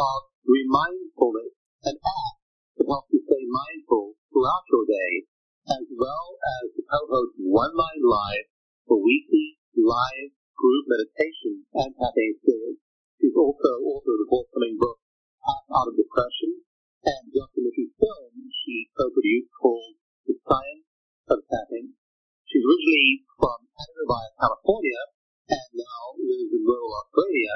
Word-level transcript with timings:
Of 0.00 0.32
Remindfulness, 0.48 1.52
an 1.84 1.94
app 2.00 2.36
that 2.80 2.88
helps 2.88 3.12
you 3.12 3.20
stay 3.20 3.44
mindful 3.44 4.16
throughout 4.32 4.64
your 4.72 4.88
day, 4.88 5.12
as 5.68 5.84
well 5.92 6.40
as 6.40 6.72
the 6.72 6.84
co-host 6.88 7.36
One 7.36 7.76
Mind 7.76 8.00
Live 8.00 8.48
for 8.88 8.96
weekly 8.96 9.60
live 9.76 10.32
group 10.56 10.84
meditation 10.88 11.68
and 11.76 11.92
tapping 11.92 12.32
experience. 12.32 12.80
She's 13.20 13.36
also 13.36 13.84
author 13.84 14.16
of 14.16 14.20
the 14.24 14.30
forthcoming 14.32 14.80
book, 14.80 14.96
Tap 15.44 15.68
Out 15.68 15.92
of 15.92 16.00
Depression, 16.00 16.64
and 17.04 17.22
documentary 17.36 17.92
film 18.00 18.32
she 18.48 18.88
co-produced 18.96 19.52
called 19.60 20.00
The 20.24 20.40
Science 20.40 20.88
of 21.28 21.44
Tapping. 21.44 21.92
She's 22.48 22.64
originally 22.64 23.28
from 23.36 23.68
Canada 23.76 24.18
California, 24.40 25.00
and 25.52 25.68
now 25.76 26.02
lives 26.16 26.50
in 26.56 26.64
rural 26.64 26.90
Australia, 27.04 27.54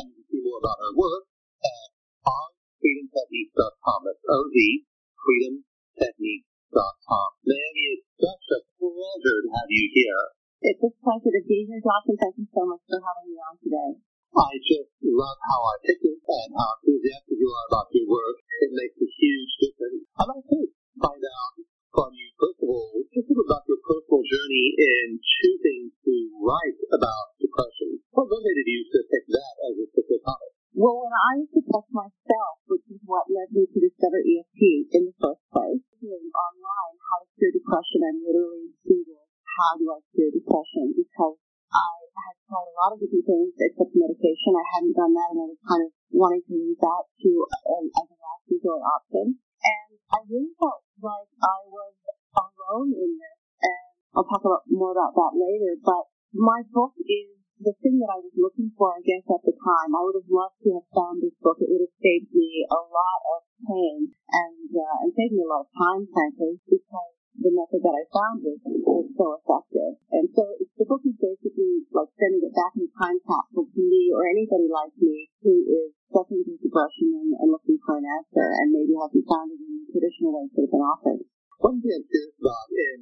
and 0.00 0.04
you 0.10 0.24
can 0.24 0.26
see 0.32 0.40
more 0.40 0.58
about 0.64 0.80
her 0.80 0.96
work 0.96 1.35
at 1.66 1.90
ozfreedomtechniques.com. 2.26 3.98
That's 4.06 4.22
O-Z, 4.22 4.86
freedomtechniques.com. 5.18 7.28
Naomi, 7.42 7.84
it's 7.98 8.06
such 8.22 8.46
a 8.54 8.62
pleasure 8.78 9.38
to 9.42 9.48
have 9.50 9.70
you 9.70 9.90
here. 9.90 10.22
It's 10.62 10.82
a 10.82 10.90
pleasure 11.02 11.32
to 11.34 11.42
be 11.46 11.66
here, 11.68 11.80
Dawson. 11.82 12.16
Thank 12.16 12.38
you 12.40 12.46
so 12.50 12.64
much 12.66 12.80
for 12.88 12.98
having 12.98 13.30
me 13.30 13.38
on 13.38 13.58
today. 13.60 14.00
I 14.36 14.52
just 14.60 14.92
love 15.00 15.38
how 15.48 15.60
articulate 15.78 16.20
and 16.20 16.50
how 16.52 16.76
enthusiastic 16.76 17.40
you 17.40 17.48
are 17.48 17.66
about 17.72 17.88
your 17.94 18.08
work. 18.10 18.36
It 18.66 18.72
makes 18.72 18.98
a 19.00 19.08
huge 19.08 19.52
difference. 19.64 20.04
I'd 20.16 20.28
like 20.28 20.44
to 20.44 20.60
find 21.00 21.24
out 21.24 21.54
from 21.92 22.12
you, 22.12 22.28
first 22.36 22.60
of 22.60 22.68
all, 22.68 23.00
just 23.16 23.32
about 23.32 23.64
your 23.64 23.80
personal 23.80 24.20
journey 24.20 24.66
in 24.76 25.16
choosing 25.16 25.88
to 26.04 26.14
write 26.44 26.80
about 26.92 27.32
depression. 27.40 27.96
What 28.12 28.28
motivated 28.28 28.68
you 28.68 28.80
to 28.92 28.98
pick 29.08 29.24
that 29.32 29.54
as 29.72 29.74
a 29.80 29.84
particular 29.88 30.20
topic? 30.20 30.55
Well, 30.76 31.08
when 31.08 31.16
I 31.16 31.40
was 31.40 31.48
depressed 31.56 31.88
myself, 31.88 32.60
which 32.68 32.84
is 32.92 33.00
what 33.08 33.32
led 33.32 33.48
me 33.48 33.64
to 33.64 33.78
discover 33.80 34.20
EFT 34.20 34.92
in 34.92 35.08
the 35.08 35.16
first 35.16 35.40
place, 35.48 35.80
online 36.04 36.96
how 37.00 37.24
to 37.24 37.28
cure 37.32 37.48
depression 37.56 38.04
I'm 38.04 38.20
literally 38.20 38.76
Google 38.84 39.26
how 39.56 39.72
do 39.80 39.88
I 39.88 40.04
cure 40.12 40.28
depression 40.28 40.92
because 40.92 41.40
I 41.72 41.92
had 42.12 42.36
tried 42.44 42.68
a 42.68 42.76
lot 42.76 42.92
of 42.92 43.00
different 43.00 43.24
things 43.24 43.56
except 43.56 43.96
medication. 43.96 44.52
I 44.52 44.66
hadn't 44.76 44.92
done 44.92 45.16
that 45.16 45.32
and 45.32 45.40
I 45.40 45.48
was 45.48 45.62
kind 45.64 45.82
of 45.88 45.90
wanting 46.12 46.44
to 46.44 46.54
use 46.54 46.76
that 46.76 47.04
to 47.24 47.30
um, 47.72 47.88
as 47.88 48.06
a 48.12 48.16
last 48.20 48.44
resort 48.52 48.84
option. 48.84 49.40
And 49.40 49.90
I 50.12 50.18
really 50.28 50.52
felt 50.60 50.84
like 51.00 51.30
I 51.40 51.58
was 51.72 51.96
alone 52.36 52.92
in 52.92 53.10
this. 53.16 53.38
And 53.64 53.84
I'll 54.12 54.28
talk 54.28 54.44
about 54.44 54.68
more 54.68 54.92
about 54.92 55.16
that 55.16 55.32
later. 55.40 55.80
But 55.80 56.04
my 56.36 56.60
book 56.68 56.92
is 57.00 57.35
the 57.66 57.74
thing 57.82 57.98
that 57.98 58.14
I 58.14 58.22
was 58.22 58.30
looking 58.38 58.70
for, 58.78 58.94
I 58.94 59.02
guess, 59.02 59.26
at 59.26 59.42
the 59.42 59.50
time. 59.50 59.90
I 59.90 60.00
would 60.06 60.14
have 60.22 60.30
loved 60.30 60.62
to 60.62 60.78
have 60.78 60.86
found 60.94 61.18
this 61.18 61.34
book. 61.42 61.58
It 61.58 61.66
would 61.66 61.82
have 61.82 61.98
saved 61.98 62.30
me 62.30 62.62
a 62.70 62.78
lot 62.78 63.20
of 63.34 63.40
pain 63.66 64.14
and 64.14 64.70
uh, 64.70 64.96
and 65.02 65.10
saved 65.10 65.34
me 65.34 65.42
a 65.42 65.50
lot 65.50 65.66
of 65.66 65.74
time, 65.74 66.06
frankly, 66.14 66.62
because 66.62 67.12
the 67.42 67.50
method 67.50 67.82
that 67.82 67.98
I 67.98 68.04
found 68.14 68.46
was, 68.46 68.62
was 68.64 69.10
so 69.18 69.26
effective. 69.42 69.98
And 70.14 70.30
so 70.30 70.46
the 70.78 70.86
book 70.86 71.02
is 71.04 71.18
basically 71.18 71.84
like 71.90 72.08
sending 72.16 72.46
it 72.46 72.54
back 72.54 72.78
in 72.78 72.86
time 73.02 73.18
capsule 73.26 73.66
to 73.66 73.82
me 73.82 74.14
or 74.14 74.24
anybody 74.30 74.70
like 74.70 74.94
me 75.02 75.26
who 75.42 75.52
is 75.66 75.90
suffering 76.14 76.46
from 76.46 76.62
depression 76.62 77.18
and, 77.18 77.34
and 77.34 77.50
looking 77.50 77.82
for 77.82 77.98
an 77.98 78.06
answer 78.06 78.46
and 78.46 78.72
maybe 78.72 78.94
hasn't 78.94 79.26
found 79.26 79.50
it 79.52 79.58
in 79.58 79.74
the 79.74 79.90
traditional 79.90 80.38
ways 80.38 80.54
that 80.54 80.64
have 80.64 80.72
been 80.72 80.86
offered. 80.86 81.20
One 81.60 81.82
thing 81.82 81.92
I'm 81.98 82.06
curious 82.06 82.36
in 82.72 83.00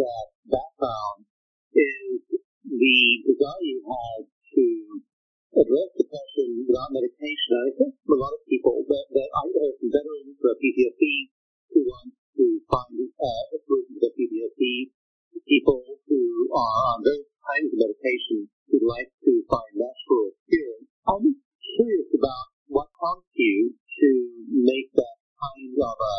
that 0.00 0.26
background 0.48 1.28
is 1.76 2.27
the 2.68 2.98
desire 3.24 3.64
you 3.64 3.80
had 3.80 4.20
to 4.28 4.66
address 5.56 5.88
depression 5.96 6.68
without 6.68 6.92
medication. 6.92 7.50
I 7.56 7.70
think 7.72 7.92
a 8.04 8.18
lot 8.20 8.36
of 8.36 8.44
people 8.44 8.84
that, 8.84 9.06
that 9.08 9.30
I 9.32 9.44
heard 9.48 9.74
from 9.80 9.88
veterans, 9.88 10.36
uh, 10.36 10.52
PTSD, 10.60 11.04
who 11.72 11.80
want 11.88 12.12
to 12.12 12.44
find 12.68 12.94
uh, 13.00 13.54
a 13.56 13.58
solution 13.64 13.94
to 14.04 14.08
PTSD, 14.12 14.92
people 15.48 15.80
who 16.04 16.22
are 16.52 16.80
on 16.92 17.00
various 17.00 17.32
kinds 17.40 17.72
of 17.72 17.78
medication 17.80 18.52
who 18.68 18.76
like 18.84 19.08
to 19.24 19.32
find 19.48 19.72
natural 19.80 20.36
cure. 20.44 20.78
I'm 21.08 21.24
curious 21.56 22.10
about 22.12 22.46
what 22.68 22.92
prompts 23.00 23.32
you 23.32 23.72
to 23.72 24.08
make 24.52 24.92
that 24.92 25.16
kind 25.40 25.72
of 25.80 25.96
a 25.96 26.16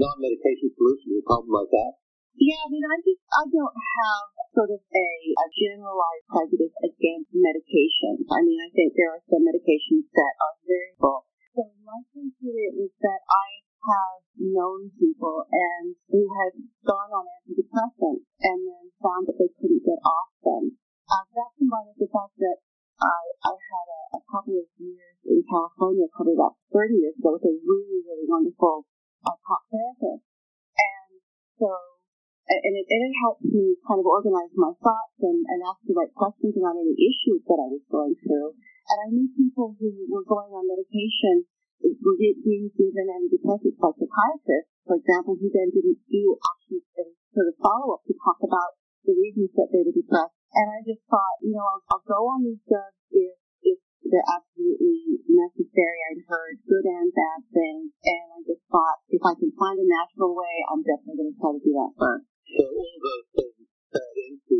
non-medication 0.00 0.72
solution 0.72 1.12
to 1.12 1.20
a 1.20 1.26
problem 1.28 1.52
like 1.52 1.68
that. 1.68 2.00
Yeah, 2.40 2.56
I 2.64 2.68
mean, 2.72 2.86
I 2.88 2.96
just, 3.04 3.20
I 3.36 3.44
don't 3.52 3.76
have 3.76 4.26
sort 4.56 4.70
of 4.72 4.80
a, 4.80 5.08
a 5.36 5.46
generalized 5.52 6.26
prejudice 6.32 6.72
against 6.80 7.28
medications. 7.36 8.24
I 8.32 8.40
mean, 8.40 8.56
I 8.64 8.72
think 8.72 8.96
there 8.96 9.12
are 9.12 9.22
some 9.28 9.44
medications 9.44 10.08
that 10.16 10.32
are 10.40 10.56
very 10.64 10.96
full. 10.96 11.28
So 11.52 11.68
my 11.84 12.00
criteria 12.16 12.70
is 12.80 12.94
that 13.04 13.20
I 13.28 13.48
have 13.80 14.20
known 14.40 14.88
people 14.96 15.44
and 15.52 15.92
who 16.08 16.24
had 16.32 16.52
gone 16.86 17.10
on 17.12 17.28
antidepressants 17.28 18.24
and 18.40 18.58
then 18.64 18.84
found 19.04 19.28
that 19.28 19.36
they 19.36 19.50
couldn't 19.60 19.84
get 19.84 20.00
off 20.00 20.30
them. 20.40 20.80
Uh, 21.10 21.24
that 21.36 21.50
combined 21.58 21.92
with 21.92 22.06
the 22.06 22.10
fact 22.14 22.38
that 22.38 22.62
I, 23.00 23.20
I 23.42 23.54
had 23.56 23.86
a, 23.88 24.02
a 24.16 24.22
couple 24.28 24.60
of 24.60 24.68
years 24.76 25.16
in 25.24 25.40
California, 25.48 26.06
probably 26.12 26.36
about 26.36 26.60
30 26.72 27.00
years 27.00 27.16
ago, 27.16 27.36
with 27.36 27.48
a 27.48 27.54
really, 27.64 28.00
really 28.04 28.28
wonderful 28.28 28.84
therapist. 29.70 30.26
And 30.74 31.10
so 31.56 31.70
and 32.50 32.74
it, 32.74 32.86
it 32.90 33.14
helped 33.22 33.46
me 33.46 33.78
kind 33.86 34.02
of 34.02 34.06
organize 34.10 34.50
my 34.58 34.74
thoughts 34.82 35.18
and, 35.22 35.46
and 35.46 35.62
ask 35.62 35.78
the 35.86 35.94
right 35.94 36.10
questions 36.10 36.58
around 36.58 36.82
any 36.82 36.98
issues 36.98 37.46
that 37.46 37.62
I 37.62 37.70
was 37.70 37.84
going 37.86 38.18
through. 38.18 38.58
And 38.90 38.98
I 38.98 39.06
knew 39.14 39.30
people 39.38 39.78
who 39.78 39.90
were 40.10 40.26
going 40.26 40.50
on 40.50 40.66
medication 40.66 41.46
were 41.78 42.18
being 42.18 42.74
given 42.74 43.06
antidepressants 43.06 43.78
by 43.78 43.94
psychiatrists, 43.94 44.74
for 44.82 44.98
example, 44.98 45.38
who 45.38 45.46
then 45.54 45.70
didn't 45.70 46.02
do 46.10 46.34
actually 46.42 46.82
sort 47.30 47.46
of 47.46 47.54
follow-up 47.62 48.02
to 48.10 48.14
talk 48.18 48.42
about 48.42 48.74
the 49.06 49.14
reasons 49.14 49.54
that 49.54 49.70
they 49.70 49.86
were 49.86 49.94
depressed. 49.94 50.34
And 50.50 50.66
I 50.74 50.82
just 50.82 51.06
thought, 51.06 51.38
you 51.46 51.54
know, 51.54 51.62
I'll, 51.62 51.84
I'll 51.94 52.04
go 52.04 52.34
on 52.34 52.42
these 52.42 52.60
drugs 52.66 52.98
if, 53.14 53.38
if 53.62 53.78
they're 54.10 54.26
absolutely 54.60 55.24
necessary. 55.24 55.98
I'd 56.12 56.24
heard 56.28 56.56
good 56.68 56.84
and 56.84 57.08
bad 57.16 57.40
things. 57.48 57.88
And 58.04 58.26
I 58.28 58.38
just 58.44 58.64
thought, 58.68 59.00
if 59.08 59.22
I 59.24 59.32
can 59.40 59.52
find 59.56 59.80
a 59.80 59.86
natural 59.88 60.36
way, 60.36 60.54
I'm 60.68 60.84
definitely 60.84 61.16
going 61.16 61.32
to 61.32 61.38
try 61.40 61.50
to 61.56 61.62
do 61.64 61.72
that 61.80 61.92
first. 61.96 62.26
So 62.28 62.64
all 62.68 62.96
those 63.00 63.26
things 63.40 63.64
fed 63.88 64.16
into 64.20 64.58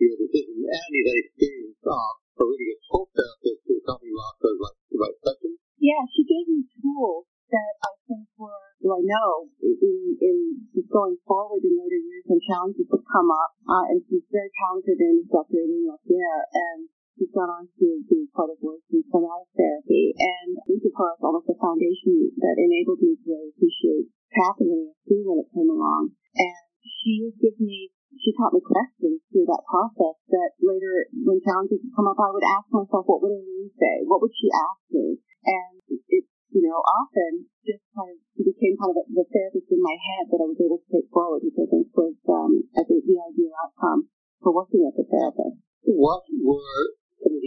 your 0.00 0.14
decision 0.16 0.64
and 0.64 0.88
you 0.96 1.02
had 1.04 1.18
experience 1.28 1.82
of 1.84 2.12
a 2.40 2.44
really 2.44 2.66
good 2.72 2.82
talk 2.88 3.08
therapist 3.12 3.60
who 3.68 3.74
helped 3.84 4.06
you 4.08 4.16
out 4.16 4.36
those 4.40 4.60
like 4.64 4.78
the 4.88 4.98
right 4.98 5.18
questions. 5.20 5.58
Yeah, 5.76 6.02
she 6.08 6.22
gave 6.24 6.46
me 6.48 6.64
tools 6.80 7.28
that 7.52 7.72
I 7.84 7.92
think 8.08 8.26
were, 8.40 8.64
well, 8.80 8.98
I 8.98 9.04
know 9.04 9.52
in, 9.60 10.16
in 10.18 10.36
just 10.72 10.88
going 10.88 11.20
forward 11.28 11.60
in 11.60 11.76
later 11.76 12.00
years 12.00 12.24
when 12.26 12.40
challenges 12.48 12.88
would 12.88 13.04
come 13.04 13.28
up, 13.28 13.52
uh, 13.68 13.92
and 13.92 14.00
she's 14.08 14.24
very 14.32 14.48
talented 14.56 14.98
in 14.98 15.28
decorating 15.28 15.86
up 15.92 16.00
there, 16.08 16.40
and 16.50 16.88
gone 17.34 17.50
on 17.50 17.66
to 17.66 17.86
do 18.06 18.18
a 18.30 18.56
work 18.62 18.80
in 18.94 19.02
somatic 19.10 19.50
therapy, 19.58 20.14
and 20.14 20.54
of 20.70 20.94
her 20.94 21.10
almost 21.26 21.50
a 21.50 21.56
foundation 21.58 22.30
that 22.38 22.56
enabled 22.56 23.02
me 23.02 23.18
to 23.18 23.24
really 23.26 23.50
appreciate 23.50 24.06
tapping 24.30 24.70
and 24.70 24.94
when 25.26 25.42
it 25.42 25.50
came 25.50 25.66
along. 25.66 26.14
And 26.38 26.64
she 26.82 27.26
would 27.26 27.38
give 27.42 27.58
me, 27.58 27.90
she 28.14 28.30
taught 28.38 28.54
me 28.54 28.62
questions 28.62 29.20
through 29.30 29.50
that 29.50 29.66
process 29.66 30.16
that 30.30 30.50
later, 30.62 31.10
when 31.26 31.42
challenges 31.42 31.82
would 31.82 31.94
come 31.98 32.06
up, 32.06 32.18
I 32.18 32.30
would 32.30 32.46
ask 32.46 32.70
myself, 32.70 33.06
what 33.10 33.22
would 33.22 33.34
Eileen 33.34 33.70
say? 33.74 34.06
What 34.06 34.22
would 34.22 34.34
she 34.34 34.48
ask 34.54 34.82
me? 34.94 35.18
And 35.44 35.82
it, 35.90 36.24
you 36.54 36.62
know, 36.62 36.78
often 36.78 37.50
just 37.66 37.82
kind 37.90 38.14
of 38.14 38.18
became 38.38 38.78
kind 38.78 38.94
of 38.94 39.02
a, 39.02 39.04
the 39.10 39.26
therapist 39.26 39.68
in 39.74 39.82
my 39.82 39.98
head 39.98 40.30
that 40.30 40.42
I 40.42 40.46
was 40.46 40.60
able 40.62 40.78
to 40.78 40.88
take 40.90 41.10
forward, 41.10 41.42
which 41.42 41.58
I 41.58 41.66
think 41.66 41.90
was, 41.98 42.14
um, 42.30 42.62
I 42.78 42.86
think 42.86 43.02
the 43.02 43.18
ideal 43.18 43.54
outcome 43.58 44.06
for 44.38 44.54
working 44.54 44.86
as 44.86 44.94
a 44.94 45.06
therapist. 45.08 45.58
What 45.84 46.24
were 46.30 46.94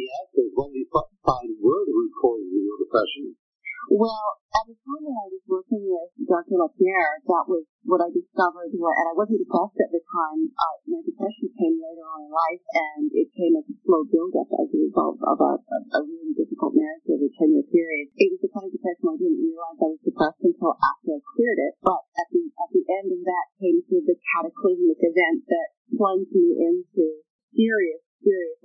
some 0.07 0.23
of 0.23 0.31
the 0.31 0.39
answers? 0.39 0.51
What 0.55 0.71
you 0.71 0.87
find 1.27 1.49
were 1.59 1.83
the 1.83 1.91
root 1.91 2.13
causes 2.15 2.47
of 2.47 2.63
your 2.63 2.79
depression? 2.79 3.35
Well, 3.87 4.27
at 4.51 4.67
the 4.67 4.75
time 4.83 4.99
when 4.99 5.15
I 5.15 5.31
was 5.31 5.43
working 5.47 5.79
with 5.87 6.11
Dr. 6.27 6.59
Lapierre, 6.59 7.23
that 7.23 7.47
was 7.47 7.63
what 7.87 8.03
I 8.03 8.11
discovered, 8.11 8.75
and 8.75 8.83
I 8.83 9.15
wasn't 9.15 9.39
depressed 9.39 9.79
at 9.79 9.95
the 9.95 10.03
time. 10.03 10.51
Uh, 10.51 10.75
my 10.91 10.99
depression 11.07 11.47
came 11.55 11.79
later 11.79 12.03
on 12.03 12.27
in 12.27 12.31
life, 12.35 12.63
and 12.67 13.07
it 13.15 13.31
came 13.31 13.55
as 13.55 13.63
a 13.63 13.75
slow 13.87 14.03
buildup 14.03 14.51
as 14.59 14.67
a 14.75 14.79
result 14.91 15.23
of 15.23 15.39
a, 15.39 15.53
a, 15.63 15.77
a 15.87 16.01
really 16.03 16.35
difficult 16.35 16.75
marriage 16.75 17.07
over 17.07 17.31
a 17.31 17.31
10-year 17.31 17.63
period. 17.71 18.11
It 18.19 18.27
was 18.35 18.43
the 18.43 18.51
kind 18.51 18.67
of 18.67 18.75
depression 18.75 19.07
I 19.07 19.15
didn't 19.23 19.39
realize 19.39 19.79
I 19.79 19.87
was 19.95 20.03
depressed 20.03 20.43
until 20.43 20.75
after 20.75 21.09
I 21.15 21.19
cleared 21.23 21.59
it, 21.63 21.73
but 21.79 22.01
at 22.19 22.27
the, 22.35 22.43
at 22.43 22.69
the 22.75 22.83
end 22.91 23.07
of 23.15 23.23
that 23.23 23.45
came 23.55 23.79
through 23.87 24.03
the 24.03 24.19
cataclysmic 24.35 24.99
event 24.99 25.47
that 25.47 25.67
plunged 25.95 26.35
me 26.35 26.59
into 26.59 27.23
serious, 27.55 28.03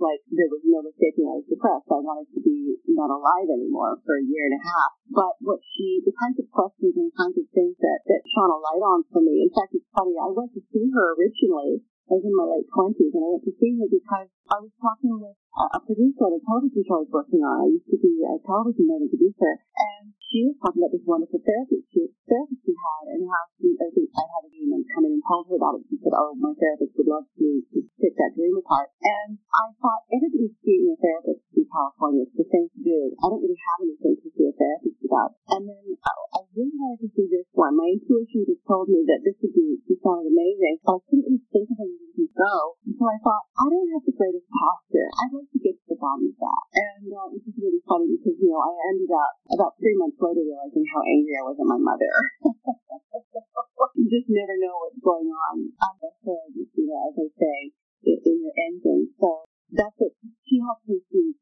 like 0.03 0.21
there 0.29 0.51
was 0.51 0.67
no 0.67 0.83
mistaking 0.83 1.31
I 1.31 1.39
was 1.39 1.47
depressed. 1.47 1.87
I 1.87 2.03
wanted 2.03 2.29
to 2.35 2.41
be 2.43 2.75
not 2.91 3.15
alive 3.15 3.49
anymore 3.49 4.03
for 4.03 4.19
a 4.19 4.27
year 4.27 4.51
and 4.51 4.59
a 4.59 4.63
half. 4.67 4.91
But 5.09 5.39
what 5.41 5.63
she, 5.63 6.03
the 6.03 6.13
kinds 6.19 6.43
of 6.43 6.51
questions 6.51 6.99
and 6.99 7.15
kinds 7.15 7.39
of 7.39 7.47
things 7.55 7.79
that, 7.79 8.01
that 8.11 8.27
shone 8.35 8.51
a 8.51 8.59
light 8.59 8.83
on 8.83 9.07
for 9.15 9.23
me. 9.23 9.47
In 9.47 9.53
fact, 9.55 9.79
it's 9.79 9.87
funny, 9.95 10.19
I 10.19 10.29
went 10.35 10.51
to 10.59 10.63
see 10.75 10.91
her 10.91 11.15
originally. 11.15 11.87
I 12.13 12.21
was 12.21 12.29
in 12.29 12.37
my 12.37 12.45
late 12.45 12.69
twenties 12.69 13.09
and 13.17 13.25
I 13.25 13.29
went 13.33 13.45
to 13.49 13.57
see 13.57 13.73
her 13.81 13.89
because 13.89 14.29
I 14.53 14.61
was 14.61 14.69
talking 14.77 15.17
with 15.17 15.33
a, 15.33 15.81
producer 15.81 16.29
at 16.29 16.37
a 16.37 16.45
television 16.45 16.85
show 16.85 17.01
I 17.01 17.09
was 17.09 17.13
working 17.17 17.41
on. 17.41 17.65
I 17.65 17.73
used 17.73 17.89
to 17.89 17.97
be 17.97 18.21
a 18.21 18.37
television 18.45 18.85
writing 18.85 19.09
producer 19.09 19.53
and 19.57 20.13
she 20.21 20.45
was 20.45 20.61
talking 20.61 20.85
about 20.85 20.93
this 20.93 21.09
wonderful 21.09 21.41
therapy 21.41 21.81
she, 21.89 22.13
therapist 22.29 22.69
she 22.69 22.77
had 22.77 23.17
and 23.17 23.25
how 23.25 23.43
she, 23.57 23.73
I 23.81 23.89
think 23.97 24.13
I 24.13 24.29
had 24.29 24.45
a 24.45 24.53
dream 24.53 24.77
and 24.77 24.85
come 24.93 25.09
in 25.09 25.17
and 25.17 25.25
told 25.25 25.49
her 25.49 25.57
about 25.57 25.81
it. 25.81 25.89
She 25.89 25.97
said, 26.05 26.13
oh, 26.13 26.37
my 26.37 26.53
therapist 26.53 26.93
would 27.01 27.09
love 27.09 27.25
to, 27.33 27.49
to 27.73 27.79
pick 27.97 28.13
that 28.21 28.37
dream 28.37 28.61
apart. 28.61 28.93
And 29.01 29.41
I 29.49 29.73
thought 29.81 30.05
everybody's 30.13 30.53
seeing 30.61 30.93
a 30.93 31.01
therapist 31.01 31.42
California. 31.73 32.29
It's 32.29 32.37
the 32.37 32.45
thing 32.53 32.69
to 32.69 32.81
do. 32.85 33.17
I 33.17 33.33
don't 33.33 33.41
really 33.41 33.57
have 33.57 33.81
anything 33.81 34.15
to 34.21 34.29
see 34.29 34.47
a 34.47 34.53
therapist 34.53 35.01
about. 35.09 35.41
And 35.57 35.65
then 35.65 35.85
I, 36.05 36.13
I 36.37 36.41
really 36.53 36.77
wanted 36.77 37.09
to 37.09 37.11
see 37.17 37.27
this 37.33 37.49
one. 37.57 37.81
My 37.81 37.89
intuition 37.89 38.45
just 38.45 38.61
told 38.69 38.93
me 38.93 39.01
that 39.09 39.25
this 39.25 39.41
would 39.41 39.57
be, 39.57 39.81
this 39.89 39.99
sounded 40.05 40.29
amazing, 40.29 40.85
but 40.85 41.01
I 41.01 41.05
couldn't 41.09 41.27
even 41.33 41.41
think 41.49 41.73
of 41.73 41.81
anything 41.81 42.13
to 42.21 42.27
go. 42.37 42.55
And 42.85 42.95
so 43.01 43.05
I 43.09 43.17
thought, 43.25 43.45
I 43.57 43.65
don't 43.73 43.93
have 43.97 44.05
the 44.05 44.13
greatest 44.13 44.47
posture. 44.53 45.09
I'd 45.09 45.33
like 45.33 45.49
to 45.49 45.61
get 45.65 45.75
to 45.81 45.87
the 45.89 45.99
bottom 45.99 46.29
of 46.29 46.37
that. 46.37 46.63
And 46.77 47.09
uh, 47.09 47.27
which 47.33 47.49
is 47.49 47.57
really 47.57 47.81
funny 47.89 48.13
because, 48.13 48.37
you 48.37 48.53
know, 48.53 48.61
I 48.61 48.73
ended 48.93 49.09
up 49.09 49.33
about 49.57 49.81
three 49.81 49.97
months 49.97 50.21
later 50.21 50.45
realizing 50.45 50.85
how 50.93 51.01
angry 51.01 51.35
I 51.41 51.45
was 51.49 51.57
at 51.57 51.69
my 51.73 51.81
mother. 51.81 52.13
you 53.97 54.07
just 54.13 54.29
never 54.29 54.57
know 54.61 54.77
what's 54.85 55.01
going 55.01 55.33
on 55.33 55.73
the 56.03 56.11
hood, 56.27 56.51
you 56.75 56.87
know, 56.91 56.99
as 57.07 57.15
I 57.15 57.29
say, 57.39 57.59
in, 58.03 58.37
your 58.43 58.55
engine. 58.59 59.15
So 59.23 59.47
that's 59.71 59.95
what 60.03 60.13
she 60.43 60.59
helps 60.59 60.83
me 60.91 60.99
understand 60.99 61.42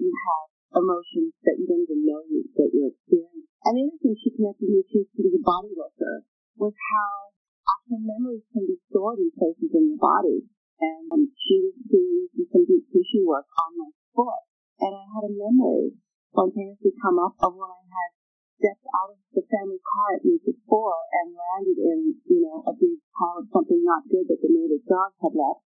that 0.00 0.08
you 0.08 0.16
have 0.16 0.48
emotions 0.80 1.36
that 1.44 1.60
you 1.60 1.68
don't 1.68 1.84
even 1.84 2.00
know 2.08 2.24
you, 2.24 2.40
that 2.56 2.72
you're 2.72 2.88
experiencing. 2.88 3.44
And 3.68 3.76
the 3.76 3.84
other 3.84 4.00
thing 4.00 4.16
she 4.16 4.32
connected 4.32 4.68
me 4.72 4.80
to 4.80 5.04
through 5.12 5.32
the 5.36 5.44
body 5.44 5.76
worker 5.76 6.24
was 6.56 6.72
how 6.72 7.36
actual 7.68 8.00
memories 8.00 8.48
can 8.56 8.64
be 8.64 8.80
stored 8.88 9.20
in 9.20 9.28
places 9.36 9.68
in 9.76 9.92
your 9.92 10.00
body. 10.00 10.48
And 10.80 11.04
um, 11.12 11.28
she 11.36 11.60
was 11.60 11.76
doing 11.92 12.32
some 12.48 12.64
deep 12.64 12.88
tissue 12.88 13.28
work 13.28 13.44
on 13.44 13.70
my 13.76 13.92
foot, 14.16 14.48
and 14.80 14.96
I 14.96 15.04
had 15.12 15.28
a 15.28 15.32
memory 15.36 15.92
spontaneously 16.32 16.96
come 17.04 17.20
up 17.20 17.36
of 17.44 17.52
when 17.52 17.68
I 17.68 17.84
had 17.84 18.10
stepped 18.56 18.88
out 18.96 19.12
of 19.12 19.20
the 19.36 19.44
family 19.44 19.76
car 19.84 20.16
at 20.16 20.24
age 20.24 20.48
four 20.64 20.96
and 21.20 21.36
landed 21.36 21.76
in, 21.84 22.16
you 22.32 22.40
know, 22.48 22.64
a 22.64 22.72
big 22.72 22.96
pile 23.12 23.44
of 23.44 23.52
something 23.52 23.84
not 23.84 24.08
good 24.08 24.24
that 24.24 24.40
the 24.40 24.48
neighbor's 24.48 24.84
dog 24.88 25.12
had 25.20 25.36
left. 25.36 25.60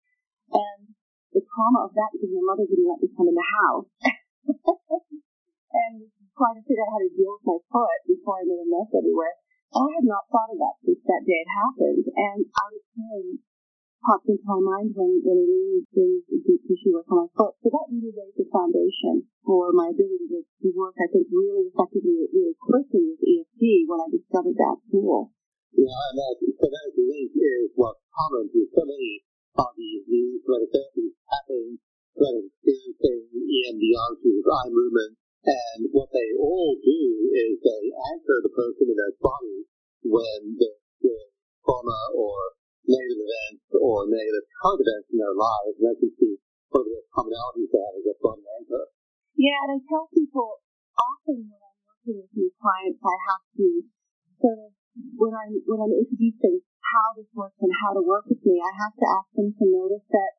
And 0.50 0.98
the 1.34 1.42
trauma 1.46 1.90
of 1.90 1.94
that 1.98 2.10
because 2.14 2.30
my 2.30 2.46
mother 2.46 2.66
didn't 2.70 2.90
let 2.90 3.02
me 3.02 3.10
come 3.14 3.30
in 3.30 3.38
the 3.38 3.50
house. 3.62 3.90
and 5.84 5.96
trying 6.34 6.58
to 6.58 6.64
figure 6.66 6.84
out 6.86 6.94
how 6.96 7.02
to 7.02 7.12
deal 7.14 7.34
with 7.38 7.46
my 7.46 7.60
foot 7.70 8.00
before 8.08 8.42
I 8.42 8.48
made 8.48 8.64
a 8.64 8.68
mess 8.70 8.90
everywhere. 8.94 9.36
I 9.74 9.86
had 9.98 10.06
not 10.06 10.30
thought 10.30 10.54
of 10.54 10.62
that 10.62 10.78
since 10.86 11.02
that 11.06 11.26
day 11.26 11.42
had 11.42 11.52
happened. 11.54 12.06
And 12.14 12.40
out 12.46 12.74
of 12.78 12.84
time, 12.94 13.42
popped 14.04 14.28
into 14.28 14.44
my 14.46 14.60
mind 14.60 14.92
when, 14.94 15.24
when 15.24 15.38
it 15.40 15.48
really 15.48 15.82
brings 15.96 16.28
deep 16.28 16.62
tissue 16.68 16.94
work 16.94 17.08
on 17.10 17.26
my 17.26 17.30
foot. 17.34 17.56
So 17.64 17.72
that 17.72 17.88
really 17.90 18.12
laid 18.14 18.36
the 18.36 18.46
foundation 18.52 19.26
for 19.48 19.72
my 19.72 19.90
ability 19.90 20.28
to, 20.30 20.40
to 20.44 20.68
work, 20.76 20.94
I 21.00 21.08
think, 21.10 21.32
really 21.32 21.72
effectively, 21.72 22.28
really 22.30 22.58
quickly 22.60 23.16
with 23.16 23.24
EFT 23.24 23.88
when 23.88 24.04
I 24.04 24.08
discovered 24.12 24.60
that 24.60 24.78
tool. 24.92 25.32
Yeah, 25.74 25.90
and 25.90 26.16
that, 26.22 26.36
so 26.38 26.66
that 26.70 26.88
link 26.94 27.34
is 27.34 27.74
what's 27.74 28.04
common 28.14 28.46
to 28.52 28.60
so 28.78 28.84
many 28.86 29.26
of 29.58 29.74
these 29.74 30.06
new 30.06 30.38
therapies 30.46 31.18
happening, 31.26 31.80
that 32.18 32.34
experiencing 32.46 33.22
EMDR 33.34 34.10
through 34.22 34.46
eye 34.46 34.72
movement, 34.72 35.14
and 35.44 35.80
what 35.92 36.08
they 36.14 36.30
all 36.40 36.78
do 36.80 37.02
is 37.36 37.60
they 37.60 37.84
anchor 38.16 38.40
the 38.46 38.54
person 38.54 38.88
in 38.88 38.98
their 38.98 39.16
body 39.20 39.68
when 40.08 40.56
the, 40.56 40.72
the 41.04 41.16
trauma 41.66 42.00
or 42.16 42.36
negative 42.88 43.20
events 43.20 43.68
or 43.76 44.08
negative 44.08 44.46
current 44.60 44.82
events 44.84 45.08
in 45.12 45.18
their 45.20 45.36
lives, 45.36 45.76
and 45.80 45.86
that's 45.90 46.04
just 46.04 46.18
the 46.20 46.32
sort 46.72 46.88
of 46.88 46.92
the 46.96 47.04
commonalities 47.12 47.70
they 47.72 47.82
have 47.84 47.98
as 48.00 48.08
a 48.08 48.16
fun 48.24 48.40
anchor. 48.60 48.86
Yeah, 49.36 49.60
and 49.68 49.72
I 49.76 49.80
tell 49.88 50.08
people 50.14 50.64
often 50.96 51.50
when 51.50 51.60
I'm 51.60 51.80
working 51.84 52.16
with 52.24 52.32
new 52.38 52.52
clients, 52.60 53.02
I 53.02 53.16
have 53.34 53.44
to 53.58 53.68
sort 54.40 54.60
of 54.64 54.72
when 55.18 55.34
I'm 55.34 55.54
when 55.66 55.80
I'm 55.82 55.96
introducing 55.96 56.62
how 56.84 57.18
this 57.18 57.30
works 57.34 57.58
and 57.60 57.74
how 57.82 57.98
to 57.98 58.04
work 58.06 58.30
with 58.30 58.44
me, 58.46 58.62
I 58.62 58.72
have 58.78 58.94
to 58.94 59.08
ask 59.10 59.30
them 59.34 59.50
to 59.50 59.66
notice 59.66 60.06
that 60.14 60.32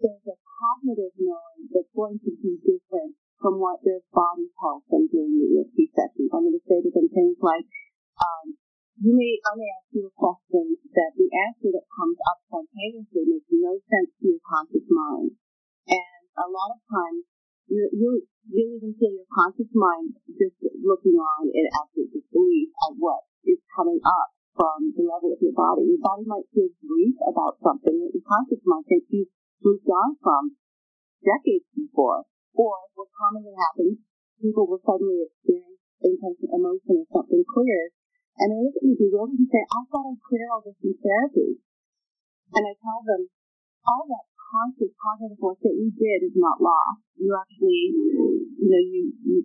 there's 0.00 0.26
a 0.32 0.36
cognitive 0.58 1.14
knowing 1.22 1.70
that's 1.70 1.94
going 1.94 2.18
to 2.18 2.30
be 2.42 2.58
different 2.66 3.14
from 3.38 3.62
what 3.62 3.78
their 3.86 4.02
body 4.10 4.50
tells 4.58 4.82
them 4.90 5.06
during 5.06 5.38
the 5.38 5.62
EFT 5.62 5.94
sessions. 5.94 6.30
I'm 6.34 6.42
going 6.42 6.58
to 6.58 6.66
say 6.66 6.82
to 6.82 6.90
them 6.90 7.06
things 7.06 7.38
like, 7.38 7.66
um, 8.18 8.58
you 8.98 9.14
may, 9.14 9.38
I 9.46 9.54
may 9.54 9.70
ask 9.78 9.94
you 9.94 10.10
a 10.10 10.14
question 10.18 10.74
that 10.74 11.14
the 11.14 11.30
answer 11.46 11.70
that 11.70 11.86
comes 11.94 12.18
up 12.26 12.42
spontaneously 12.50 13.30
makes 13.30 13.46
no 13.54 13.78
sense 13.86 14.10
to 14.18 14.24
your 14.26 14.42
conscious 14.42 14.86
mind. 14.90 15.38
And 15.86 16.22
a 16.34 16.50
lot 16.50 16.74
of 16.74 16.82
times, 16.90 17.22
you 17.68 17.84
you 17.92 18.08
you 18.48 18.64
even 18.80 18.96
feel 18.96 19.12
your 19.12 19.28
conscious 19.28 19.68
mind 19.76 20.16
just 20.26 20.56
looking 20.82 21.14
on 21.20 21.52
in 21.52 21.64
absolute 21.68 22.10
disbelief 22.10 22.72
at 22.88 22.96
what 22.96 23.28
is 23.44 23.60
coming 23.76 24.00
up 24.02 24.28
from 24.56 24.90
the 24.96 25.04
level 25.06 25.30
of 25.30 25.38
your 25.38 25.54
body. 25.54 25.86
Your 25.86 26.02
body 26.02 26.26
might 26.26 26.48
feel 26.50 26.72
grief 26.82 27.14
about 27.22 27.60
something 27.62 27.94
that 27.94 28.10
your 28.10 28.26
conscious 28.26 28.58
mind 28.66 28.88
thinks 28.90 29.06
you've 29.14 29.30
moved 29.62 29.84
gone 29.86 30.16
from 30.22 30.56
decades 31.22 31.68
before. 31.74 32.24
Or 32.54 32.74
what 32.98 33.08
commonly 33.14 33.54
happens, 33.54 34.02
people 34.42 34.66
will 34.66 34.82
suddenly 34.82 35.22
experience 35.26 35.78
intense 36.02 36.42
emotion 36.46 37.02
or 37.02 37.06
something 37.10 37.42
clear 37.46 37.90
and 38.38 38.54
they 38.54 38.62
look 38.62 38.78
at 38.78 38.86
me 38.86 38.94
bewildered 38.94 39.34
and 39.34 39.50
say, 39.50 39.58
I 39.66 39.82
thought 39.90 40.14
I'd 40.14 40.22
clear 40.22 40.46
all 40.54 40.62
this 40.62 40.78
in 40.86 40.94
therapy. 41.02 41.58
And 42.54 42.62
I 42.70 42.74
tell 42.78 43.02
them, 43.02 43.26
all 43.82 44.06
that 44.06 44.30
conscious 44.38 44.94
cognitive 44.94 45.42
work 45.42 45.58
that 45.66 45.74
you 45.74 45.90
did 45.90 46.22
is 46.22 46.38
not 46.38 46.62
lost. 46.62 47.02
You 47.18 47.34
actually, 47.34 47.98
you 48.62 48.68
know, 48.70 48.78
you, 48.78 49.10
you, 49.26 49.36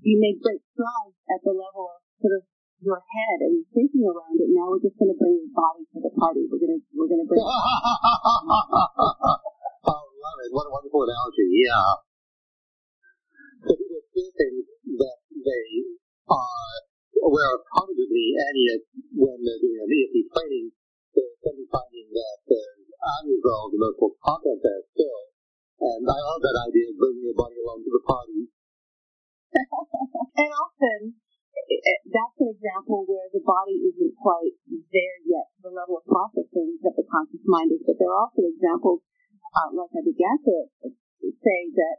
you 0.00 0.14
made 0.16 0.40
great 0.40 0.64
strides 0.72 1.20
at 1.28 1.44
the 1.44 1.52
level 1.52 1.92
of 1.92 2.00
sort 2.24 2.40
of 2.40 2.48
your 2.80 2.96
head 2.96 3.44
and 3.44 3.60
thinking 3.76 4.08
around 4.08 4.40
it. 4.40 4.48
Now 4.56 4.72
we're 4.72 4.80
just 4.80 4.96
going 4.96 5.12
to 5.12 5.20
bring 5.20 5.36
your 5.36 5.52
body 5.52 5.84
to 5.92 6.00
the 6.00 6.08
party. 6.16 6.48
We're 6.48 6.64
going 6.64 6.80
to, 6.80 6.82
we're 6.96 7.12
going 7.12 7.20
to 7.20 7.28
bring. 7.28 7.44
love 10.20 10.38
it! 10.44 10.52
What 10.52 10.68
a 10.68 10.72
wonderful 10.72 11.02
analogy. 11.08 11.48
Yeah. 11.64 11.90
So 13.64 13.72
these 13.76 13.92
are 13.92 14.06
two 14.12 14.28
things 14.36 14.64
that 15.00 15.18
they 15.32 15.68
are 16.28 16.72
aware 17.24 17.50
of 17.56 17.60
cognitively, 17.72 18.36
and 18.36 18.54
yet 18.56 18.80
when 19.16 19.36
they're 19.44 19.60
doing 19.60 19.80
an 19.84 19.90
EFT 19.90 20.16
training, 20.32 20.66
they're 21.12 21.36
suddenly 21.44 21.68
finding 21.68 22.08
that 22.12 22.36
there's 22.48 22.88
unresolved 23.00 23.74
emotional 23.76 24.16
content 24.20 24.60
there 24.64 24.82
still. 24.92 25.22
And 25.80 26.04
I 26.04 26.18
love 26.20 26.44
that 26.44 26.60
idea 26.68 26.92
of 26.92 27.00
bringing 27.00 27.24
your 27.24 27.36
body 27.36 27.56
along 27.56 27.80
to 27.88 27.92
the 27.92 28.04
party. 28.04 28.40
and 30.44 30.52
often, 30.52 31.00
eh, 31.56 31.80
eh, 31.80 32.00
that's 32.04 32.36
an 32.44 32.52
example 32.52 33.08
where 33.08 33.32
the 33.32 33.40
body 33.40 33.80
isn't 33.88 34.14
quite 34.20 34.54
there 34.68 35.18
yet 35.24 35.48
to 35.56 35.68
the 35.68 35.74
level 35.74 35.98
of 35.98 36.04
processing 36.04 36.76
that 36.84 36.94
the 37.00 37.08
conscious 37.08 37.42
mind 37.48 37.72
is. 37.72 37.80
But 37.82 37.96
there 37.96 38.12
are 38.12 38.28
also 38.28 38.44
examples, 38.44 39.00
uh, 39.54 39.70
like 39.74 39.92
I 39.94 40.02
began 40.06 40.36
to 40.46 40.54
say, 41.20 41.60
that 41.74 41.96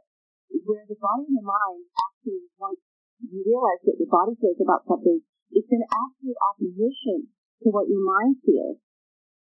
where 0.64 0.84
the 0.88 0.98
body 1.00 1.28
and 1.28 1.36
the 1.36 1.46
mind 1.46 1.84
actually 1.96 2.48
want 2.60 2.78
you 3.22 3.40
realize 3.46 3.82
that 3.86 3.96
your 4.02 4.10
body 4.10 4.34
feels 4.40 4.58
about 4.58 4.82
something, 4.88 5.22
it's 5.54 5.70
in 5.70 5.82
absolute 5.86 6.38
opposition 6.42 7.30
to 7.62 7.70
what 7.70 7.86
your 7.86 8.02
mind 8.02 8.42
feels. 8.42 8.82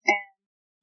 And 0.09 0.27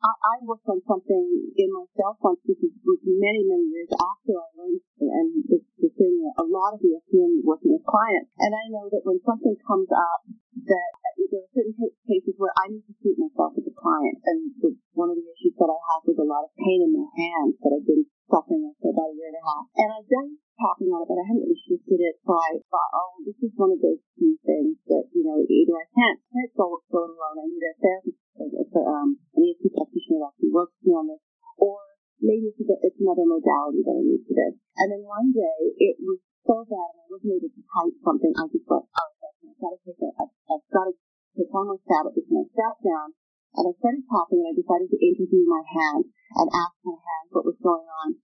I, 0.04 0.12
I 0.14 0.34
worked 0.46 0.68
on 0.70 0.84
something 0.86 1.26
in 1.58 1.70
myself 1.74 2.22
once, 2.22 2.44
which 2.46 2.62
was 2.62 3.02
many, 3.02 3.42
many 3.48 3.66
years 3.72 3.90
after 3.98 4.38
I 4.38 4.48
learned 4.60 4.84
and 5.00 5.28
it's 5.50 6.00
in 6.00 6.16
a 6.38 6.46
lot 6.46 6.76
of 6.76 6.80
EFT 6.84 7.14
and 7.18 7.44
working 7.44 7.74
with 7.74 7.86
clients. 7.88 8.32
And 8.40 8.52
I 8.54 8.66
know 8.72 8.88
that 8.92 9.04
when 9.04 9.20
something 9.26 9.56
comes 9.66 9.90
up 9.92 10.22
that 10.64 10.92
there 11.32 11.44
are 11.44 11.54
certain 11.56 11.76
cases 12.08 12.36
where 12.38 12.54
I 12.56 12.72
need 12.72 12.86
to 12.88 12.96
treat 13.02 13.18
myself 13.18 13.58
as 13.58 13.66
a 13.68 13.76
client. 13.76 14.18
And 14.26 14.40
the, 14.62 14.70
one 14.94 15.10
of 15.10 15.18
the 15.18 15.26
issues 15.26 15.58
that 15.58 15.70
I 15.70 15.80
have 15.94 16.04
was 16.06 16.20
a 16.22 16.28
lot 16.30 16.46
of 16.46 16.52
pain 16.54 16.86
in 16.86 16.92
my 16.94 17.08
hands 17.18 17.58
that 17.62 17.74
I've 17.74 17.86
been 17.86 18.06
suffering 18.30 18.70
with 18.70 18.78
for 18.82 18.94
about 18.94 19.10
a 19.10 19.18
year 19.18 19.30
and 19.34 19.42
a 19.42 19.44
half. 19.44 19.66
And 19.78 19.90
I've 19.90 20.10
done 20.10 20.30
tapping 20.58 20.90
on 20.94 21.02
it, 21.04 21.10
but 21.10 21.18
I 21.18 21.26
hadn't 21.26 21.44
really 21.46 21.62
shifted 21.66 22.00
it. 22.00 22.16
So 22.22 22.38
I 22.38 22.62
thought, 22.70 22.92
oh, 22.94 23.12
this 23.26 23.38
is 23.42 23.54
one 23.58 23.74
of 23.74 23.82
those 23.82 24.02
key 24.18 24.38
things 24.46 24.78
that, 24.90 25.10
you 25.14 25.26
know, 25.26 25.42
either 25.42 25.76
I 25.78 25.88
can't, 25.90 26.20
can't 26.30 26.54
go, 26.54 26.78
go 26.94 27.10
alone. 27.10 27.42
I 27.42 27.46
need 27.50 27.66
a 27.66 27.74
therapist, 27.82 28.20
a, 28.38 28.82
um, 28.86 29.18
an 29.38 29.42
EFT 29.44 29.74
practitioner 29.74 30.30
that 30.30 30.38
can 30.38 30.50
work 30.54 30.70
with 30.78 30.86
me 30.86 30.94
on 30.94 31.06
this. 31.10 31.22
Or 31.58 31.78
maybe 32.22 32.54
it's, 32.54 32.62
a, 32.62 32.78
it's 32.86 33.02
another 33.02 33.26
modality 33.26 33.82
that 33.82 33.98
I 33.98 34.04
need 34.06 34.24
for 34.30 34.36
this. 34.38 34.56
And 34.78 34.88
then 34.94 35.04
one 35.06 35.34
day 35.34 35.60
it 35.82 35.98
was 36.02 36.22
so 36.46 36.62
bad 36.70 36.90
and 36.96 37.02
I 37.02 37.08
wasn't 37.10 37.34
able 37.34 37.50
to 37.50 37.64
type 37.66 37.96
something. 38.04 38.34
I 38.38 38.44
just 38.52 38.68
went, 38.70 38.86
oh, 38.86 39.10
I've 39.42 39.58
got 39.58 39.72
to 39.74 39.80
take 39.82 40.00
it. 40.00 40.14
I've, 40.22 40.34
I've 40.54 40.68
got 40.70 40.86
to 40.90 40.94
take 41.34 41.50
stab 41.50 42.04
at 42.08 42.14
this. 42.14 42.28
And 42.30 42.40
I 42.42 42.46
sat 42.54 42.76
down 42.84 43.08
and 43.54 43.70
I 43.70 43.74
started 43.78 44.06
tapping 44.10 44.42
and 44.42 44.50
I 44.50 44.56
decided 44.58 44.90
to 44.90 45.00
interview 45.00 45.46
my 45.46 45.62
hand 45.62 46.10
and 46.10 46.48
ask 46.50 46.74
my 46.82 46.98
hand 46.98 47.26
what 47.30 47.46
was 47.46 47.60
going 47.62 47.86
on. 47.86 48.18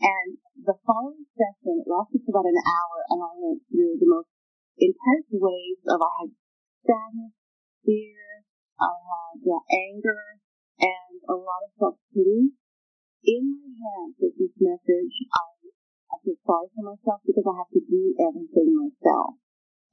And 0.00 0.36
the 0.60 0.76
following 0.84 1.24
session, 1.32 1.80
it 1.80 1.88
lasted 1.88 2.20
for 2.24 2.36
about 2.36 2.50
an 2.50 2.60
hour 2.60 2.98
and 3.08 3.20
I 3.24 3.32
went 3.40 3.64
through 3.70 3.96
the 3.96 4.10
most 4.10 4.28
intense 4.76 5.28
waves 5.32 5.84
of 5.88 6.02
I 6.02 6.12
had 6.20 6.30
sadness, 6.84 7.32
fear, 7.86 8.44
I 8.76 8.92
had 8.92 9.40
uh, 9.48 9.62
anger, 9.72 10.20
and 10.80 11.14
a 11.30 11.36
lot 11.38 11.64
of 11.64 11.72
self-pity. 11.78 12.52
In 13.24 13.42
my 13.56 13.70
hands 13.72 14.20
was 14.20 14.36
this 14.36 14.52
message, 14.60 15.16
I, 15.32 15.48
I 16.12 16.14
feel 16.20 16.36
sorry 16.44 16.68
for 16.76 16.84
myself 16.84 17.24
because 17.24 17.46
I 17.48 17.56
have 17.56 17.72
to 17.72 17.80
do 17.80 18.12
everything 18.20 18.76
myself. 18.76 19.40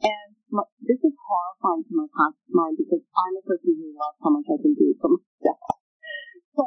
And 0.02 0.30
my, 0.50 0.66
this 0.82 0.98
is 0.98 1.14
horrifying 1.14 1.86
to 1.86 1.94
my 1.94 2.10
conscious 2.10 2.50
mind 2.50 2.82
because 2.82 3.06
I'm 3.14 3.38
a 3.38 3.44
person 3.46 3.78
who 3.78 3.94
loves 3.94 4.18
how 4.18 4.34
much 4.34 4.50
I 4.50 4.58
can 4.58 4.74
do 4.74 4.98
for 4.98 5.14
myself. 5.14 5.78
So 6.58 6.66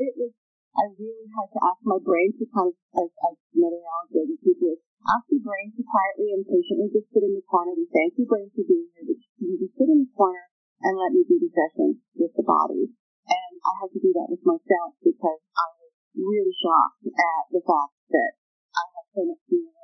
it 0.00 0.12
was, 0.16 0.32
I 0.72 0.88
really 0.96 1.28
had 1.28 1.48
to 1.52 1.60
ask 1.60 1.80
my 1.84 2.00
brain 2.00 2.32
to 2.40 2.44
kind 2.48 2.72
of, 2.72 2.76
as, 3.04 3.10
as 3.12 3.36
another 3.52 3.84
analogy 3.84 4.16
I 4.16 4.24
just 4.32 4.44
used 4.48 4.80
ask 5.08 5.24
your 5.32 5.40
brain 5.40 5.72
to 5.72 5.82
quietly 5.84 6.28
and 6.36 6.44
patiently 6.44 6.92
just 6.92 7.08
sit 7.12 7.24
in 7.24 7.32
the 7.32 7.44
corner 7.48 7.72
and 7.72 7.88
thank 7.88 8.16
your 8.20 8.28
brain 8.28 8.52
for 8.52 8.64
being 8.64 8.88
here. 8.92 9.08
But 9.08 9.20
you 9.40 9.56
just 9.56 9.76
sit 9.76 9.88
in 9.88 10.04
the 10.04 10.12
corner 10.12 10.44
and 10.84 10.92
let 10.96 11.12
me 11.16 11.24
do 11.24 11.40
the 11.40 11.52
session 11.52 12.00
with 12.16 12.32
the 12.36 12.44
body. 12.44 12.92
And 13.28 13.52
I 13.64 13.72
had 13.80 13.92
to 13.92 14.00
do 14.00 14.12
that 14.16 14.28
with 14.28 14.44
myself 14.44 14.96
because 15.00 15.40
I 15.56 15.66
was 15.76 15.92
really 16.16 16.52
shocked 16.52 17.04
at 17.08 17.44
the 17.52 17.62
fact 17.64 17.96
that 18.12 18.32
I 18.76 18.84
had 18.92 19.06
so 19.12 19.20
much 19.24 19.42
fear 19.48 19.79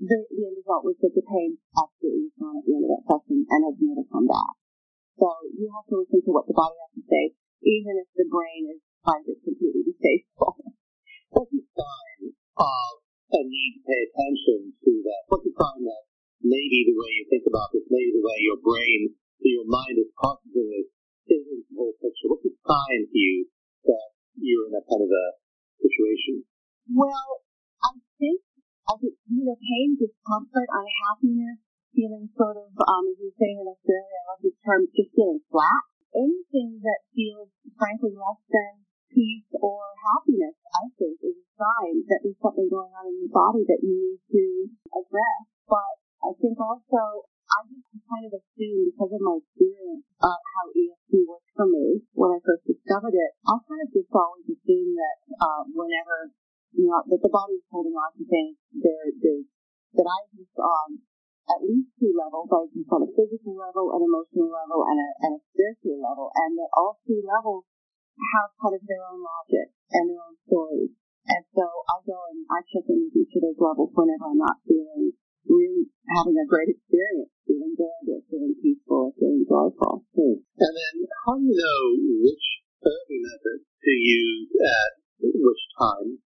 the, 0.00 0.18
the 0.26 0.42
end 0.42 0.58
result 0.58 0.82
was 0.82 0.98
that 1.00 1.14
the 1.14 1.22
pain 1.22 1.54
absolutely 1.78 2.26
was 2.26 2.36
gone 2.38 2.58
at 2.58 2.64
the 2.66 2.74
end 2.74 2.84
of 2.86 2.92
that 2.98 3.06
session 3.06 3.46
and 3.46 3.60
has 3.62 3.78
never 3.78 4.04
come 4.10 4.26
back. 4.26 4.54
So 5.14 5.30
you 5.54 5.70
have 5.70 5.86
to 5.94 6.02
listen 6.02 6.26
to 6.26 6.32
what 6.34 6.50
the 6.50 6.56
body 6.56 6.74
has 6.74 6.92
to 6.98 7.04
say, 7.06 7.24
even 7.62 8.02
if 8.02 8.08
the 8.18 8.26
brain 8.26 8.74
is 8.74 8.82
finds 9.06 9.28
it 9.28 9.38
completely 9.44 9.84
distasteful. 9.84 10.58
What's 11.34 11.52
a 11.52 11.62
sign 11.62 12.20
of 12.32 12.90
a 13.36 13.40
need 13.44 13.72
to 13.78 13.82
pay 13.84 14.00
attention 14.10 14.72
to 14.74 14.92
that? 15.06 15.22
What's 15.28 15.46
a 15.46 15.54
sign 15.54 15.84
that 15.86 16.02
maybe 16.42 16.88
the 16.88 16.96
way 16.96 17.10
you 17.14 17.24
think 17.28 17.44
about 17.46 17.70
this, 17.70 17.86
maybe 17.92 18.16
the 18.16 18.24
way 18.24 18.38
your 18.42 18.58
brain, 18.64 19.12
your 19.44 19.68
mind 19.68 20.00
is 20.00 20.10
processing 20.16 20.72
this, 20.72 20.88
isn't 21.30 21.62
the 21.68 21.74
whole 21.76 21.94
picture? 22.00 22.32
What's 22.32 22.48
a 22.48 22.54
sign 22.64 22.98
to 23.06 23.18
you 23.18 23.46
that 23.86 24.08
you're 24.40 24.66
in 24.66 24.74
that 24.74 24.88
kind 24.88 25.04
of 25.04 25.10
a 25.12 25.26
situation? 25.84 26.48
Well, 26.90 27.44
I 27.84 27.92
think 28.18 28.40
I 28.84 29.00
think, 29.00 29.16
you 29.44 29.52
know, 29.52 29.60
pain, 29.60 29.92
discomfort, 30.00 30.64
unhappiness, 30.72 31.60
feeling 31.92 32.32
sort 32.32 32.56
of, 32.56 32.72
um, 32.80 33.04
as 33.12 33.20
you 33.20 33.28
say 33.36 33.52
in 33.52 33.68
Australia, 33.68 34.16
I 34.16 34.32
love 34.32 34.40
this 34.40 34.56
term, 34.64 34.88
just 34.96 35.12
feeling 35.12 35.44
flat. 35.52 35.84
Anything 36.16 36.80
that 36.80 37.04
feels, 37.12 37.52
frankly, 37.76 38.16
less 38.16 38.40
than 38.48 38.88
peace 39.12 39.44
or 39.60 39.84
happiness, 40.00 40.56
I 40.72 40.88
think, 40.96 41.20
is 41.20 41.36
a 41.36 41.48
sign 41.60 42.08
that 42.08 42.24
there's 42.24 42.40
something 42.40 42.72
going 42.72 42.88
on 42.88 43.04
in 43.04 43.20
your 43.20 43.34
body 43.36 43.68
that 43.68 43.84
you 43.84 43.92
need 43.92 44.20
to 44.32 44.44
address. 44.96 45.44
But 45.68 45.92
I 46.24 46.32
think 46.40 46.56
also, 46.56 47.28
I 47.44 47.68
just 47.68 47.84
kind 48.08 48.24
of 48.24 48.32
assume 48.40 48.96
because 48.96 49.12
of 49.12 49.20
my 49.20 49.44
experience 49.44 50.08
of 50.24 50.40
how 50.40 50.64
EFT 50.72 51.12
works 51.28 51.52
for 51.52 51.68
me 51.68 52.00
when 52.16 52.32
I 52.32 52.40
first 52.40 52.64
discovered 52.64 53.12
it, 53.12 53.30
I 53.44 53.60
kind 53.60 53.84
of 53.84 53.92
just 53.92 54.08
always 54.08 54.48
assume 54.48 54.96
that 54.96 55.16
uh, 55.36 55.68
whenever 55.68 56.32
you 56.74 56.90
know, 56.90 57.00
that 57.06 57.22
the 57.22 57.30
body 57.30 57.62
is 57.62 57.66
holding 57.70 57.94
on 57.94 58.10
to 58.18 58.24
things 58.26 58.58
there, 58.84 59.08
there's, 59.16 59.48
that 59.96 60.04
I 60.04 60.18
exist 60.28 60.56
on 60.60 61.00
at 61.48 61.60
least 61.64 61.92
two 61.96 62.12
levels. 62.12 62.52
I 62.52 62.68
exist 62.68 62.92
on 62.92 63.04
a 63.04 63.10
physical 63.16 63.56
level, 63.56 63.92
an 63.96 64.04
emotional 64.04 64.52
level, 64.52 64.84
and 64.84 64.98
a, 65.00 65.08
and 65.24 65.32
a 65.36 65.40
spiritual 65.52 66.00
level, 66.00 66.28
and 66.36 66.60
that 66.60 66.70
all 66.76 67.00
three 67.04 67.24
levels 67.24 67.64
have 68.14 68.52
kind 68.60 68.76
of 68.76 68.82
their 68.86 69.02
own 69.08 69.20
logic 69.24 69.72
and 69.96 70.04
their 70.12 70.22
own 70.22 70.36
stories. 70.46 70.92
And 71.24 71.42
so 71.56 71.64
I 71.64 71.96
go 72.04 72.18
and 72.28 72.44
I 72.52 72.60
check 72.68 72.84
in 72.84 73.08
with 73.08 73.16
each 73.16 73.32
of 73.40 73.48
those 73.48 73.60
levels 73.60 73.96
whenever 73.96 74.28
I'm 74.28 74.40
not 74.40 74.60
feeling 74.68 75.16
really 75.48 75.88
having 76.12 76.36
a 76.36 76.48
great 76.48 76.68
experience, 76.68 77.32
feeling 77.48 77.76
good, 77.76 78.04
or 78.12 78.20
feeling 78.28 78.56
peaceful, 78.60 79.08
or 79.08 79.12
feeling 79.16 79.44
joyful. 79.48 80.04
Hmm. 80.12 80.36
And 80.40 80.72
then 80.76 80.94
how 81.24 81.36
do 81.40 81.44
you 81.48 81.56
know 81.56 81.82
which 82.28 82.46
therapy 82.80 83.18
method 83.24 83.58
to 83.64 83.92
use 83.92 84.48
at 84.60 84.90
which 85.20 85.64
time 85.80 86.23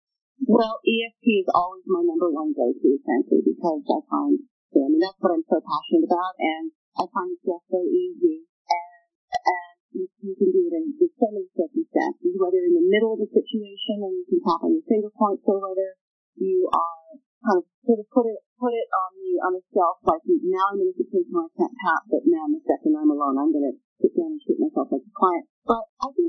well, 0.47 0.79
EFT 0.87 1.26
is 1.43 1.49
always 1.50 1.83
my 1.91 2.07
number 2.07 2.31
one 2.31 2.55
go-to, 2.55 3.03
frankly, 3.03 3.43
because 3.43 3.83
I 3.83 3.99
find, 4.07 4.38
I 4.79 4.87
mean, 4.87 5.03
that's 5.03 5.19
what 5.19 5.35
I'm 5.35 5.47
so 5.47 5.59
passionate 5.59 6.07
about, 6.07 6.35
and 6.38 6.71
I 6.95 7.05
find 7.11 7.35
it 7.35 7.43
just 7.43 7.67
so 7.67 7.83
easy, 7.83 8.47
and, 8.47 9.03
and 9.43 9.75
you, 9.91 10.05
you 10.23 10.35
can 10.38 10.50
do 10.55 10.71
it 10.71 10.75
in 10.79 10.95
so 10.95 11.26
many 11.35 11.50
circumstances, 11.50 12.38
whether 12.38 12.62
in 12.62 12.79
the 12.79 12.87
middle 12.87 13.19
of 13.19 13.26
a 13.26 13.29
situation 13.29 14.07
and 14.07 14.15
you 14.23 14.25
can 14.31 14.41
tap 14.47 14.62
on 14.62 14.71
your 14.71 14.87
finger 14.87 15.11
points, 15.11 15.43
or 15.50 15.59
whether 15.59 15.99
you 16.38 16.71
are 16.71 17.19
kind 17.43 17.59
of 17.62 17.67
sort 17.83 18.00
of 18.03 18.07
put 18.11 18.26
it 18.26 18.38
put 18.59 18.73
it 18.73 18.88
on 18.91 19.11
the 19.17 19.33
on 19.45 19.53
the 19.55 19.65
shelf 19.71 20.00
like 20.03 20.25
now 20.26 20.73
I'm 20.73 20.81
in 20.83 20.91
a 20.91 20.97
situation 20.97 21.33
where 21.33 21.47
I 21.47 21.53
can't 21.55 21.76
tap, 21.79 22.03
but 22.11 22.23
now 22.26 22.43
I'm 22.45 22.59
a 22.59 22.62
second 22.65 22.97
I'm 22.97 23.12
alone. 23.12 23.38
I'm 23.38 23.53
gonna 23.53 23.76
sit 24.03 24.12
down 24.17 24.37
and 24.37 24.41
treat 24.43 24.61
myself 24.61 24.91
like 24.91 25.05
a 25.05 25.15
client. 25.15 25.47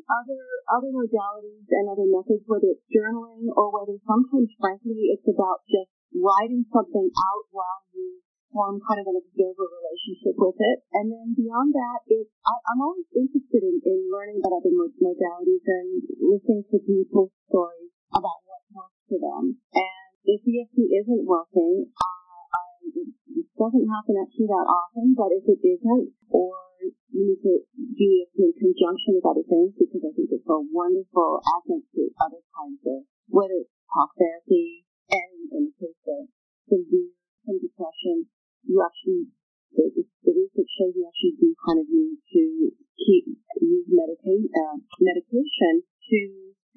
Other 0.08 0.40
other 0.72 0.92
modalities 0.96 1.68
and 1.68 1.86
other 1.92 2.08
methods, 2.08 2.48
whether 2.48 2.72
it's 2.72 2.88
journaling 2.88 3.52
or 3.52 3.76
whether 3.76 4.00
sometimes, 4.08 4.56
frankly, 4.56 5.12
it's 5.12 5.28
about 5.28 5.68
just 5.68 5.92
writing 6.16 6.64
something 6.72 7.12
out 7.12 7.46
while 7.52 7.84
you 7.92 8.24
form 8.52 8.80
kind 8.82 9.04
of 9.04 9.08
an 9.12 9.20
observer 9.20 9.68
relationship 9.68 10.36
with 10.40 10.56
it. 10.58 10.78
And 10.96 11.12
then 11.12 11.36
beyond 11.36 11.76
that, 11.76 12.00
it's, 12.08 12.32
I, 12.48 12.54
I'm 12.72 12.82
always 12.82 13.08
interested 13.12 13.62
in, 13.62 13.84
in 13.84 14.08
learning 14.08 14.40
about 14.40 14.64
other 14.64 14.74
modalities 14.74 15.66
and 15.68 15.88
listening 16.24 16.64
to 16.72 16.78
people's 16.80 17.36
stories 17.52 17.92
about 18.16 18.40
what 18.48 18.64
works 18.72 19.02
for 19.12 19.20
them. 19.20 19.60
And 19.76 20.10
if 20.24 20.40
EFT 20.42 20.78
isn't 21.04 21.24
working, 21.28 21.92
uh, 21.92 22.42
I, 22.56 22.64
it 22.96 23.48
doesn't 23.60 23.88
happen 23.92 24.16
actually 24.24 24.50
that 24.50 24.68
often, 24.68 25.14
but 25.14 25.36
if 25.36 25.46
it 25.46 25.62
isn't, 25.62 26.16
or 26.32 26.56
you 27.12 27.22
need 27.34 27.42
to 27.44 27.54
do 27.98 28.10
in 28.38 28.54
conjunction 28.54 29.18
with 29.18 29.26
other 29.26 29.44
things 29.44 29.74
because 29.74 30.06
I 30.06 30.14
think 30.14 30.30
it's 30.30 30.46
a 30.46 30.60
wonderful 30.70 31.42
adjunct 31.42 31.90
to 31.98 32.14
other 32.22 32.42
kinds 32.54 32.82
of, 32.86 33.10
whether 33.34 33.58
it's 33.58 33.74
talk 33.90 34.14
therapy, 34.14 34.86
and 35.10 35.34
in 35.52 35.62
the 35.72 35.76
case 35.82 36.04
of 36.06 36.30
severe 36.70 37.18
some 37.48 37.58
depression, 37.64 38.28
you 38.68 38.78
actually, 38.84 39.32
the, 39.72 39.88
the 39.98 40.32
research 40.36 40.72
shows 40.76 40.94
you 40.94 41.08
actually 41.08 41.36
do 41.40 41.50
kind 41.64 41.80
of 41.80 41.88
need 41.88 42.20
to 42.20 42.44
keep, 43.00 43.24
use 43.64 43.88
medica- 43.88 44.52
uh, 44.52 44.78
medication 45.00 45.82
to 45.82 46.20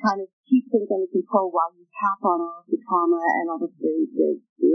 kind 0.00 0.22
of 0.22 0.28
keep 0.46 0.64
things 0.70 0.88
under 0.88 1.10
control 1.10 1.50
while 1.50 1.74
you 1.74 1.84
tap 1.90 2.22
on 2.22 2.38
all 2.40 2.62
of 2.64 2.68
the 2.70 2.78
trauma 2.80 3.20
and 3.42 3.50
all 3.50 3.60
of 3.60 3.74
the, 3.82 3.94
the, 4.14 4.30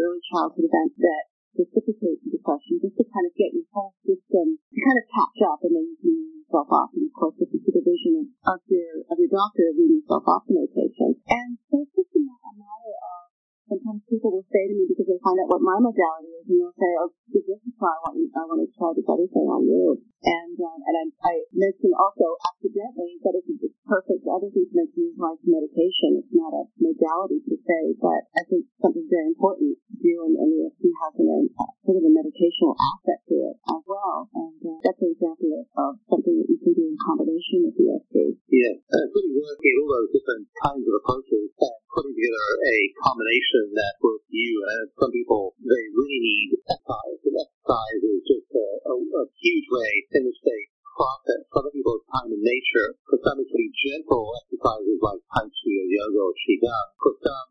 early 0.06 0.22
childhood 0.30 0.68
events 0.68 0.96
that 1.02 1.24
precipitate 1.56 2.20
the 2.22 2.36
depression, 2.36 2.78
just 2.84 3.00
to 3.00 3.06
kind 3.08 3.26
of 3.26 3.34
get 3.40 3.56
your 3.56 3.64
whole 3.72 3.96
system 4.04 4.60
to 4.60 4.78
kind 4.84 5.00
of 5.00 5.06
catch 5.08 5.40
up, 5.48 5.60
and 5.64 5.74
then 5.74 5.88
you 5.88 5.98
can 6.04 6.16
yourself 6.56 6.72
off. 6.72 6.90
And 6.96 7.04
of 7.04 7.12
course, 7.12 7.36
with 7.36 7.52
the 7.52 7.60
supervision 7.60 8.32
of 8.48 8.60
your 8.72 9.04
of 9.12 9.20
your 9.20 9.28
doctor, 9.28 9.76
wean 9.76 10.00
yourself 10.00 10.24
off 10.24 10.48
the 10.48 10.56
medication. 10.56 11.20
And 11.28 11.60
so 11.68 11.84
it's 11.84 11.92
just 11.92 12.16
a 12.16 12.24
matter 12.24 12.96
of 12.96 13.20
sometimes 13.66 14.06
people 14.08 14.32
will 14.32 14.48
say 14.48 14.70
to 14.70 14.74
me 14.78 14.88
because 14.88 15.10
they 15.10 15.20
find 15.20 15.42
out 15.42 15.52
what 15.52 15.60
my 15.60 15.76
modality 15.82 16.32
is, 16.40 16.48
and 16.48 16.64
they'll 16.64 16.80
say, 16.80 16.92
"Oh, 17.02 17.12
this 17.28 17.44
a 17.44 17.58
try. 17.76 17.92
I 17.92 18.00
want, 18.08 18.32
I 18.32 18.42
want 18.48 18.62
to 18.64 18.70
try 18.72 18.90
this 18.96 19.10
other 19.10 19.28
thing 19.28 19.48
on 19.52 19.68
you." 19.68 20.00
And 20.24 20.56
um, 20.56 20.80
and 20.80 20.96
I, 20.96 21.04
I 21.28 21.34
mentioned 21.52 21.92
also 21.98 22.40
accidentally 22.40 23.20
that 23.26 23.36
it's 23.36 23.52
a 23.52 23.72
perfect 23.90 24.24
other 24.32 24.48
thing 24.54 24.70
to 24.70 24.76
mention 24.80 25.12
is 25.12 25.20
like 25.20 25.42
medication. 25.44 26.24
It's 26.24 26.32
not 26.32 26.56
a 26.56 26.64
modality 26.80 27.44
per 27.44 27.60
se, 27.60 28.00
but 28.00 28.22
I 28.38 28.48
think 28.48 28.70
something 28.80 29.06
very 29.12 29.34
important 29.34 29.76
to 29.76 29.96
do, 30.00 30.14
and, 30.24 30.40
and 30.40 30.50
EFT 30.72 30.84
has 31.04 31.14
an, 31.20 31.50
sort 31.86 32.02
of 32.02 32.06
a 32.10 32.12
meditational 32.12 32.74
aspect 32.74 33.30
to 33.30 33.36
it 33.46 33.56
as 33.62 33.84
well. 33.86 34.26
And 34.34 34.58
uh, 34.58 34.82
that's 34.82 34.98
an 35.06 35.14
example 35.14 35.54
of, 35.54 36.02
something 36.10 36.34
that 36.42 36.50
you 36.50 36.58
can 36.58 36.74
do 36.74 36.86
in 36.90 36.98
combination 36.98 37.70
with 37.70 37.78
EFT. 37.78 38.42
Yeah, 38.50 38.74
it's 38.74 39.14
really 39.14 39.38
working 39.38 39.74
all 39.86 39.90
those 39.94 40.12
different 40.18 40.46
kinds 40.66 40.86
of 40.86 40.94
approaches 40.98 41.54
and 41.54 41.78
putting 41.94 42.14
together 42.18 42.48
a 42.58 42.78
combination 43.06 43.64
that 43.78 43.94
works 44.02 44.26
for 44.26 44.34
you. 44.34 44.54
And 44.66 44.86
some 44.98 45.14
people, 45.14 45.54
they 45.62 45.84
really 45.94 46.22
need 46.26 46.58
exercise, 46.66 47.22
and 47.22 47.38
exercise 47.38 48.02
is 48.02 48.22
just 48.26 48.50
a, 48.50 48.68
a, 48.90 48.94
a 48.98 49.24
huge 49.38 49.68
way 49.70 49.92
in 50.18 50.22
which 50.26 50.42
they 50.42 50.62
process 50.96 51.44
other 51.54 51.72
people's 51.76 52.08
time 52.10 52.32
in 52.32 52.42
nature. 52.42 52.98
For 53.06 53.20
some, 53.22 53.38
it's 53.38 53.52
pretty 53.52 53.72
gentle 53.86 54.32
exercises 54.42 55.00
like 55.04 55.22
Tai 55.38 55.46
Chi 55.46 55.72
or 55.76 55.88
yoga 55.92 56.22
or 56.24 56.34
Qigong. 56.34 56.88
For 57.04 57.14
some, 57.20 57.50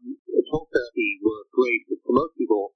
talk 0.55 0.71
therapy 0.71 1.19
works 1.19 1.51
great. 1.51 1.83
But 1.91 1.99
for 2.07 2.15
most 2.15 2.35
people, 2.39 2.73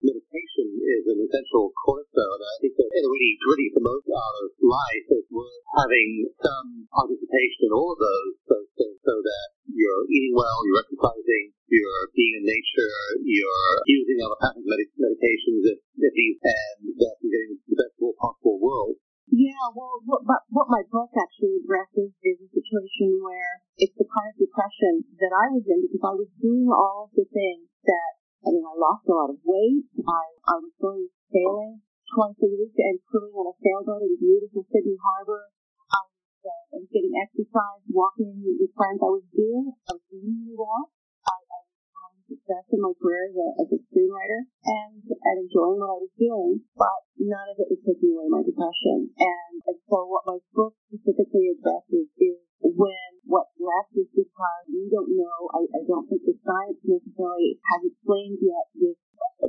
is 0.89 1.05
an 1.13 1.21
essential 1.21 1.71
cornerstone. 1.85 2.41
I 2.41 2.57
think 2.65 2.75
that 2.81 2.89
really, 2.89 3.35
really 3.45 3.69
the 3.77 3.85
most 3.85 4.09
out 4.09 4.37
of 4.43 4.49
life 4.65 5.07
is 5.13 5.27
worth 5.29 5.63
having 5.77 6.33
some 6.41 6.89
participation 6.89 7.69
in 7.69 7.73
all 7.77 7.93
of 7.93 8.01
those, 8.01 8.33
those 8.49 8.71
things 8.81 8.99
so 9.05 9.15
that 9.21 9.47
you're 9.69 10.05
eating 10.09 10.33
well, 10.33 10.59
you're 10.65 10.81
exercising, 10.81 11.53
you're 11.69 12.05
being 12.17 12.41
in 12.41 12.45
nature, 12.49 12.97
you're 13.23 13.75
using 13.85 14.19
allopathic 14.25 14.65
medications 14.65 15.63
if, 15.69 15.79
if 16.01 16.15
you, 16.17 16.31
and 16.41 16.97
that 16.97 17.15
you're 17.21 17.33
getting 17.37 17.61
the 17.69 17.77
best 17.77 17.95
possible 18.17 18.59
world. 18.59 18.97
Yeah, 19.29 19.69
well, 19.77 20.01
what, 20.09 20.25
what 20.25 20.73
my 20.73 20.81
book 20.89 21.13
actually 21.13 21.61
addresses 21.61 22.17
is 22.25 22.37
a 22.41 22.49
situation 22.49 23.21
where 23.21 23.61
it's 23.77 23.93
the 24.01 24.09
kind 24.09 24.33
of 24.33 24.41
depression 24.41 25.05
that 25.21 25.33
I 25.37 25.53
was 25.53 25.69
in 25.69 25.85
because 25.85 26.01
I 26.01 26.17
was 26.17 26.33
doing 26.41 26.65
all 26.73 27.07
of 27.07 27.13
the 27.13 27.29
things 27.29 27.69
that, 27.85 28.11
I 28.49 28.57
mean, 28.57 28.65
I 28.65 28.73
lost 28.73 29.05
a 29.05 29.13
lot 29.13 29.29
of 29.29 29.45
weight. 29.45 29.85
I, 30.01 30.23
I 30.49 30.57
was 30.65 30.73
going 30.81 31.05
sailing 31.29 31.85
twice 32.09 32.41
a 32.41 32.49
week 32.49 32.73
and 32.81 32.97
cruising 33.05 33.37
on 33.37 33.53
a 33.53 33.57
sailboat 33.61 34.01
in 34.01 34.17
beautiful 34.17 34.65
Sydney 34.73 34.97
Harbor. 34.97 35.53
I 35.93 36.01
was, 36.09 36.17
uh, 36.41 36.65
I 36.73 36.77
was 36.81 36.89
getting 36.89 37.13
exercise, 37.21 37.85
walking 37.93 38.33
with 38.41 38.73
friends. 38.73 38.97
I 39.05 39.13
was 39.13 39.29
doing, 39.29 39.69
I 39.69 39.93
was 39.93 40.09
really 40.09 40.57
well. 40.57 40.89
I, 41.29 41.37
I 41.37 41.59
was 41.69 41.77
having 42.01 42.25
success 42.33 42.65
in 42.73 42.81
my 42.81 42.97
career 42.97 43.29
as 43.29 43.37
a, 43.37 43.49
as 43.61 43.69
a 43.77 43.81
screenwriter 43.93 44.49
and, 44.49 45.05
and 45.05 45.37
enjoying 45.45 45.85
what 45.85 45.93
I 45.93 46.01
was 46.01 46.15
doing, 46.17 46.65
but 46.81 47.01
none 47.21 47.49
of 47.53 47.61
it 47.61 47.69
was 47.69 47.85
taking 47.85 48.17
away 48.17 48.33
my 48.33 48.41
depression. 48.41 49.13
And, 49.21 49.53
and 49.69 49.79
so 49.85 50.09
what 50.09 50.25
my 50.25 50.41
book 50.57 50.73
specifically 50.89 51.53
addresses 51.61 52.09
is 52.17 52.41
when 52.65 53.21
what's 53.29 53.53
left 53.61 53.93
is 54.01 54.09
because 54.17 54.65
we 54.73 54.89
don't 54.89 55.13
know, 55.13 55.39
I, 55.53 55.61
I 55.77 55.81
don't 55.85 56.09
think 56.09 56.25
the 56.25 56.41
science 56.41 56.81
necessarily 56.89 57.61
has 57.69 57.85
explained 57.85 58.41
yet 58.41 58.67
this, 58.73 58.97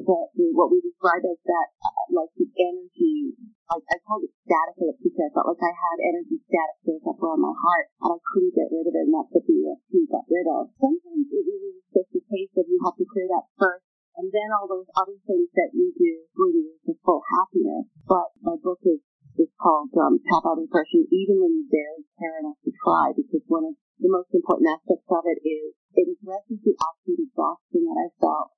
the, 0.09 0.17
the, 0.33 0.45
what 0.57 0.73
we 0.73 0.81
describe 0.81 1.21
as 1.21 1.37
that, 1.45 1.67
uh, 1.85 2.05
like 2.17 2.33
the 2.33 2.49
energy, 2.57 3.37
I, 3.69 3.77
I 3.77 3.97
called 4.01 4.25
it 4.25 4.33
static 4.41 4.81
electricity. 4.81 5.21
I 5.21 5.29
felt 5.37 5.53
like 5.53 5.61
I 5.61 5.69
had 5.69 5.97
energy 6.01 6.41
static 6.49 6.77
built 6.81 7.05
up 7.05 7.21
around 7.21 7.45
my 7.45 7.53
heart 7.53 7.93
and 8.01 8.17
I 8.17 8.19
couldn't 8.33 8.57
get 8.57 8.73
rid 8.73 8.89
of 8.89 8.93
it 8.97 9.05
and 9.05 9.13
that's 9.13 9.29
what 9.29 9.45
the 9.45 9.53
EFT 9.53 9.93
got 10.09 10.25
rid 10.25 10.47
of. 10.49 10.73
Sometimes 10.81 11.29
it 11.29 11.45
really 11.45 11.77
is 11.77 11.85
just 11.93 12.17
a 12.17 12.21
case 12.25 12.53
of 12.57 12.65
you 12.65 12.81
have 12.81 12.97
to 12.97 13.05
clear 13.05 13.29
that 13.29 13.53
first 13.61 13.85
and 14.17 14.27
then 14.33 14.49
all 14.57 14.65
those 14.65 14.89
other 14.97 15.15
things 15.29 15.47
that 15.53 15.71
you 15.77 15.93
do 15.93 16.11
bring 16.33 16.57
you 16.57 16.73
to 16.89 16.97
full 17.05 17.21
happiness. 17.29 17.85
But 18.09 18.33
my 18.41 18.57
book 18.57 18.81
is, 18.83 18.99
is 19.37 19.51
called 19.61 19.93
um, 19.95 20.19
Tap 20.25 20.43
Out 20.43 20.57
Depression, 20.57 21.05
even 21.07 21.37
when 21.39 21.53
you 21.53 21.63
barely 21.69 22.03
care 22.17 22.35
enough 22.41 22.59
to 22.65 22.71
try, 22.83 23.13
because 23.15 23.45
one 23.47 23.63
of 23.63 23.77
the 24.01 24.11
most 24.11 24.33
important 24.33 24.73
aspects 24.75 25.07
of 25.07 25.23
it 25.23 25.39
is 25.45 25.71
it 25.95 26.07
addresses 26.17 26.59
the 26.65 26.75
absolute 26.75 27.31
exhaustion 27.31 27.87
that 27.87 27.95
I 27.95 28.07
felt. 28.19 28.48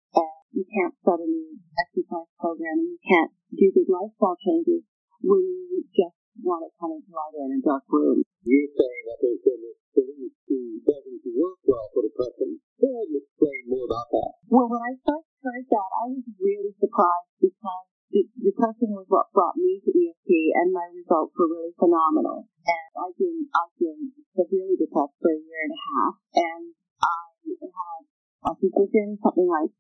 And 1.01 1.17
a 1.17 1.25
new 1.25 1.58
exercise 1.81 2.29
program 2.38 2.77
and 2.77 2.93
you 2.93 3.01
can't 3.01 3.34
do 3.58 3.74
big 3.74 3.89
lifestyle 3.89 4.38
changes 4.38 4.86
when 5.25 5.41
you 5.41 5.81
just 5.98 6.13
want 6.46 6.62
to 6.62 6.70
kind 6.77 6.93
of 6.93 7.01
lie 7.10 7.34
there 7.34 7.50
in 7.50 7.58
a 7.58 7.62
dark 7.65 7.89
room. 7.89 8.22
You're 8.46 8.70
saying 8.70 9.03
that 9.10 9.17
there's 9.17 9.41
been 9.41 9.62
this 9.65 9.81
belief 9.98 10.34
who 10.46 10.77
doesn't 10.86 11.25
work 11.25 11.58
well 11.65 11.89
for 11.89 12.05
depression. 12.05 12.62
Can 12.77 12.93
you 13.10 13.17
explain 13.17 13.61
more 13.66 13.90
about 13.90 14.14
that? 14.14 14.31
Well, 14.46 14.70
when 14.70 14.77
I 14.77 14.94
first 15.01 15.25
heard 15.42 15.66
that, 15.74 15.90
I 15.90 16.05
was 16.14 16.25
really 16.37 16.74
surprised 16.77 17.33
because 17.42 17.90
depression 18.37 18.94
was 18.94 19.09
what 19.09 19.33
brought 19.33 19.57
me 19.57 19.81
to 19.81 19.90
EFT, 19.90 20.29
and 20.61 20.70
my 20.70 20.85
results 20.94 21.33
were 21.33 21.50
really 21.50 21.74
phenomenal. 21.81 22.46
And 22.61 22.92
I've 22.94 23.18
been 23.18 23.50
I've 23.57 23.74
been 23.81 24.14
severely 24.37 24.77
depressed 24.77 25.18
for 25.18 25.33
a 25.33 25.42
year 25.42 25.66
and 25.66 25.74
a 25.74 25.81
half, 25.81 26.14
and 26.46 26.64
I 27.01 27.18
had 27.57 28.01
I 28.46 28.51
think 28.57 28.74
within 28.77 29.18
something 29.18 29.50
like 29.50 29.74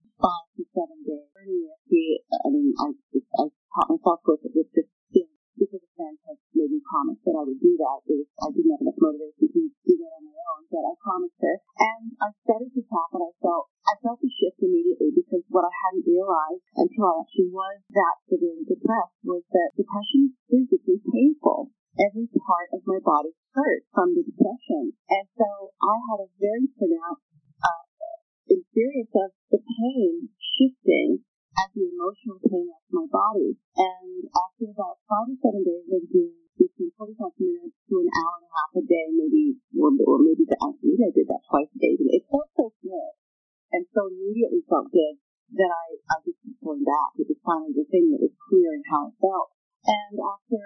made 7.01 7.17
promise 7.17 7.21
that 7.25 7.33
I 7.33 7.43
would 7.49 7.61
do 7.61 7.73
that. 7.81 7.97
It 8.05 8.15
was, 8.21 8.29
I 8.37 8.47
didn't 8.53 8.71
have 8.77 8.83
enough 8.85 9.01
motivation 9.01 9.47
to 9.49 9.69
do 9.89 9.93
that 9.97 10.13
on 10.13 10.23
my 10.29 10.37
own, 10.37 10.61
but 10.69 10.83
I 10.85 10.93
promised 11.01 11.39
her. 11.41 11.57
And 11.81 12.03
I 12.21 12.29
started 12.45 12.71
to 12.77 12.83
talk, 12.85 13.09
and 13.17 13.25
I 13.25 13.33
felt 13.41 13.65
I 13.81 13.93
felt 14.05 14.21
a 14.21 14.29
shift 14.29 14.61
immediately 14.61 15.09
because 15.17 15.41
what 15.49 15.65
I 15.65 15.73
hadn't 15.73 16.05
realized 16.05 16.65
until 16.77 17.05
I 17.09 17.13
actually 17.25 17.49
was 17.49 17.81
that 17.97 18.15
severely 18.29 18.65
depressed 18.69 19.17
was 19.25 19.41
that 19.49 19.73
depression 19.73 20.29
is 20.29 20.33
physically 20.45 21.01
painful. 21.01 21.73
Every 21.97 22.29
part 22.29 22.69
of 22.71 22.85
my 22.85 23.01
body 23.01 23.33
hurt 23.57 23.83
from 23.91 24.13
the 24.13 24.23
depression. 24.23 24.95
And 25.09 25.25
so 25.35 25.73
I 25.81 25.95
had 26.07 26.19
a 26.23 26.33
very 26.39 26.69
pronounced 26.77 27.25
uh, 27.65 27.83
experience 28.47 29.11
of 29.17 29.33
the 29.49 29.59
pain 29.59 30.29
shifting 30.39 31.25
as 31.57 31.67
the 31.75 31.83
emotional 31.83 32.39
pain 32.47 32.69
left 32.69 32.87
my 32.95 33.09
body. 33.11 33.59
And 33.75 34.23
after 34.31 34.71
about 34.71 35.03
five 35.09 35.35
or 35.35 35.37
seven 35.43 35.67
days 35.67 35.89
of 35.91 36.07
between 36.07 36.40
45 37.01 37.33
minutes 37.41 37.73
to 37.89 37.97
an 37.97 38.09
hour 38.13 38.33
and 38.37 38.45
a 38.45 38.51
half 38.53 38.71
a 38.77 38.83
day, 38.85 39.09
maybe, 39.09 39.57
or, 39.73 39.89
or 40.05 40.21
maybe 40.21 40.45
the, 40.45 40.53
maybe 40.85 41.01
I 41.01 41.09
did 41.09 41.25
that 41.33 41.41
twice 41.49 41.73
a 41.73 41.79
day, 41.81 41.97
it 41.97 42.29
felt 42.29 42.45
so 42.53 42.69
good. 42.77 43.13
And 43.73 43.89
so 43.89 44.05
immediately 44.05 44.61
felt 44.69 44.93
good 44.93 45.17
that 45.57 45.71
I, 45.73 45.87
I 45.97 46.15
just 46.21 46.37
kept 46.45 46.61
going 46.61 46.85
back. 46.85 47.17
It 47.17 47.25
was 47.25 47.41
finally 47.41 47.73
the 47.73 47.89
thing 47.89 48.13
that 48.13 48.21
was 48.21 48.37
clear 48.45 48.77
in 48.77 48.85
how 48.85 49.09
I 49.09 49.11
felt. 49.17 49.49
And 49.81 50.13
after 50.21 50.61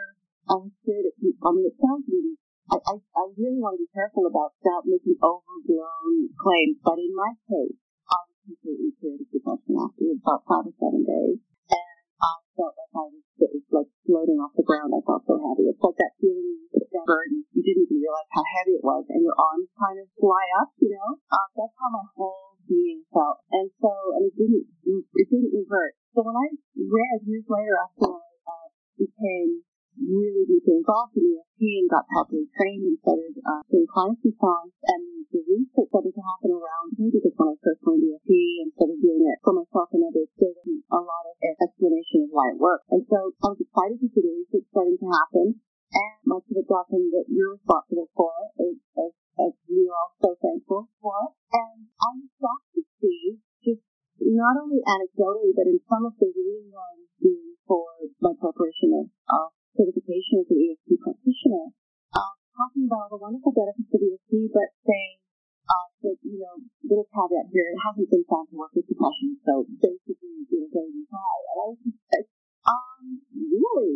I 0.52 0.54
was 0.60 0.76
cleared, 0.84 1.08
it, 1.08 1.16
I 1.40 1.50
mean, 1.56 1.72
it 1.72 1.80
sounds 1.80 2.04
really 2.12 2.36
I, 2.68 2.82
I, 2.84 2.94
I 2.98 3.24
really 3.38 3.62
want 3.62 3.78
to 3.78 3.86
be 3.86 3.96
careful 3.96 4.26
about 4.26 4.58
stop 4.58 4.90
making 4.90 5.22
overblown 5.22 6.34
claims, 6.36 6.82
but 6.82 6.98
in 6.98 7.14
my 7.14 7.38
case, 7.46 7.78
I 8.10 8.18
was 8.26 8.38
completely 8.42 8.92
cured 8.98 9.22
of 9.22 9.30
depression 9.30 9.78
after 9.78 10.04
about 10.12 10.42
five 10.50 10.66
or 10.66 10.76
seven 10.82 11.06
days. 11.06 11.40
And 11.70 11.98
I 12.20 12.34
felt 12.58 12.74
like 12.74 12.94
I 12.98 13.06
was, 13.14 13.24
it 13.38 13.52
was 13.54 13.70
like 13.70 13.92
floating 14.06 14.40
off 14.40 14.54
the 14.54 14.64
ground. 14.64 14.94
I 14.94 15.02
felt 15.02 15.26
so 15.26 15.36
heavy. 15.42 15.68
It's 15.68 15.82
like 15.82 15.98
that 15.98 16.14
feeling 16.22 16.70
that 16.72 17.04
burden, 17.04 17.44
you 17.52 17.62
didn't 17.66 17.90
even 17.90 18.00
realize 18.00 18.30
how 18.32 18.46
heavy 18.46 18.80
it 18.80 18.86
was, 18.86 19.04
and 19.10 19.22
your 19.26 19.36
arms 19.36 19.70
kind 19.76 19.98
of 20.00 20.08
fly 20.16 20.46
up, 20.62 20.72
you 20.80 20.94
know? 20.94 21.20
Uh, 21.28 21.48
that's 21.58 21.76
how 21.76 21.90
my 21.92 22.06
whole 22.16 22.56
being 22.70 23.04
felt. 23.12 23.42
And 23.52 23.70
so, 23.82 23.92
and 24.18 24.30
it 24.30 24.36
didn't, 24.38 24.66
it 24.86 25.28
didn't 25.30 25.54
revert. 25.54 25.98
So 26.16 26.24
when 26.24 26.38
I 26.38 26.48
read 26.80 27.20
years 27.28 27.46
later 27.50 27.76
after 27.82 28.08
I 28.08 28.24
uh, 28.48 28.68
became 28.96 29.66
really 30.00 30.44
deeply 30.44 30.76
involved 30.84 31.16
in 31.16 31.24
EFT 31.24 31.62
and 31.84 31.88
got 31.88 32.08
properly 32.12 32.48
trained 32.52 32.84
and 32.84 32.98
started 33.00 33.36
uh, 33.44 33.64
doing 33.72 33.88
clients 33.88 34.24
and 34.28 34.36
songs. 34.36 34.72
And 34.92 35.04
the 35.32 35.42
research 35.44 35.90
started 35.92 36.14
to 36.16 36.24
happen 36.24 36.52
around 36.52 36.96
me 37.00 37.12
because 37.12 37.36
when 37.36 37.56
I 37.56 37.58
first 37.64 37.82
learned 37.84 38.04
EFT 38.04 38.32
and 38.64 38.70
started 38.76 39.00
doing 39.00 39.24
it 39.24 39.40
for 39.44 39.54
myself 39.56 39.92
and 39.96 40.04
others, 40.04 40.30
there 40.40 40.52
was 40.52 40.68
a 40.68 41.02
lot 41.02 41.24
of 41.28 41.36
explanation 41.40 42.05
why 42.36 42.52
it 42.52 42.60
worked. 42.60 42.92
And 42.92 43.08
so 43.08 43.32
I 43.40 43.56
was 43.56 43.64
excited 43.64 43.98
to 44.04 44.08
see 44.12 44.20
the 44.20 44.36
research 44.36 44.68
starting 44.76 45.00
to 45.00 45.08
happen. 45.08 45.48
And 45.96 46.16
much 46.28 46.44
of 46.52 46.60
it 46.60 46.68
often 46.68 47.08
that 47.16 47.32
you're 47.32 47.56
responsible 47.56 48.12
for, 48.12 48.36
as, 48.60 48.76
as, 49.00 49.12
as 49.40 49.52
we 49.72 49.88
are 49.88 49.96
all 49.96 50.12
so 50.20 50.36
thankful 50.44 50.92
for. 51.00 51.32
And 51.56 51.88
I'm 52.04 52.28
shocked 52.36 52.76
to 52.76 52.84
see 53.00 53.40
just 53.64 53.80
not 54.20 54.60
only 54.60 54.84
anecdotally, 54.84 55.56
but 55.56 55.72
in 55.72 55.80
some 55.88 56.04
of 56.04 56.20
the 56.20 56.28
reading 56.36 56.76
I'm 56.76 57.08
doing 57.24 57.56
for 57.64 57.88
my 58.20 58.36
preparation 58.36 58.92
of, 59.00 59.08
of 59.32 59.56
certification 59.80 60.44
as 60.44 60.52
an 60.52 60.60
EFT 60.60 61.00
practitioner, 61.00 61.72
uh, 62.16 62.34
talking 62.60 62.88
about 62.92 63.08
the 63.12 63.20
wonderful 63.20 63.56
benefits 63.56 63.92
of 63.92 64.02
EFT, 64.04 64.52
but 64.52 64.70
saying 64.84 65.18
uh, 65.66 65.88
that, 66.06 66.18
you 66.22 66.40
know, 66.40 66.56
little 66.86 67.08
caveat 67.10 67.50
here, 67.50 67.68
it 67.74 67.80
hasn't 67.82 68.10
been 68.12 68.26
found 68.30 68.46
to 68.52 68.56
work 68.56 68.72
with 68.78 68.86
depression, 68.86 69.36
so 69.42 69.66
basically, 69.82 70.05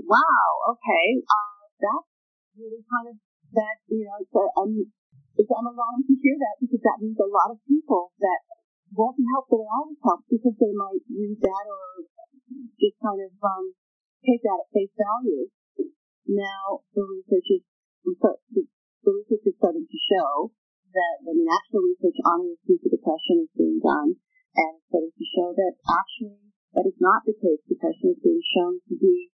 Wow, 0.10 0.50
okay. 0.74 1.22
Uh, 1.22 1.70
that's 1.78 2.10
really 2.58 2.82
kind 2.82 3.14
of, 3.14 3.16
that, 3.54 3.78
you 3.94 4.10
know, 4.10 4.18
so 4.34 4.50
I'm, 4.58 4.74
I'm 5.38 5.70
alarmed 5.70 6.06
to 6.10 6.16
hear 6.18 6.34
that 6.34 6.58
because 6.58 6.82
that 6.82 6.98
means 6.98 7.22
a 7.22 7.30
lot 7.30 7.54
of 7.54 7.62
people 7.70 8.10
that 8.18 8.42
won't 8.90 9.16
be 9.16 9.26
helpful 9.30 9.62
at 9.62 9.70
all 9.70 9.86
with 9.94 10.02
help 10.02 10.26
because 10.26 10.58
they 10.58 10.74
might 10.74 11.06
read 11.14 11.38
that 11.38 11.66
or 11.70 12.10
just 12.82 12.98
kind 12.98 13.22
of 13.22 13.32
um, 13.46 13.78
take 14.26 14.42
that 14.42 14.66
at 14.66 14.74
face 14.74 14.92
value 14.98 15.46
now 16.30 16.86
the 16.94 17.02
research 17.02 17.50
is 17.58 17.66
the, 18.06 18.62
research 19.02 19.46
is 19.50 19.58
starting 19.58 19.90
to 19.90 20.00
show 20.14 20.54
that 20.94 21.16
the 21.26 21.34
actual 21.50 21.90
research 21.90 22.22
on 22.22 22.46
EFT 22.46 22.86
for 22.86 22.90
depression 22.94 23.50
is 23.50 23.52
being 23.58 23.82
done, 23.82 24.14
and 24.54 24.70
it's 24.78 24.86
starting 24.94 25.14
to 25.14 25.26
show 25.26 25.50
that 25.58 25.74
actually 25.90 26.54
that 26.78 26.86
is 26.86 26.98
not 27.02 27.26
the 27.26 27.34
case. 27.34 27.62
Depression 27.66 28.14
is 28.14 28.22
being 28.22 28.42
shown 28.54 28.78
to 28.90 28.94
be, 28.94 29.29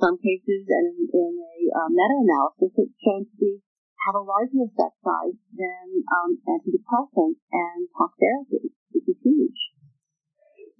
some 0.00 0.16
cases, 0.16 0.64
and 0.64 0.96
in, 1.12 1.32
a 1.36 1.56
uh, 1.76 1.88
meta-analysis, 1.92 2.72
it's 2.72 2.96
shown 3.04 3.28
to 3.28 3.34
be 3.36 3.60
have 4.08 4.16
a 4.16 4.24
larger 4.24 4.64
effect 4.64 4.96
size 5.04 5.36
than 5.52 5.86
um, 6.08 6.40
antidepressants 6.48 7.36
and 7.52 7.84
talk 7.92 8.16
therapy, 8.16 8.72
which 8.96 9.04
is 9.12 9.20
huge. 9.20 9.60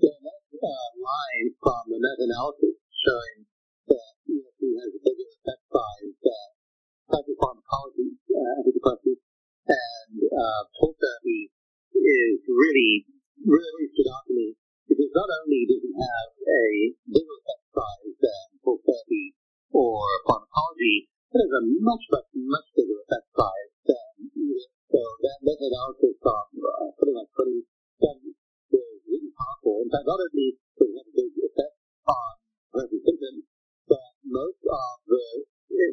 Yeah, 0.00 0.16
that 0.24 0.40
uh, 0.56 0.88
line 0.96 1.52
from 1.60 1.84
the 1.92 2.00
meta-analysis 2.00 2.80
showing 2.96 3.44
that 3.92 4.12
EFT 4.24 4.60
has 4.80 4.90
a 4.96 5.00
bigger 5.04 5.28
effect 5.36 5.64
size 5.68 6.16
than 6.24 6.48
psychopharmacology, 7.12 8.16
uh, 8.24 8.64
antidepressants, 8.64 9.20
and 9.68 10.16
uh, 10.32 10.62
talk 10.80 10.96
therapy 10.96 11.52
is 11.92 12.40
really, 12.48 13.04
really 13.44 13.84
stood 13.92 14.08
out 14.08 14.24
to 14.24 14.32
me 14.32 14.56
because 14.88 15.12
not 15.12 15.28
only 15.28 15.68
does 15.68 15.84
it 15.84 15.96
have 16.00 16.28
a 16.40 16.64
bigger 17.04 17.36
effect 17.36 17.64
size 17.76 18.14
than 18.16 18.46
therapy 18.78 19.34
or 19.74 19.98
pharmacology, 20.26 21.10
it 21.34 21.38
has 21.40 21.50
a 21.50 21.62
much, 21.82 22.04
much, 22.10 22.28
much 22.34 22.66
bigger 22.74 22.98
effect 23.02 23.26
size 23.34 23.72
than 23.86 24.06
either. 24.34 24.62
So 24.90 24.98
that 24.98 25.38
meta-analysis 25.42 26.18
of 26.22 26.46
uh, 26.54 26.90
pretty 26.98 27.14
much 27.14 27.30
20 27.34 27.66
studies. 27.98 28.36
In 28.70 29.88
fact, 29.90 30.06
not 30.06 30.20
only 30.22 30.54
does 30.78 30.86
it 30.86 30.96
have 31.00 31.08
a 31.10 31.14
big 31.14 31.30
effect 31.40 31.74
on 32.06 32.32
depressive 32.70 33.02
symptoms, 33.02 33.42
but 33.90 34.06
most 34.22 34.62
of 34.66 34.94
the, 35.06 35.24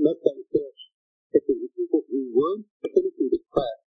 most 0.06 0.22
of 0.22 0.34
the 0.38 0.44
research, 0.44 0.82
it 1.34 1.42
was 1.48 1.72
people 1.74 2.02
who 2.06 2.22
weren't 2.34 2.66
clinically 2.84 3.30
depressed 3.32 3.88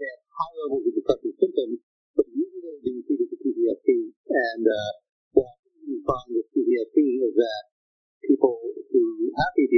they 0.00 0.08
had 0.08 0.20
high 0.32 0.54
levels 0.64 0.84
of 0.88 0.92
depressive 0.96 1.36
symptoms, 1.36 1.76
but 2.16 2.26
usually 2.32 2.60
they 2.60 2.72
were 2.72 2.84
being 2.84 3.02
treated 3.04 3.28
with 3.28 3.40
PTSD. 3.40 3.88
And 4.32 4.64
uh, 4.64 4.90
what 5.36 5.60
you 5.84 6.00
find 6.08 6.28
with 6.32 6.48
PTSD 6.56 6.98
is 7.20 7.34
that 7.36 7.62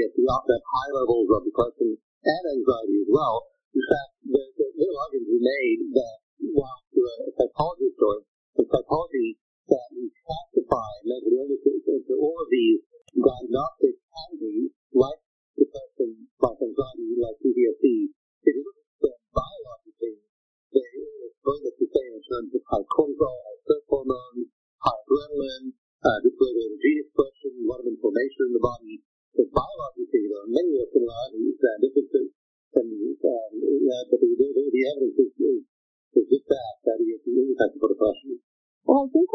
PTSD 0.03 0.27
often 0.27 0.51
have 0.51 0.67
high 0.67 0.91
levels 0.99 1.31
of 1.31 1.47
depression 1.47 1.95
and 1.95 2.43
anxiety 2.59 3.07
as 3.07 3.11
well. 3.11 3.47
In 3.71 3.85
fact, 3.87 4.11
there's 4.27 4.59
a 4.59 4.69
little 4.75 4.99
argument 4.99 5.31
to 5.31 5.39
made 5.39 5.79
that 5.95 6.19
while 6.43 6.83
to 6.91 7.01
a 7.07 7.15
psychologist 7.39 7.99
or 8.03 8.27
in 8.59 8.67
psychology 8.67 9.39
that 9.71 9.87
we 9.95 10.11
classify 10.27 10.91
mental 11.07 11.39
illnesses 11.39 11.87
into 11.87 12.15
all 12.19 12.35
of 12.35 12.51
these 12.51 12.83
diagnostic 13.15 13.95
categories 14.11 14.75
like 14.91 15.23
depression, 15.55 16.27
like 16.43 16.59
anxiety, 16.59 17.09
like 17.23 17.39
PTSD, 17.39 17.87
if 18.43 18.53
you 18.59 18.63
look 18.67 18.83
at 19.07 19.23
biologically, 19.31 20.19
they 20.75 20.83
very 21.47 21.61
much 21.63 21.79
the 21.79 21.89
same 21.95 22.13
in 22.19 22.23
terms 22.27 22.51
of 22.59 22.63
high 22.75 22.87
cortisol, 22.91 23.39
high 23.39 23.59
stress 23.63 23.87
hormones, 23.87 24.51
high 24.83 24.99
adrenaline, 25.07 25.79
uh, 26.03 26.19
dysregulated 26.27 26.79
gene 26.83 27.07
expression, 27.07 27.51
a 27.55 27.67
lot 27.71 27.79
of 27.79 27.87
inflammation 27.87 28.51
in 28.51 28.53
the 28.59 28.65
body. 28.67 28.99
Biologically, 29.53 30.25
there 30.33 30.43
are 30.43 30.51
many 30.51 30.73
similarities 30.89 31.57
than 31.61 31.77
differences. 31.85 32.29
And, 32.73 32.89
and 32.89 33.21
uh, 33.21 34.03
but 34.09 34.19
the, 34.19 34.29
the, 34.33 34.49
the 34.49 34.83
evidence 34.89 35.17
is, 35.21 35.33
is, 35.37 35.61
is 36.17 36.25
just 36.33 36.47
that, 36.49 36.73
that 36.89 36.97
he 37.05 37.13
is 37.13 37.21
really 37.29 37.53
effective 37.53 37.81
for 37.85 37.93
depression. 37.93 38.41
Well, 38.89 39.05
I 39.05 39.09
think 39.13 39.29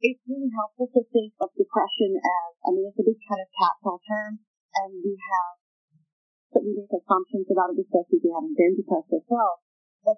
it's 0.00 0.24
really 0.24 0.48
helpful 0.56 0.88
to 0.88 1.02
think 1.12 1.36
of 1.44 1.52
depression 1.52 2.16
as, 2.16 2.50
I 2.64 2.68
mean, 2.72 2.88
it's 2.88 2.96
a 2.96 3.04
big 3.04 3.20
kind 3.28 3.44
of 3.44 3.48
catch-all 3.52 4.00
term, 4.08 4.40
and 4.80 4.90
we 5.04 5.14
have 5.20 5.60
but 6.52 6.64
we 6.64 6.72
make 6.72 6.88
assumptions 6.88 7.44
about 7.52 7.76
it, 7.76 7.84
especially 7.84 8.18
if 8.18 8.24
you 8.24 8.32
haven't 8.32 8.56
been 8.56 8.72
depressed 8.72 9.12
yourself. 9.12 9.60
But 10.00 10.16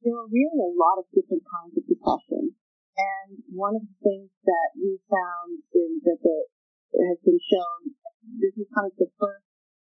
there 0.00 0.16
are 0.16 0.28
really 0.28 0.60
a 0.64 0.72
lot 0.72 0.96
of 0.96 1.04
different 1.12 1.44
kinds 1.44 1.76
of 1.76 1.84
depression. 1.84 2.56
And 2.96 3.44
one 3.52 3.76
of 3.76 3.84
the 3.84 3.98
things 4.00 4.32
that 4.48 4.70
we 4.72 4.96
found 5.04 5.60
is 5.76 6.00
that 6.00 6.20
the, 6.24 6.38
has 7.12 7.20
been 7.20 7.36
shown, 7.36 7.92
this 8.36 8.54
is 8.56 8.68
kind 8.72 8.88
of 8.88 8.96
the 9.00 9.10
first 9.16 9.46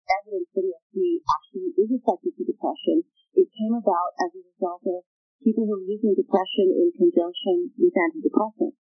evidence 0.09 0.49
that 0.53 0.65
EFT 0.65 0.97
actually 1.23 1.71
is 1.77 1.89
effective 1.93 2.33
for 2.35 2.45
depression. 2.45 3.05
It 3.37 3.47
came 3.53 3.77
about 3.77 4.17
as 4.19 4.33
a 4.33 4.41
result 4.43 4.83
of 4.89 5.05
people 5.41 5.65
who 5.65 5.77
were 5.77 5.89
using 5.89 6.17
depression 6.17 6.73
in 6.73 6.89
conjunction 6.93 7.73
with 7.77 7.93
antidepressants. 7.93 8.77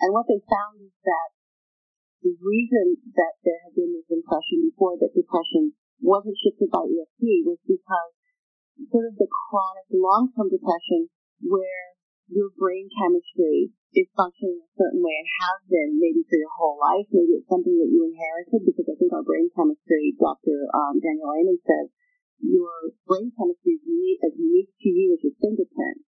And 0.00 0.10
what 0.16 0.26
they 0.30 0.40
found 0.46 0.80
is 0.80 0.94
that 1.04 1.28
the 2.24 2.34
reason 2.40 3.00
that 3.16 3.36
there 3.44 3.60
had 3.64 3.76
been 3.76 3.96
this 3.96 4.08
impression 4.08 4.68
before 4.68 4.96
that 5.00 5.16
depression 5.16 5.76
wasn't 6.00 6.36
shifted 6.40 6.72
by 6.72 6.84
EFT 6.84 7.44
was 7.44 7.60
because 7.64 8.12
sort 8.88 9.08
of 9.08 9.14
the 9.20 9.28
chronic 9.28 9.88
long-term 9.92 10.48
depression 10.48 11.12
where 11.44 11.89
your 12.30 12.54
brain 12.54 12.86
chemistry 12.94 13.74
is 13.94 14.06
functioning 14.14 14.62
a 14.62 14.70
certain 14.78 15.02
way 15.02 15.18
and 15.18 15.28
has 15.42 15.58
been 15.66 15.98
maybe 15.98 16.22
for 16.30 16.38
your 16.38 16.54
whole 16.54 16.78
life. 16.78 17.10
Maybe 17.10 17.42
it's 17.42 17.50
something 17.50 17.74
that 17.74 17.90
you 17.90 18.06
inherited 18.06 18.62
because 18.62 18.86
I 18.86 18.94
think 18.94 19.10
our 19.10 19.26
brain 19.26 19.50
chemistry, 19.50 20.14
Dr. 20.14 20.70
Um, 20.70 21.02
Daniel 21.02 21.34
Amen 21.34 21.58
says, 21.66 21.90
your 22.38 22.94
brain 23.04 23.34
chemistry 23.34 23.76
is 23.76 23.84
unique, 23.84 24.22
as 24.22 24.32
unique 24.38 24.70
to 24.70 24.88
you 24.88 25.18
as 25.18 25.20
your 25.26 25.36
fingerprint. 25.42 26.06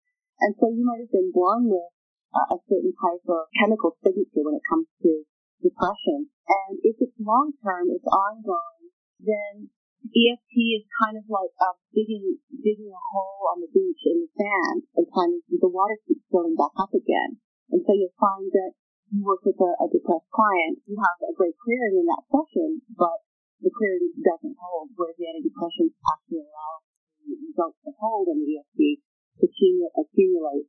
And 0.40 0.55
so 0.57 0.70
you 0.70 0.87
might 0.87 1.03
have 1.03 1.12
been 1.12 1.35
born 1.35 1.66
with 1.66 1.90
uh, 2.31 2.55
a 2.55 2.59
certain 2.70 2.94
type 2.94 3.27
of 3.27 3.50
chemical 3.59 3.98
signature 4.00 4.42
when 4.46 4.57
it 4.57 4.64
comes 4.70 4.87
to 5.03 5.27
depression. 5.61 6.31
And 6.46 6.79
if 6.87 6.96
it's 7.03 7.18
long 7.18 7.53
term, 7.59 7.90
it's 7.90 8.07
ongoing, 8.07 8.94
then 9.18 9.68
EFT 10.04 10.54
is 10.76 10.84
kind 11.00 11.16
of 11.16 11.24
like 11.32 11.52
uh, 11.56 11.76
digging 11.96 12.36
digging 12.52 12.92
a 12.92 13.02
hole 13.12 13.48
on 13.56 13.64
the 13.64 13.72
beach 13.72 14.04
in 14.04 14.20
the 14.20 14.30
sand 14.36 14.84
and 15.00 15.08
trying 15.08 15.40
to 15.40 15.56
the 15.56 15.70
water 15.72 15.96
keeps 16.04 16.24
filling 16.28 16.56
back 16.56 16.76
up 16.76 16.92
again. 16.92 17.40
And 17.72 17.80
so 17.88 17.96
you'll 17.96 18.12
find 18.20 18.52
that 18.52 18.76
you 19.08 19.24
work 19.24 19.40
with 19.48 19.56
a, 19.56 19.70
a 19.80 19.86
depressed 19.88 20.28
client, 20.28 20.84
you 20.84 21.00
have 21.00 21.18
a 21.24 21.32
great 21.32 21.56
clearing 21.56 22.04
in 22.04 22.06
that 22.12 22.24
session, 22.28 22.84
but 22.92 23.24
the 23.64 23.72
clearing 23.72 24.12
doesn't 24.20 24.60
hold, 24.60 24.92
whereas 24.92 25.16
the 25.16 25.24
antidepressants 25.24 25.96
actually 26.04 26.44
allow 26.44 26.84
the 27.24 27.34
results 27.40 27.80
to 27.88 27.92
hold 27.96 28.28
in 28.28 28.44
the 28.44 28.60
EFT 28.60 29.00
to 29.40 29.88
accumulate. 29.96 30.68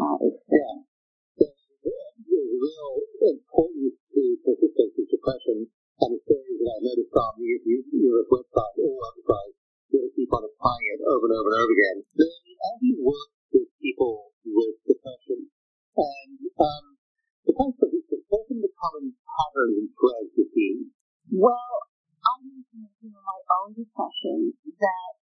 Uh, 0.00 0.16
yeah. 0.48 0.80
The 1.36 2.42
real 2.56 2.92
importance 3.20 3.96
to 4.16 4.22
persistence 4.40 5.08
depression 5.12 5.68
noticed 6.86 7.16
on 7.18 7.34
the 7.42 7.46
your 7.98 8.22
website 8.30 8.76
or 8.78 8.94
website, 8.94 9.54
you 9.90 9.98
to 10.06 10.10
keep 10.14 10.30
on 10.30 10.46
applying 10.46 10.86
it 10.94 11.02
over 11.02 11.26
and 11.26 11.34
over 11.34 11.48
and 11.50 11.58
over 11.58 11.72
again. 11.74 11.98
Then, 12.14 12.38
as 12.46 12.76
you 12.86 12.94
work 13.02 13.30
with 13.50 13.66
people 13.82 14.30
with 14.46 14.78
depression, 14.86 15.50
and 15.98 16.38
um, 16.62 16.84
the 17.42 17.52
point 17.58 17.74
for 17.82 17.90
this, 17.90 18.06
what 18.30 18.46
are 18.46 18.62
the 18.62 18.72
common 18.78 19.18
patterns 19.26 19.76
and 19.82 19.90
threads 19.98 20.30
you 20.38 20.46
see? 20.54 20.72
Well, 21.34 21.74
I 22.22 22.32
mentioned 22.46 22.94
in 23.02 23.10
my 23.10 23.40
own 23.62 23.74
depression 23.74 24.54
that 24.78 25.14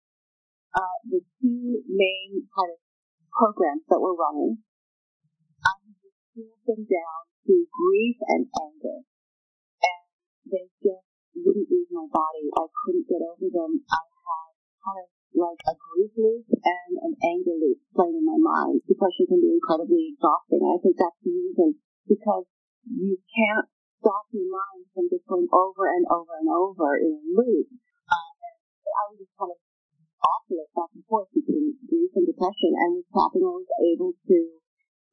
uh, 0.76 0.98
the 1.08 1.22
two 1.40 1.84
main 1.88 2.44
kind 2.52 2.72
of 2.76 2.80
programs 3.32 3.88
that 3.88 4.02
we're 4.02 4.18
running, 4.20 4.60
I 5.64 5.74
distilled 6.02 6.64
them 6.68 6.84
down 6.88 7.20
to 7.48 7.54
grief 7.68 8.18
and 8.28 8.48
anger 8.56 9.00
And 9.04 10.04
they 10.48 10.66
just 10.80 11.03
wouldn't 11.54 11.70
leave 11.70 11.94
my 11.94 12.10
body. 12.10 12.50
I 12.50 12.66
couldn't 12.66 13.06
get 13.06 13.22
over 13.22 13.46
them. 13.46 13.86
I 13.86 14.02
had 14.02 14.50
kind 14.82 15.00
of 15.06 15.08
like 15.38 15.62
a 15.70 15.74
grief 15.78 16.14
loop 16.18 16.46
and 16.50 16.92
an 16.98 17.14
anger 17.22 17.54
loop 17.54 17.78
playing 17.94 18.18
in 18.18 18.26
my 18.26 18.42
mind. 18.42 18.82
Depression 18.90 19.30
can 19.30 19.38
be 19.38 19.54
incredibly 19.54 20.18
exhausting. 20.18 20.66
I 20.66 20.82
think 20.82 20.98
that's 20.98 21.22
the 21.22 21.30
reason 21.30 21.78
because 22.10 22.50
you 22.90 23.22
can't 23.30 23.70
stop 24.02 24.26
your 24.34 24.50
mind 24.50 24.90
from 24.98 25.06
just 25.14 25.30
going 25.30 25.46
over 25.54 25.94
and 25.94 26.10
over 26.10 26.34
and 26.42 26.50
over 26.50 26.98
in 26.98 27.22
a 27.22 27.24
loop. 27.38 27.70
Uh, 28.10 28.34
and 28.34 28.58
I 28.90 29.02
was 29.14 29.22
just 29.22 29.34
kind 29.38 29.54
of 29.54 29.62
oscillate 30.26 30.74
back 30.74 30.90
and 30.98 31.06
forth 31.06 31.30
between 31.38 31.78
grief 31.86 32.12
and 32.18 32.26
depression, 32.26 32.74
and 32.74 32.98
with 32.98 33.08
tapping, 33.14 33.46
I 33.46 33.54
was 33.62 33.70
able 33.94 34.18
to 34.18 34.38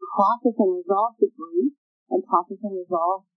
process 0.00 0.57
and 0.57 0.72
resolve 0.72 1.20
the 1.20 1.29
grief 1.29 1.76
and 2.11 2.24
process 2.24 2.59
and 2.64 2.74
resolve 2.81 3.29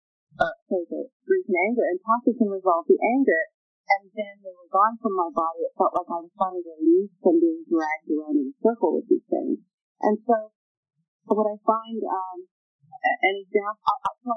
uh, 0.41 0.55
so 0.65 0.81
the 0.89 1.12
grief 1.23 1.45
and 1.47 1.59
anger, 1.71 1.85
and 1.87 1.99
process 2.03 2.37
and 2.39 2.51
resolve 2.51 2.85
the 2.87 2.99
anger, 2.99 3.43
and 3.89 4.07
then 4.15 4.33
they 4.43 4.53
were 4.55 4.71
gone 4.71 4.95
from 4.99 5.15
my 5.15 5.27
body. 5.31 5.67
It 5.67 5.75
felt 5.75 5.95
like 5.95 6.07
I 6.07 6.19
was 6.23 6.33
finally 6.39 6.63
released 6.63 7.19
from 7.19 7.39
being 7.39 7.67
dragged 7.67 8.07
around 8.07 8.39
in 8.39 8.51
a 8.51 8.57
circle 8.63 8.95
with 8.95 9.07
these 9.11 9.27
things. 9.27 9.59
And 10.03 10.15
so, 10.23 10.55
what 11.27 11.47
I 11.47 11.57
find, 11.63 11.99
um, 12.03 12.37
an 12.47 13.35
example, 13.43 13.83
I, 13.83 13.95
I, 14.07 14.35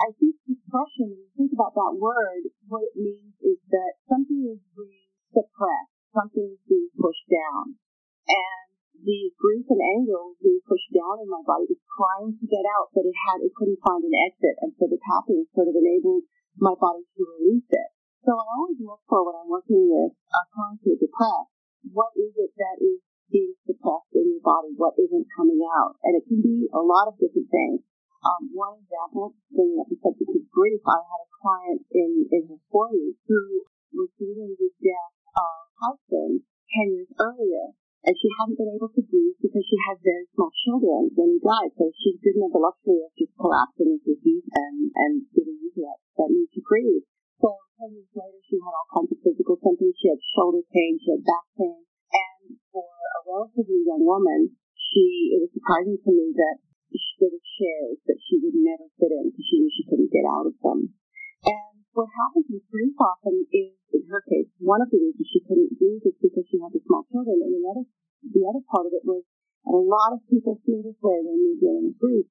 I 0.00 0.08
think 0.16 0.40
depression, 0.48 1.12
when 1.12 1.20
you 1.20 1.30
think 1.36 1.52
about 1.52 1.76
that 1.76 1.94
word, 2.00 2.48
what 2.68 2.84
it 2.88 2.96
means 2.96 3.36
is 3.44 3.60
that 3.68 4.00
something 4.08 4.48
is 4.48 4.62
being 4.72 5.12
suppressed, 5.28 5.96
something 6.16 6.56
is 6.56 6.62
being 6.64 6.88
pushed 6.96 7.28
down. 7.28 7.76
And 8.30 8.69
the 9.00 9.20
grief 9.40 9.66
and 9.72 9.80
anger 9.80 10.20
was 10.20 10.36
being 10.40 10.60
pushed 10.68 10.92
down 10.92 11.24
in 11.24 11.28
my 11.28 11.40
body, 11.44 11.68
was 11.68 11.80
trying 11.96 12.36
to 12.36 12.44
get 12.44 12.64
out, 12.76 12.92
but 12.92 13.08
it 13.08 13.16
had 13.28 13.40
it 13.40 13.52
couldn't 13.56 13.80
find 13.80 14.04
an 14.04 14.12
exit, 14.12 14.56
and 14.60 14.72
so 14.76 14.84
the 14.88 15.00
tapping 15.00 15.48
sort 15.56 15.68
of 15.68 15.76
enabled 15.76 16.28
my 16.60 16.76
body 16.76 17.04
to 17.16 17.22
release 17.24 17.68
it. 17.72 17.88
So 18.20 18.36
I 18.36 18.44
always 18.60 18.80
look 18.84 19.00
for 19.08 19.24
when 19.24 19.36
I'm 19.40 19.48
working 19.48 19.88
with 19.88 20.12
a 20.12 20.42
client 20.52 20.84
who 20.84 20.92
is 20.92 21.00
depressed, 21.00 21.56
what 21.96 22.12
is 22.12 22.36
it 22.36 22.52
that 22.60 22.76
is 22.84 23.00
being 23.32 23.56
suppressed 23.64 24.12
in 24.12 24.36
your 24.36 24.44
body? 24.44 24.76
What 24.76 25.00
isn't 25.00 25.32
coming 25.32 25.64
out? 25.64 25.96
And 26.04 26.20
it 26.20 26.28
can 26.28 26.44
be 26.44 26.68
a 26.68 26.82
lot 26.84 27.08
of 27.08 27.16
different 27.16 27.48
things. 27.48 27.80
Um, 28.20 28.52
one 28.52 28.76
example, 28.84 29.32
bringing 29.48 29.80
up 29.80 29.88
the 29.88 29.96
subject 29.96 30.28
of 30.28 30.44
grief, 30.52 30.84
I 30.84 31.00
had 31.00 31.20
a 31.24 31.32
client 31.40 31.80
in, 31.88 32.28
in 32.28 32.42
his 32.52 32.60
40s 32.68 33.16
who 33.24 33.64
was 33.96 34.12
dealing 34.20 34.52
with 34.60 34.76
death 34.76 35.14
of 35.40 35.72
husband 35.80 36.44
10 36.76 37.00
years 37.00 37.10
earlier, 37.16 37.72
and 38.04 38.14
she 38.16 38.28
hadn't 38.40 38.56
been 38.56 38.72
able 38.72 38.88
to 38.88 39.02
breathe 39.04 39.36
because 39.44 39.64
she 39.64 39.76
had 39.84 40.00
very 40.00 40.24
small 40.32 40.48
children 40.64 41.12
when 41.12 41.36
he 41.36 41.40
died, 41.40 41.72
so 41.76 41.92
she 42.00 42.16
didn't 42.24 42.48
have 42.48 42.56
the 42.56 42.62
luxury 42.62 43.04
of 43.04 43.12
just 43.16 43.36
collapsing 43.36 44.00
into 44.00 44.16
heat 44.24 44.46
and, 44.56 44.88
and 44.96 45.14
giving 45.36 45.60
you 45.60 45.70
that, 45.84 46.00
that 46.16 46.32
need 46.32 46.48
to 46.56 46.64
breathe. 46.64 47.04
So 47.44 47.60
10 47.80 47.96
years 47.96 48.12
later, 48.16 48.40
she 48.44 48.56
had 48.60 48.72
all 48.72 48.88
kinds 48.92 49.12
of 49.12 49.20
physical 49.20 49.56
symptoms. 49.60 49.96
She 50.00 50.08
had 50.08 50.20
shoulder 50.32 50.64
pain, 50.72 50.96
she 51.00 51.12
had 51.12 51.24
back 51.28 51.46
pain, 51.56 51.80
and 51.84 52.56
for 52.72 52.88
a 52.88 53.20
relatively 53.28 53.84
young 53.84 54.04
woman, 54.04 54.56
she, 54.76 55.36
it 55.36 55.44
was 55.44 55.52
surprising 55.52 56.00
to 56.00 56.10
me 56.12 56.32
that 56.36 56.56
there 57.20 57.28
were 57.28 57.52
chairs 57.60 58.00
that 58.08 58.16
she 58.16 58.40
would 58.40 58.56
never 58.56 58.88
fit 58.96 59.12
in 59.12 59.28
because 59.28 59.44
she 59.44 59.60
knew 59.60 59.70
she 59.70 59.84
couldn't 59.84 60.10
get 60.10 60.24
out 60.24 60.48
of 60.48 60.56
them. 60.64 60.96
And 61.44 61.69
what 62.00 62.08
happens 62.16 62.48
grief 62.72 62.96
often 62.96 63.44
is, 63.52 63.76
in 63.92 64.08
her 64.08 64.24
case, 64.24 64.48
one 64.56 64.80
of 64.80 64.88
the 64.88 64.96
reasons 64.96 65.28
she 65.28 65.44
couldn't 65.44 65.76
breathe 65.76 66.00
is 66.08 66.16
because 66.16 66.48
she 66.48 66.56
had 66.56 66.72
the 66.72 66.80
small 66.88 67.04
children, 67.12 67.44
and 67.44 67.60
another, 67.60 67.84
the 68.24 68.40
other 68.48 68.64
part 68.72 68.88
of 68.88 68.96
it 68.96 69.04
was, 69.04 69.20
and 69.68 69.76
a 69.76 69.84
lot 69.84 70.16
of 70.16 70.24
people 70.24 70.56
feel 70.64 70.80
this 70.80 70.96
way 71.04 71.20
when 71.20 71.36
they're 71.44 71.60
dealing 71.60 71.92
with 71.92 72.00
grief. 72.00 72.24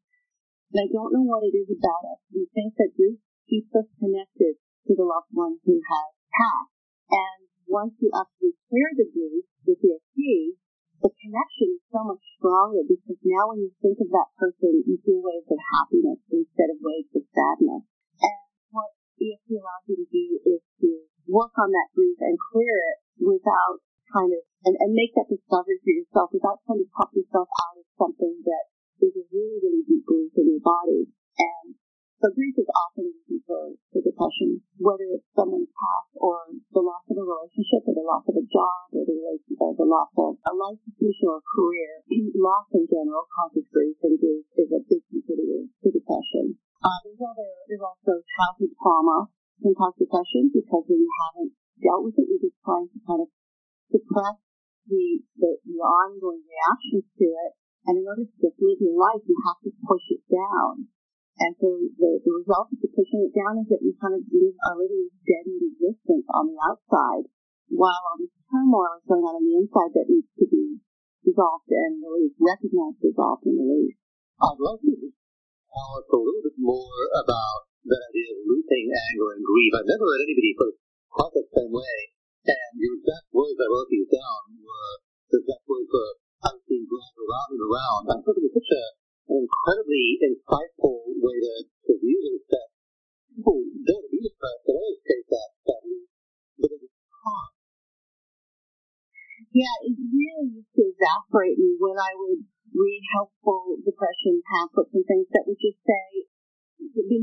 And 0.74 0.82
I 0.82 0.88
don't 0.90 1.14
know 1.14 1.22
what 1.22 1.46
it 1.46 1.54
is 1.54 1.70
about 1.70 2.18
us. 2.18 2.22
We 2.34 2.50
think 2.50 2.74
that 2.82 2.98
grief 2.98 3.22
keeps 3.46 3.70
us 3.78 3.86
connected 4.02 4.58
to 4.90 4.92
the 4.98 5.06
loved 5.06 5.30
one 5.38 5.62
who 5.62 5.78
has 5.78 6.10
passed. 6.34 6.74
And 7.14 7.40
once 7.70 7.94
you 8.02 8.10
actually 8.10 8.58
clear 8.74 8.90
the 8.98 9.06
grief 9.06 9.46
with 9.70 9.86
EFT, 9.86 10.58
the 11.06 11.14
connection 11.14 11.78
is 11.78 11.86
so 11.94 12.10
much 12.10 12.22
stronger 12.42 12.82
because 12.90 13.22
now 13.22 13.54
when 13.54 13.66
you 13.66 13.72
think 13.86 14.02
of 14.02 14.10
that 14.10 14.34
person, 14.34 14.82
you 14.82 14.98
feel 15.06 15.22
waves 15.22 15.50
of 15.54 15.62
happiness 15.62 16.22
instead 16.34 16.74
of 16.74 16.82
waves 16.82 17.14
of 17.14 17.26
sadness. 17.30 17.89
Allows 19.50 19.86
you 19.90 19.98
to 19.98 20.08
do 20.14 20.26
is 20.46 20.62
to 20.86 20.90
work 21.26 21.58
on 21.58 21.74
that 21.74 21.90
grief 21.98 22.22
and 22.22 22.38
clear 22.38 22.70
it 22.70 22.98
without 23.18 23.82
kind 24.14 24.30
of, 24.30 24.42
and, 24.66 24.78
and 24.78 24.94
make 24.94 25.14
that 25.18 25.26
discovery 25.26 25.82
for 25.82 25.90
yourself 25.90 26.30
without 26.30 26.62
trying 26.70 26.86
to 26.86 26.90
talk 26.94 27.10
yourself 27.18 27.50
out 27.50 27.82
of 27.82 27.86
something 27.98 28.46
that 28.46 28.66
is 29.02 29.14
a 29.18 29.26
really, 29.34 29.58
really 29.58 29.84
deep 29.90 30.06
grief 30.06 30.34
in 30.38 30.54
your 30.54 30.62
body. 30.62 31.10
And 31.38 31.74
so 32.20 32.28
grief 32.36 32.52
is 32.60 32.68
often 32.76 33.16
reason 33.16 33.40
for, 33.48 33.80
for 33.96 34.04
depression, 34.04 34.60
whether 34.76 35.08
it's 35.16 35.26
someone's 35.32 35.72
past 35.72 36.12
or 36.20 36.52
the 36.76 36.84
loss 36.84 37.08
of 37.08 37.16
a 37.16 37.24
relationship 37.24 37.88
or 37.88 37.96
the 37.96 38.04
loss 38.04 38.28
of 38.28 38.36
a 38.36 38.44
job 38.44 38.92
or 38.92 39.08
the, 39.08 39.18
or 39.56 39.72
the 39.80 39.88
loss 39.88 40.12
of 40.20 40.36
a 40.36 40.54
life 40.54 40.78
situation 40.84 41.32
or 41.32 41.40
a 41.40 41.46
career. 41.48 42.04
loss 42.36 42.68
in 42.76 42.84
general 42.92 43.24
causes 43.32 43.64
grief 43.72 43.96
and 44.04 44.20
grief 44.20 44.44
is 44.60 44.68
a 44.68 44.84
big 44.84 45.00
contributor 45.08 45.64
to 45.80 45.88
depression. 45.96 46.60
Uh, 46.84 47.00
there's, 47.08 47.24
other, 47.24 47.50
there's 47.72 47.84
also 47.88 48.20
childhood 48.36 48.76
trauma 48.76 49.32
cause 49.76 49.98
depression 49.98 50.50
because 50.54 50.86
when 50.88 51.02
you 51.02 51.12
haven't 51.28 51.52
dealt 51.82 52.04
with 52.06 52.16
it, 52.20 52.28
you're 52.28 52.46
just 52.46 52.60
trying 52.62 52.90
to 52.90 53.00
kind 53.06 53.22
of 53.24 53.30
suppress 53.90 54.38
the, 54.90 55.22
the, 55.38 55.50
the 55.66 55.80
ongoing 55.80 56.44
reactions 56.46 57.06
to 57.18 57.26
it. 57.26 57.52
And 57.88 57.98
in 57.98 58.06
order 58.06 58.28
to 58.28 58.38
just 58.38 58.60
live 58.60 58.80
your 58.84 58.98
life, 59.00 59.24
you 59.24 59.38
have 59.48 59.60
to 59.66 59.72
push 59.88 60.06
it 60.14 60.24
down. 60.28 60.92
And 61.40 61.56
so 61.56 61.72
the, 61.72 62.20
the 62.20 62.34
result 62.44 62.68
of 62.76 62.84
pushing 62.84 63.24
it 63.24 63.32
down 63.32 63.64
is 63.64 63.72
that 63.72 63.80
you 63.80 63.96
kind 63.96 64.12
of 64.12 64.28
live 64.28 64.58
a 64.60 64.74
little 64.76 65.08
deadened 65.24 65.64
existence 65.72 66.28
on 66.36 66.52
the 66.52 66.60
outside, 66.60 67.32
while 67.72 67.96
all 68.12 68.20
this 68.20 68.36
turmoil 68.52 69.00
is 69.00 69.08
going 69.08 69.24
on 69.24 69.40
on 69.40 69.46
the 69.48 69.56
inside 69.56 69.96
that 69.96 70.12
needs 70.12 70.28
to 70.36 70.46
be 70.52 70.84
dissolved 71.24 71.72
and 71.72 72.04
released, 72.04 72.36
recognized, 72.44 73.00
dissolved, 73.00 73.48
and 73.48 73.56
released. 73.56 74.04
I'd 74.44 74.60
love 74.60 74.84
to 74.84 74.92
tell 74.92 75.92
us 75.96 76.08
a 76.12 76.20
little 76.20 76.44
bit 76.44 76.60
more 76.60 77.00
about 77.24 77.69
that 77.86 78.04
of 78.10 78.38
looping 78.44 78.88
anger 78.92 79.30
and 79.40 79.44
grief. 79.46 79.72
I've 79.78 79.88
never 79.88 80.04
heard 80.04 80.26
anybody 80.26 80.52
put 80.58 80.72
it 80.74 80.78
quite 81.10 81.34
the 81.36 81.46
same 81.56 81.72
way. 81.72 81.98
And 82.50 82.72
your 82.80 82.96
exact 83.00 83.28
words, 83.32 83.60
I 83.60 83.68
wrote 83.68 83.90
these 83.92 84.10
down, 84.10 84.40
were 84.60 84.94
the 85.32 85.38
exact 85.44 85.64
words 85.70 85.88
for 85.92 86.06
I 86.40 86.50
was 86.56 86.64
being 86.68 86.88
dragged 86.88 87.20
around 87.20 87.50
and 87.52 87.64
around. 87.68 88.04
I 88.10 88.16
thought 88.24 88.40
it 88.40 88.48
was 88.48 88.56
such 88.56 88.72
a 88.72 88.84
an 89.30 89.46
incredibly 89.46 90.18
insightful 90.26 91.06
way 91.22 91.38
to, 91.38 91.54
to 91.70 91.92
view 92.02 92.18
this 92.18 92.50
that 92.50 92.68
people 93.30 93.62
don't 93.86 94.10
be 94.10 94.20
depressed, 94.26 94.64
they 94.66 94.74
always 94.74 95.02
take 95.06 95.26
that, 95.30 95.50
that 95.70 95.82
but 96.58 96.70
it's 96.74 96.90
hard. 97.14 97.54
Yeah, 99.54 99.76
it 99.86 99.96
really 100.02 100.62
used 100.62 100.74
to 100.76 100.82
exasperate 100.82 101.62
me 101.62 101.78
when 101.78 101.98
I 101.98 102.12
would 102.18 102.42
read 102.74 103.04
helpful 103.14 103.78
depression 103.82 104.42
pamphlets 104.46 104.94
and 104.98 105.06
things 105.06 105.30
that 105.34 105.46
would 105.46 105.62
just 105.62 105.82
say, 105.86 106.26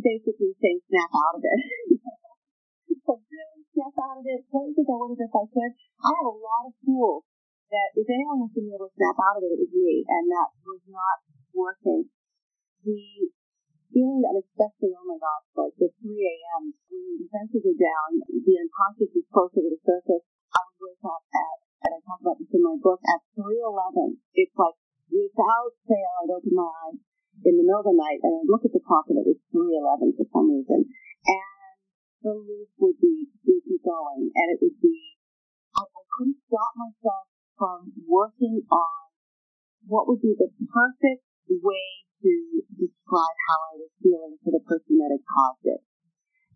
basically 0.06 0.52
saying 0.60 0.80
snap 0.86 1.10
out 1.12 1.34
of 1.40 1.42
it. 1.42 1.60
so 3.04 3.18
really 3.18 3.62
snap 3.72 3.94
out 3.98 4.18
of 4.20 4.26
it, 4.26 4.46
play 4.50 4.66
with 4.70 4.78
it 4.78 5.22
if 5.22 5.32
I 5.32 5.44
could. 5.48 5.72
I 6.02 6.10
have 6.12 6.28
a 6.30 6.36
lot 6.36 6.68
of 6.68 6.74
tools 6.84 7.24
that 7.72 7.90
if 7.98 8.06
anyone 8.06 8.46
was 8.46 8.52
going 8.54 8.66
to 8.66 8.70
be 8.70 8.76
able 8.76 8.86
to 8.86 8.94
snap 8.94 9.18
out 9.18 9.38
of 9.38 9.42
it, 9.42 9.54
it 9.54 9.62
was 9.66 9.72
me, 9.74 10.06
and 10.06 10.24
that 10.30 10.48
was 10.62 10.82
not 10.86 11.18
working, 11.50 12.06
the 12.86 13.02
feeling 13.90 14.22
that 14.22 14.38
especially, 14.38 14.94
oh 14.94 15.06
my 15.08 15.18
gosh, 15.18 15.46
like 15.58 15.74
the 15.80 15.90
3 15.98 16.14
a.m., 16.14 16.62
when 16.92 17.18
the 17.18 17.26
senses 17.32 17.64
are 17.66 17.80
down, 17.80 18.22
the 18.22 18.54
unconscious 18.60 19.10
is 19.16 19.26
closer 19.32 19.64
to 19.64 19.70
the 19.72 19.82
surface, 19.82 20.24
I 20.54 20.60
would 20.62 20.78
wake 20.84 21.02
up 21.02 21.24
at, 21.34 21.58
and 21.86 21.90
I 21.96 21.98
talk 22.06 22.20
about 22.22 22.38
this 22.38 22.52
in 22.54 22.62
my 22.62 22.76
book, 22.78 23.02
at 23.02 23.24
3.11. 23.34 24.20
It's 24.36 24.54
like, 24.54 24.78
without 25.10 25.72
fail, 25.88 26.12
I'd 26.22 26.34
open 26.38 26.54
my 26.54 26.70
eyes 26.86 27.00
in 27.44 27.54
the 27.58 27.64
middle 27.66 27.82
of 27.84 27.88
the 27.88 27.96
night 27.96 28.20
and 28.24 28.32
I'd 28.40 28.48
look 28.48 28.64
at 28.64 28.72
the 28.72 28.80
clock 28.80 29.10
and 29.12 29.20
it 29.20 29.28
was 29.28 29.40
3.11 29.52 30.16
for 30.16 30.26
some 30.32 30.48
reason. 30.48 30.88
And 30.88 31.76
the 32.24 32.34
loop 32.36 32.70
would 32.80 32.98
be, 33.02 33.28
would 33.44 33.64
be 33.66 33.78
going 33.82 34.32
and 34.32 34.46
it 34.54 34.58
would 34.62 34.78
be, 34.80 34.96
I, 35.76 35.84
I 35.84 36.02
couldn't 36.16 36.40
stop 36.48 36.72
myself 36.78 37.28
from 37.60 37.92
working 38.04 38.64
on 38.68 39.00
what 39.86 40.08
would 40.08 40.20
be 40.20 40.34
the 40.36 40.50
perfect 40.66 41.22
way 41.48 41.86
to 42.24 42.32
describe 42.74 43.36
how 43.46 43.58
I 43.70 43.74
was 43.86 43.92
feeling 44.02 44.34
to 44.42 44.50
the 44.50 44.64
person 44.66 44.98
that 44.98 45.14
had 45.14 45.24
caused 45.24 45.64
it. 45.68 45.80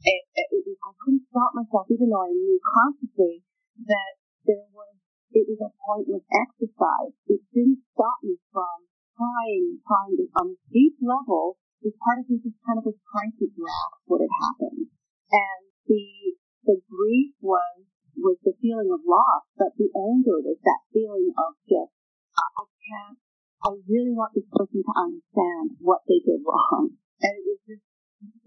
it, 0.02 0.22
it, 0.34 0.48
it 0.66 0.78
I 0.82 0.92
couldn't 0.98 1.28
stop 1.30 1.54
myself, 1.54 1.86
even 1.92 2.10
though 2.10 2.26
I 2.26 2.34
knew 2.34 2.58
consciously 2.58 3.44
that 3.86 4.12
there 4.48 4.66
was, 4.74 4.96
it 5.30 5.46
was 5.46 5.60
a 5.62 5.70
pointless 5.86 6.26
exercise. 6.26 7.14
It 7.30 7.40
didn't 7.54 7.86
stop 7.94 8.18
me 8.26 8.34
from 8.50 8.89
trying, 9.20 9.84
trying 9.84 10.16
to, 10.16 10.24
on 10.40 10.56
a 10.56 10.58
deep 10.72 10.96
level, 11.04 11.60
this 11.84 11.92
part 12.00 12.24
of 12.24 12.28
just 12.32 12.56
kind 12.64 12.80
of 12.80 12.88
was 12.88 12.96
trying 13.12 13.36
to 13.36 13.44
grasp 13.52 14.00
what 14.08 14.24
had 14.24 14.32
happened. 14.32 14.88
And 15.28 15.60
the, 15.84 16.40
the 16.64 16.80
grief 16.88 17.36
was, 17.44 17.84
was 18.16 18.40
the 18.40 18.56
feeling 18.64 18.88
of 18.88 19.04
loss, 19.04 19.44
but 19.60 19.76
the 19.76 19.92
anger 19.92 20.40
was 20.40 20.56
that 20.64 20.88
feeling 20.96 21.36
of 21.36 21.52
just, 21.68 21.92
I, 22.32 22.64
can't 22.64 23.20
I 23.60 23.76
really 23.84 24.16
want 24.16 24.32
this 24.32 24.48
person 24.48 24.80
to 24.80 24.92
understand 24.96 25.76
what 25.84 26.00
they 26.08 26.24
did 26.24 26.40
wrong. 26.40 26.96
And 27.20 27.32
it 27.36 27.44
was 27.44 27.60
just, 27.68 27.84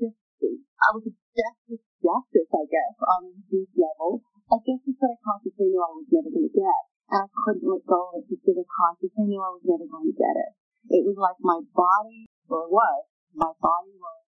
just 0.01 0.17
I 0.43 0.89
was 0.97 1.05
obsessed 1.05 1.63
with 1.69 1.86
justice, 2.01 2.49
I 2.49 2.65
guess, 2.65 2.95
on 2.97 3.21
a 3.29 3.33
deep 3.45 3.69
level. 3.77 4.25
A 4.49 4.57
justice 4.57 4.97
that 4.97 5.13
I 5.13 5.17
consciously 5.21 5.69
knew 5.69 5.79
I 5.79 5.93
was 5.93 6.09
never 6.09 6.33
to 6.33 6.49
get. 6.49 6.83
And 7.13 7.23
I 7.23 7.29
couldn't 7.29 7.69
let 7.69 7.86
go 7.86 8.09
of 8.09 8.25
it 8.25 8.27
because 8.27 8.57
I 8.57 8.65
consciously 8.65 9.29
knew 9.29 9.38
I 9.38 9.53
was 9.53 9.63
never 9.63 9.86
going 9.86 10.09
to 10.09 10.17
get 10.17 10.33
it. 10.33 10.51
It 10.89 11.04
was 11.08 11.15
like 11.15 11.39
my 11.39 11.63
body, 11.72 12.28
or 12.50 12.67
was, 12.67 13.04
my 13.32 13.52
body 13.62 13.96
was 13.96 14.24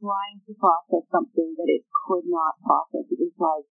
trying 0.00 0.40
to 0.44 0.52
process 0.56 1.04
something 1.12 1.56
that 1.56 1.68
it 1.68 1.84
could 2.06 2.24
not 2.28 2.56
process. 2.64 3.08
It 3.12 3.20
was 3.20 3.36
like, 3.36 3.66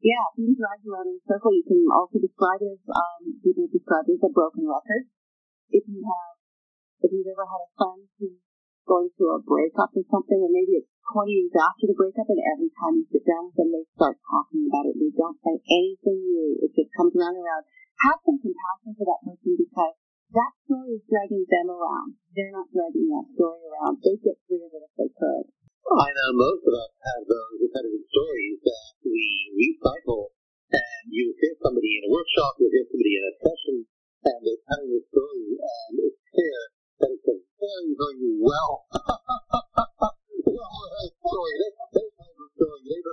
yeah, 0.00 0.24
being 0.34 0.56
dragged 0.56 0.86
around 0.86 1.10
in 1.10 1.20
a 1.20 1.24
circle, 1.28 1.52
you 1.52 1.66
can 1.66 1.84
also 1.90 2.16
describe 2.18 2.62
it 2.64 2.72
as, 2.74 2.82
um, 2.88 3.36
people 3.44 3.68
describe 3.68 4.08
it 4.08 4.16
as 4.16 4.24
a 4.24 4.32
broken 4.32 4.64
record 4.64 5.10
if 5.70 5.86
you 5.86 6.02
have, 6.02 6.34
if 7.06 7.08
you've 7.14 7.30
ever 7.30 7.46
had 7.46 7.62
a 7.62 7.70
friend 7.78 8.02
who's 8.18 8.38
going 8.86 9.10
through 9.14 9.38
a 9.38 9.46
breakup 9.46 9.94
or 9.94 10.04
something, 10.10 10.40
and 10.42 10.50
maybe 10.50 10.82
it's 10.82 10.90
20 11.14 11.30
years 11.30 11.54
after 11.54 11.86
the 11.86 11.94
breakup, 11.94 12.26
and 12.26 12.42
every 12.42 12.70
time 12.74 12.98
you 12.98 13.06
sit 13.10 13.22
down 13.22 13.50
with 13.50 13.56
them, 13.58 13.70
they 13.70 13.86
start 13.94 14.18
talking 14.26 14.66
about 14.66 14.90
it. 14.90 14.98
They 14.98 15.14
don't 15.14 15.38
say 15.42 15.54
anything 15.62 16.18
new. 16.26 16.58
It 16.58 16.74
just 16.74 16.90
comes 16.98 17.14
around 17.14 17.38
and 17.38 17.46
around. 17.46 17.64
Have 18.02 18.18
some 18.26 18.40
compassion 18.42 18.96
for 18.98 19.06
that 19.06 19.22
person 19.22 19.54
because 19.60 19.94
that 20.30 20.52
story 20.66 20.98
is 20.98 21.04
dragging 21.10 21.46
them 21.46 21.68
around. 21.70 22.14
They're 22.34 22.54
not 22.54 22.70
dragging 22.70 23.10
that 23.10 23.26
story 23.34 23.62
around. 23.66 23.98
They 24.02 24.14
get 24.22 24.38
free 24.46 24.62
of 24.62 24.70
it 24.70 24.86
if 24.86 24.92
they 24.94 25.10
could. 25.10 25.46
I 25.90 26.08
know 26.14 26.30
most 26.38 26.62
of 26.66 26.74
us 26.76 26.92
have 27.02 27.22
those 27.26 27.56
repetitive 27.66 28.06
stories 28.14 28.58
that 28.62 28.92
we 29.02 29.22
recycle. 29.58 30.30
And 30.70 31.04
you 31.10 31.34
hear 31.34 31.54
somebody 31.58 31.98
in 31.98 32.06
a 32.06 32.10
workshop, 32.14 32.54
you 32.62 32.70
hear 32.70 32.86
somebody 32.86 33.14
in 33.18 33.24
a 33.26 33.34
session, 33.42 33.76
and 34.22 34.38
they're 34.46 34.64
telling 34.70 34.92
the 34.94 35.02
story, 35.10 35.58
and 35.58 35.92
it's 35.98 36.22
clear 36.30 36.60
that 37.02 37.10
it's 37.10 37.26
a 37.26 37.36
very, 37.58 37.90
very 37.98 38.30
well 38.38 38.86
story. 41.30 41.54
They, 41.58 41.70
they 41.94 42.06
story. 42.14 42.70
On. 42.70 42.80
They've 42.86 43.08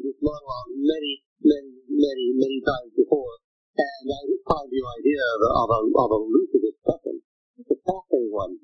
this 0.00 0.18
many, 0.20 1.12
many, 1.42 1.72
many, 1.88 2.26
many 2.34 2.58
times 2.62 2.92
before. 2.96 3.34
And 3.76 4.06
I 4.10 4.20
find 4.48 4.68
your 4.72 4.88
idea 4.98 5.22
of 5.22 5.40
a, 5.46 5.50
of 5.50 5.68
a, 5.70 5.80
of 5.94 6.10
a 6.10 6.20
discussion. 6.58 7.22
It's 7.58 7.70
a 7.70 7.78
fascinating 7.86 8.34
one. 8.34 8.58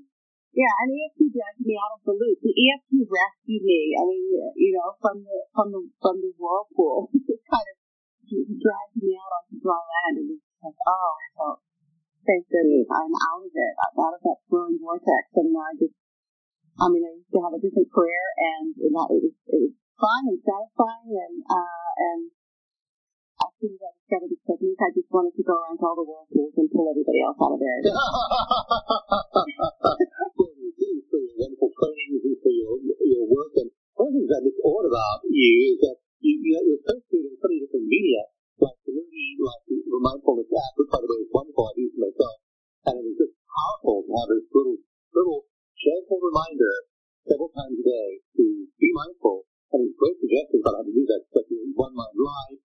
Yeah, 0.56 0.72
and 0.82 0.88
EFT 0.88 1.36
dragged 1.36 1.62
me 1.62 1.76
out 1.76 2.00
of 2.00 2.02
the 2.08 2.16
loop. 2.16 2.40
The 2.40 2.54
EFT 2.56 3.04
rescued 3.04 3.60
me. 3.60 3.92
I 3.92 4.02
mean, 4.08 4.24
you 4.56 4.72
know, 4.72 4.96
from 5.04 5.20
the 5.20 5.38
from 5.52 5.68
the 5.68 5.84
from 6.00 6.16
the 6.24 6.32
whirlpool. 6.40 7.12
Just 7.28 7.44
kind 7.44 7.68
of 7.68 7.76
dragged 8.26 8.98
me 8.98 9.14
out 9.14 9.32
onto 9.38 9.56
dry 9.62 9.78
land, 9.78 10.14
and 10.18 10.28
it's 10.34 10.58
like, 10.58 10.78
oh, 10.90 11.10
I 11.14 11.26
felt, 11.38 11.58
thank 12.26 12.42
goodness, 12.50 12.90
I'm 12.90 13.14
out 13.14 13.46
of 13.46 13.54
it, 13.54 13.74
I'm 13.78 13.96
out 14.02 14.16
of 14.18 14.22
that 14.26 14.42
swirling 14.50 14.82
vortex, 14.82 15.30
and 15.38 15.54
now 15.54 15.70
I 15.70 15.74
just, 15.78 15.94
I 16.82 16.90
mean, 16.90 17.06
I 17.06 17.14
used 17.14 17.30
to 17.30 17.40
have 17.46 17.54
a 17.54 17.62
different 17.62 17.92
career, 17.94 18.22
and 18.34 18.74
it 18.74 18.90
was, 18.90 19.30
it 19.30 19.58
was 19.62 19.74
fun 19.94 20.22
and 20.26 20.42
satisfying, 20.42 21.14
and 21.14 21.36
uh, 21.46 21.90
and 21.96 22.20
as 23.56 23.72
I 23.72 23.88
discovered 23.88 24.36
technique, 24.44 24.76
I 24.84 24.92
just 24.92 25.08
wanted 25.08 25.32
to 25.32 25.40
go 25.40 25.56
around 25.56 25.80
to 25.80 25.84
all 25.88 25.96
the 25.96 26.04
whirlpools 26.04 26.52
and 26.60 26.68
pull 26.68 26.92
everybody 26.92 27.24
else 27.24 27.40
out 27.40 27.56
of 27.56 27.60
there. 27.64 27.80
for 31.08 31.16
your 31.16 31.36
wonderful 31.40 31.72
training, 31.72 32.20
for 32.20 32.52
your 32.52 32.76
your 32.84 33.24
work, 33.24 33.56
and 33.56 33.72
one 33.96 34.12
of 34.12 34.20
the 34.20 34.28
things 34.28 34.28
I 34.28 34.44
look 34.44 34.60
odd 34.60 34.84
about 34.92 35.24
you 35.24 35.72
is 35.72 35.80
that 35.88 35.96
you, 36.20 36.36
you 36.36 36.52
you're 36.68 36.84
posted 36.84 37.24
in 37.24 37.32
so 37.40 37.48
many 37.48 37.64
different 37.64 37.88
media, 37.88 38.28
like 38.60 38.76
movie, 38.84 39.40
like 39.40 39.64
the 39.64 40.00
mindfulness 40.04 40.52
app, 40.52 40.76
which 40.76 40.92
by 40.92 41.00
the 41.00 41.08
way 41.08 41.24
is 41.24 41.32
wonderful. 41.32 41.64
I 41.64 41.80
use 41.80 41.96
myself, 41.96 42.36
and 42.92 42.94
it 43.00 43.08
was 43.08 43.16
just 43.24 43.40
powerful 43.40 44.04
to 44.04 44.10
have 44.20 44.28
this 44.36 44.52
little 44.52 44.76
little 45.16 45.48
gentle 45.80 46.20
reminder 46.20 46.74
several 47.24 47.48
times 47.56 47.80
a 47.80 47.84
day 47.88 48.20
to 48.36 48.44
be 48.76 48.92
mindful. 48.92 49.48
I 49.72 49.80
mean, 49.80 49.96
great 49.96 50.20
suggestions 50.20 50.60
on 50.60 50.76
how 50.76 50.84
to 50.84 50.92
do 50.92 51.04
that, 51.08 51.24
especially 51.24 51.64
in 51.64 51.72
one 51.72 51.96
mind 51.96 52.20
live, 52.20 52.60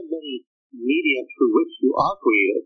so 0.00 0.08
many 0.08 0.48
media 0.72 1.28
through 1.36 1.52
which 1.52 1.76
you 1.84 1.92
are 1.92 2.16
creative. 2.16 2.64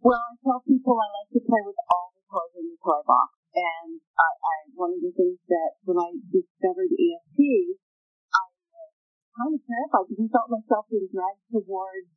Well, 0.00 0.16
I 0.16 0.32
tell 0.40 0.64
people 0.64 0.96
I 0.96 1.08
like 1.12 1.30
to 1.36 1.42
play 1.44 1.60
with 1.60 1.76
all 1.92 2.08
the 2.16 2.24
toys 2.24 2.54
in 2.56 2.72
the 2.72 2.78
toy 2.80 3.02
box. 3.04 3.36
And 3.56 4.00
I, 4.16 4.28
I 4.32 4.56
one 4.76 4.96
of 4.96 5.00
the 5.00 5.12
things 5.12 5.40
that 5.48 5.80
when 5.84 5.96
I 6.00 6.12
discovered 6.28 6.92
EFT, 6.92 7.40
I 7.40 8.42
was 8.48 8.92
kind 9.32 9.52
of 9.56 9.60
terrified 9.64 10.06
because 10.08 10.28
I 10.28 10.32
felt 10.32 10.52
myself 10.52 10.84
being 10.92 11.08
dragged 11.08 11.44
towards 11.48 12.08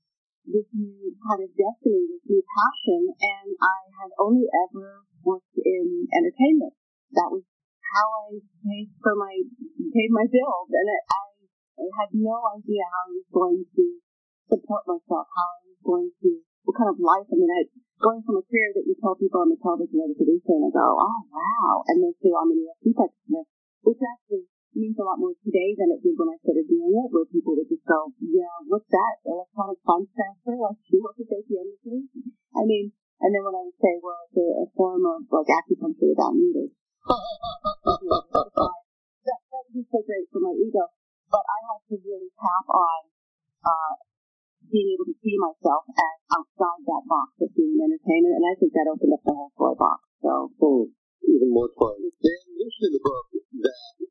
this 0.47 0.67
new 0.75 1.15
kind 1.23 1.41
of 1.43 1.51
destiny, 1.55 2.11
this 2.11 2.23
new 2.27 2.43
passion, 2.43 3.01
and 3.15 3.47
I 3.55 3.79
had 4.03 4.11
only 4.19 4.47
ever 4.51 5.07
worked 5.23 5.55
in 5.55 6.07
entertainment. 6.11 6.75
That 7.15 7.31
was 7.31 7.47
how 7.95 8.07
I 8.27 8.43
paid 8.67 8.91
for 8.99 9.15
my 9.15 9.33
paid 9.33 10.11
my 10.11 10.27
bills, 10.27 10.69
and 10.75 10.87
it, 10.91 11.03
I, 11.07 11.28
I 11.79 11.89
had 11.95 12.11
no 12.11 12.35
idea 12.51 12.83
how 12.91 13.07
I 13.07 13.15
was 13.15 13.29
going 13.31 13.63
to 13.63 13.83
support 14.51 14.83
myself, 14.83 15.25
how 15.31 15.47
I 15.47 15.59
was 15.71 15.81
going 15.81 16.09
to 16.23 16.29
what 16.67 16.75
kind 16.75 16.91
of 16.91 16.99
life. 16.99 17.25
I 17.31 17.35
mean, 17.39 17.49
I 17.49 17.65
going 17.99 18.23
from 18.23 18.39
a 18.39 18.43
career 18.47 18.71
that 18.75 18.87
you 18.87 18.95
tell 18.99 19.15
people 19.15 19.43
I'm 19.43 19.55
a 19.55 19.59
television 19.59 20.15
producer, 20.15 20.55
and 20.55 20.67
I 20.67 20.71
go, 20.71 20.85
oh 20.99 21.19
wow, 21.31 21.83
and 21.87 22.03
then 22.03 22.13
say 22.19 22.31
I'm 22.31 22.51
an 22.51 22.63
EFT 22.63 22.95
practitioner, 22.95 23.43
which 23.83 23.99
actually 23.99 24.47
means 24.75 24.95
a 24.99 25.03
lot 25.03 25.19
more 25.19 25.35
today 25.43 25.75
than 25.75 25.91
it 25.91 25.99
did 26.03 26.15
when 26.15 26.31
I 26.31 26.37
started 26.39 26.67
doing 26.69 26.93
it, 26.93 27.09
where 27.11 27.25
people 27.27 27.57
would 27.57 27.67
just 27.67 27.83
go, 27.83 28.13
yeah, 28.21 28.53
what's 28.69 28.87
that? 28.93 29.15
Electronic 29.25 29.79
funds 29.83 30.11
transfer? 30.13 30.55
Like, 30.55 30.79
do 30.87 31.01
what 31.01 31.17
the 31.17 31.25
ATM 31.25 31.67
machine? 31.73 32.05
I 32.55 32.63
mean, 32.63 32.93
and 33.19 33.35
then 33.35 33.43
when 33.43 33.55
I 33.57 33.63
would 33.67 33.79
say, 33.81 33.99
well, 33.99 34.23
it's 34.29 34.39
a, 34.39 34.47
a 34.63 34.65
form 34.77 35.03
of 35.03 35.27
like 35.27 35.49
acupuncture 35.51 36.15
without 36.15 36.37
needles. 36.37 36.71
that, 39.25 39.39
that 39.51 39.61
would 39.67 39.75
be 39.75 39.83
so 39.89 39.99
great 40.05 40.29
for 40.31 40.39
my 40.39 40.55
ego. 40.55 40.87
To 41.89 41.97
really 42.05 42.29
tap 42.37 42.69
on, 42.69 43.01
uh, 43.65 43.93
being 44.69 44.93
able 44.93 45.09
to 45.09 45.17
see 45.25 45.33
myself 45.41 45.89
as 45.89 46.17
outside 46.37 46.85
that 46.85 47.03
box 47.09 47.33
of 47.41 47.49
being 47.57 47.81
entertainment, 47.81 48.37
and 48.37 48.45
I 48.45 48.53
think 48.61 48.77
that 48.77 48.85
opened 48.85 49.17
up 49.17 49.25
the 49.25 49.33
whole 49.33 49.49
toy 49.57 49.73
box. 49.73 50.05
So, 50.21 50.53
boom, 50.61 50.93
even 51.25 51.49
more 51.49 51.73
fun. 51.73 51.97
Then 51.97 52.41
mention 52.61 52.83
in 52.89 52.93
the 52.93 53.01
book 53.01 53.25
that 53.33 54.05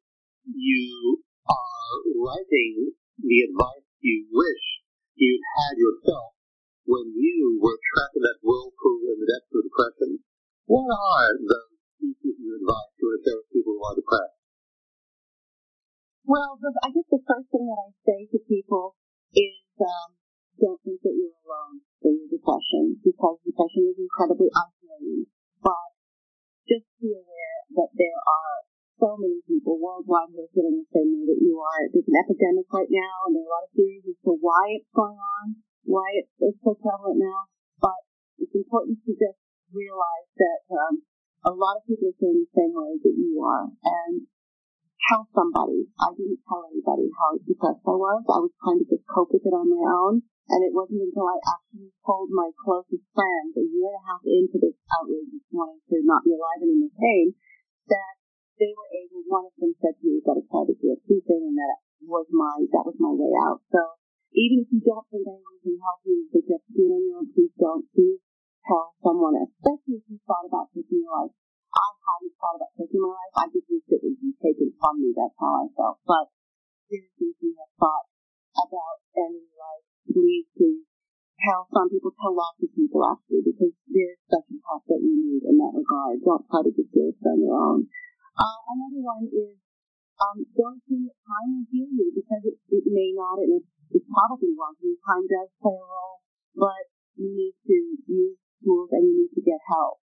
you 0.51 1.23
are 1.47 1.95
writing 2.19 2.99
the 3.23 3.47
advice 3.47 3.87
you 4.03 4.27
wish 4.27 4.65
you'd 5.15 5.47
had 5.63 5.79
yourself 5.79 6.35
when 6.83 7.15
you 7.15 7.63
were 7.63 7.79
trapped 7.79 8.19
in 8.19 8.27
that 8.27 8.43
whirlpool 8.43 9.07
in 9.07 9.23
the 9.23 9.29
depths 9.39 9.55
of 9.55 9.63
depression. 9.63 10.19
What 10.67 10.91
are 10.91 11.31
those 11.47 11.79
pieces 12.03 12.43
of 12.43 12.59
advice 12.59 12.91
you 12.99 13.07
would 13.07 13.23
share 13.23 13.39
with 13.39 13.55
people 13.55 13.79
who 13.79 13.87
are 13.87 13.95
depressed? 13.95 14.38
Well, 16.29 16.61
the, 16.61 16.69
I 16.85 16.93
guess 16.93 17.09
the 17.09 17.25
first 17.25 17.49
thing 17.49 17.65
that 17.73 17.81
I 17.81 17.89
say 18.05 18.29
to 18.29 18.39
people 18.45 18.93
is 19.33 19.65
um, 19.81 20.13
don't 20.61 20.77
think 20.85 21.01
that 21.01 21.17
you're 21.17 21.41
alone 21.41 21.81
in 22.05 22.21
your 22.21 22.29
depression 22.29 23.01
because 23.01 23.41
depression 23.49 23.89
is 23.89 23.97
incredibly 23.97 24.53
isolating. 24.53 25.25
But 25.65 25.89
just 26.69 26.85
be 27.01 27.17
aware 27.17 27.61
that 27.81 27.97
there 27.97 28.21
are 28.21 28.57
so 29.01 29.17
many 29.17 29.41
people 29.49 29.81
worldwide 29.81 30.29
who 30.37 30.45
are 30.45 30.53
feeling 30.53 30.85
the 30.85 30.93
same 30.93 31.17
way 31.17 31.33
that 31.33 31.41
you 31.41 31.57
are. 31.65 31.89
There's 31.97 32.13
an 32.13 32.21
epidemic 32.21 32.69
right 32.77 32.93
now, 32.93 33.15
and 33.25 33.33
there 33.33 33.49
are 33.49 33.49
a 33.49 33.55
lot 33.57 33.65
of 33.65 33.73
theories 33.73 34.05
as 34.05 34.21
to 34.29 34.37
why 34.37 34.77
it's 34.77 34.93
going 34.93 35.17
on, 35.17 35.65
why 35.89 36.13
it's, 36.13 36.29
so 36.61 36.77
prevalent 36.77 37.25
now. 37.25 37.49
But 37.81 38.05
it's 38.37 38.53
important 38.53 39.01
to 39.01 39.17
just 39.17 39.41
realize 39.73 40.29
that 40.37 40.61
um, 40.77 41.09
a 41.49 41.53
lot 41.57 41.81
of 41.81 41.89
people 41.89 42.13
are 42.13 42.21
feeling 42.21 42.45
the 42.45 42.53
same 42.53 42.77
way 42.77 43.01
that 43.01 43.17
you 43.17 43.33
are, 43.41 43.73
and 43.81 44.29
tell 45.09 45.25
somebody. 45.33 45.89
I 45.97 46.13
didn't 46.13 46.45
tell 46.45 46.69
anybody 46.69 47.09
how 47.17 47.41
depressed 47.41 47.83
I 47.89 47.97
was. 47.97 48.23
I 48.29 48.45
was 48.45 48.53
trying 48.61 48.85
to 48.85 48.89
just 48.89 49.09
cope 49.09 49.33
with 49.33 49.49
it 49.49 49.57
on 49.57 49.73
my 49.73 49.83
own. 49.89 50.23
And 50.49 50.61
it 50.65 50.73
wasn't 50.73 51.05
until 51.05 51.29
I 51.29 51.37
actually 51.45 51.93
told 52.05 52.33
my 52.33 52.49
closest 52.57 53.05
friends 53.13 53.53
a 53.57 53.65
year 53.65 53.93
and 53.93 54.01
a 54.01 54.07
half 54.09 54.23
into 54.25 54.57
this 54.57 54.77
outrageous 54.89 55.45
wanting 55.53 55.85
to 55.93 55.97
not 56.09 56.25
be 56.25 56.33
alive 56.33 56.65
and 56.65 56.73
in 56.73 56.81
the 56.89 56.93
pain 56.97 57.37
that 57.93 58.17
they 58.57 58.73
were 58.73 58.91
able, 58.97 59.29
one 59.29 59.45
of 59.45 59.55
them 59.61 59.77
said 59.77 59.93
to 59.97 60.03
me, 60.05 60.19
you've 60.19 60.25
got 60.25 60.41
to 60.41 60.45
try 60.49 60.65
the 60.65 60.73
EFT 60.73 61.09
thing, 61.25 61.43
and 61.53 61.57
that 61.57 61.79
was 62.03 62.27
my, 62.33 62.65
that 62.73 62.85
was 62.85 62.97
my 62.97 63.13
way 63.13 63.33
out. 63.45 63.61
So 63.71 63.81
even 64.35 64.65
if 64.65 64.69
you 64.73 64.81
don't 64.83 65.05
think 65.13 65.29
anyone 65.29 65.59
can 65.61 65.77
help 65.79 66.01
you, 66.09 66.27
you 66.27 66.43
have 66.49 66.65
to 66.65 66.73
do 66.73 66.83
it 66.89 66.97
on 66.97 67.03
your 67.05 67.17
own, 67.23 67.29
please 67.33 67.55
don't. 67.61 67.85
Please 67.93 68.21
tell 68.65 68.97
someone, 69.05 69.37
especially 69.41 70.01
if 70.01 70.05
you 70.09 70.19
thought 70.25 70.49
about 70.49 70.73
taking 70.73 71.05
your 71.05 71.13
life. 71.13 71.33
I 71.69 71.89
hadn't 72.01 72.35
thought 72.41 72.57
about 72.57 72.73
taking 72.77 73.03
my 73.03 73.13
life. 73.13 73.35
I 73.37 73.45
just 73.53 73.69
wished 73.69 73.93
it 73.93 74.01
would 74.01 74.19
be 74.19 74.33
taken 74.41 74.73
from 74.81 74.95
me. 75.01 75.13
That's 75.13 75.37
how 75.37 75.53
I 75.63 75.67
felt. 75.77 76.01
But 76.09 76.33
seriously, 76.89 77.35
if 77.35 77.39
you 77.45 77.53
have 77.61 77.73
thought 77.77 78.07
about 78.57 79.05
ending 79.15 79.45
your 79.45 79.61
life, 79.61 79.87
please, 80.09 80.49
please 80.57 80.89
tell 81.45 81.69
some 81.71 81.89
people, 81.93 82.11
tell 82.19 82.35
lots 82.35 82.59
of 82.65 82.73
people 82.75 83.05
actually, 83.07 83.45
because 83.47 83.75
there's 83.87 84.19
special 84.27 84.59
help 84.67 84.83
that 84.89 85.01
you 85.01 85.13
need 85.13 85.43
in 85.45 85.55
that 85.61 85.77
regard. 85.77 86.19
Don't 86.25 86.45
try 86.49 86.65
to 86.65 86.73
just 86.73 86.91
do 86.91 87.13
it 87.13 87.21
on 87.23 87.39
your 87.39 87.55
own. 87.55 87.87
Uh, 88.39 88.59
another 88.73 89.03
one 89.03 89.27
is 89.31 89.59
um, 90.19 90.43
don't 90.59 90.83
that 90.83 91.19
time 91.23 91.49
will 91.55 91.69
heal 91.71 91.91
you 91.95 92.11
because 92.11 92.43
it, 92.43 92.59
it 92.75 92.85
may 92.91 93.15
not, 93.15 93.39
and 93.39 93.63
it's, 93.63 93.71
it's 93.95 94.09
probably 94.11 94.51
wrong. 94.59 94.75
Time 94.79 95.27
does 95.31 95.51
play 95.63 95.79
a 95.79 95.87
role, 95.87 96.19
but 96.59 96.91
you 97.15 97.31
need 97.31 97.55
to 97.67 97.77
use 98.11 98.39
tools 98.63 98.91
and 98.91 99.07
you 99.07 99.15
need 99.15 99.33
to 99.39 99.43
get 99.47 99.63
help. 99.71 100.03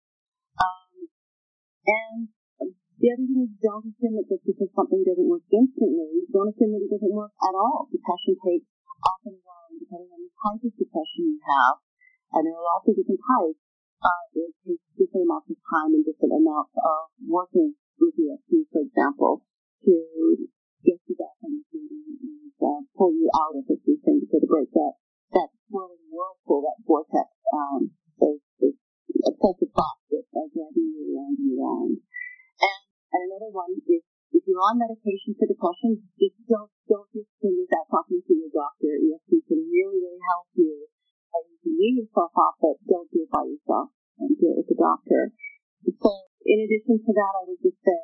And 1.84 2.32
the 3.04 3.12
other 3.12 3.28
thing 3.28 3.44
is 3.44 3.54
don't 3.60 3.84
assume 3.84 4.16
that 4.16 4.32
just 4.32 4.48
because 4.48 4.72
something 4.72 5.04
doesn't 5.04 5.28
work 5.28 5.44
instantly, 5.52 6.24
don't 6.32 6.48
assume 6.48 6.72
that 6.72 6.88
it 6.88 6.92
doesn't 6.94 7.12
work 7.12 7.36
at 7.36 7.52
all. 7.52 7.92
Depression 7.92 8.40
takes 8.40 8.70
often 9.04 9.36
while, 9.44 9.68
depending 9.76 10.08
on 10.08 10.22
the 10.24 10.32
type 10.40 10.64
of 10.64 10.72
depression 10.80 11.36
you 11.36 11.42
have, 11.44 11.84
and 12.32 12.48
there 12.48 12.56
are 12.56 12.64
lots 12.64 12.88
of 12.88 12.96
different 12.96 13.20
types. 13.20 13.60
Uh, 14.00 14.24
it 14.40 14.56
takes 14.64 14.88
different 14.96 15.28
amounts 15.28 15.52
of 15.52 15.60
time 15.68 15.92
and 15.92 16.04
different 16.08 16.32
amounts 16.32 16.72
of 16.80 17.12
working 17.28 17.76
with 18.00 18.16
EFT, 18.16 18.72
for 18.72 18.82
example, 18.84 19.44
to 19.84 19.94
get 20.88 21.00
you 21.04 21.16
back 21.20 21.36
and 21.44 21.60
uh, 22.64 22.80
pull 22.96 23.12
you 23.12 23.28
out 23.36 23.56
of 23.56 23.64
it, 23.68 23.80
things, 23.84 24.24
to 24.32 24.40
break 24.48 24.72
that 24.72 24.93
on 34.74 34.82
medication 34.82 35.38
for 35.38 35.46
depression, 35.46 36.02
just 36.18 36.34
don't, 36.50 36.74
don't 36.90 37.06
think 37.14 37.30
without 37.46 37.86
talking 37.94 38.18
to 38.26 38.34
your 38.34 38.50
doctor. 38.50 38.90
EFT 38.90 39.46
can 39.46 39.62
really, 39.70 40.02
really 40.02 40.24
help 40.34 40.50
you. 40.58 40.90
And 41.30 41.44
you 41.54 41.58
can 41.62 41.74
wean 41.78 41.96
yourself 42.02 42.34
off 42.34 42.58
it. 42.66 42.82
Don't 42.90 43.06
do 43.14 43.22
it 43.22 43.30
by 43.30 43.46
yourself 43.46 43.94
and 44.18 44.34
do 44.34 44.50
it 44.50 44.66
with 44.66 44.74
a 44.74 44.78
doctor. 44.82 45.30
So 45.86 46.10
in 46.50 46.58
addition 46.66 47.06
to 47.06 47.12
that, 47.14 47.34
I 47.38 47.42
would 47.46 47.62
just 47.62 47.78
say 47.86 48.02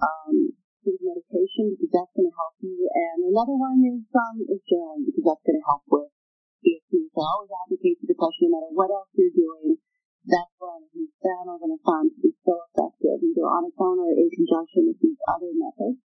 um, 0.00 0.56
use 0.88 1.04
medication 1.04 1.76
because 1.76 1.92
that's 1.92 2.12
going 2.16 2.32
to 2.32 2.36
help 2.36 2.56
you. 2.64 2.80
And 2.88 3.28
another 3.28 3.56
one 3.60 3.84
is 3.84 4.08
um, 4.16 4.40
is 4.40 4.64
journaling 4.64 5.04
because 5.12 5.24
that's 5.28 5.44
going 5.44 5.60
to 5.60 5.68
help 5.68 5.84
with 5.92 6.08
EFT. 6.64 7.12
So 7.12 7.18
I 7.20 7.28
always 7.28 7.52
advocate 7.52 8.00
for 8.00 8.08
depression 8.08 8.48
no 8.48 8.56
matter 8.56 8.72
what 8.72 8.88
else 8.88 9.12
you're 9.12 9.36
doing. 9.36 9.76
That's 10.26 10.56
that 11.26 11.42
I'm 11.42 11.58
to 11.58 11.80
find 11.82 12.06
to 12.06 12.18
be 12.22 12.30
so 12.46 12.54
effective, 12.70 13.18
either 13.18 13.46
on 13.50 13.66
its 13.66 13.78
own 13.82 13.98
or 13.98 14.14
in 14.14 14.30
conjunction 14.30 14.86
with 14.86 14.98
these 15.02 15.18
other 15.26 15.50
methods. 15.50 16.05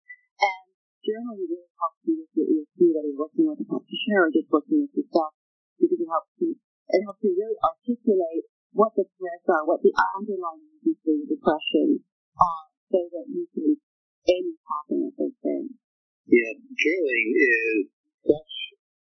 Journaling 1.09 1.49
really 1.49 1.73
helps 1.73 2.05
you 2.05 2.21
with 2.21 2.29
your 2.37 2.45
EFT, 2.45 2.77
whether 2.93 3.09
you're 3.09 3.17
working 3.17 3.49
with 3.49 3.57
a 3.57 3.65
practitioner 3.65 4.29
or 4.29 4.29
just 4.29 4.45
working 4.53 4.85
with 4.85 4.93
yourself, 4.93 5.33
because 5.81 5.97
it 5.97 6.05
helps 6.05 6.29
you 6.37 6.53
it 6.53 7.01
helps 7.01 7.21
you 7.25 7.33
really 7.33 7.57
articulate 7.65 8.45
what 8.77 8.93
the 8.93 9.09
threats 9.17 9.49
are, 9.49 9.65
what 9.65 9.81
the 9.81 9.89
underlying 10.13 10.69
reasons 10.69 11.01
for 11.01 11.09
your 11.17 11.25
depression 11.33 12.05
are, 12.37 12.65
so 12.93 13.01
that 13.09 13.25
you 13.25 13.49
can 13.57 13.73
aim 13.73 14.53
at 14.53 15.17
those 15.17 15.33
things. 15.41 15.73
Yeah, 16.29 16.53
journaling 16.77 17.29
is 17.41 17.89
such 18.29 18.53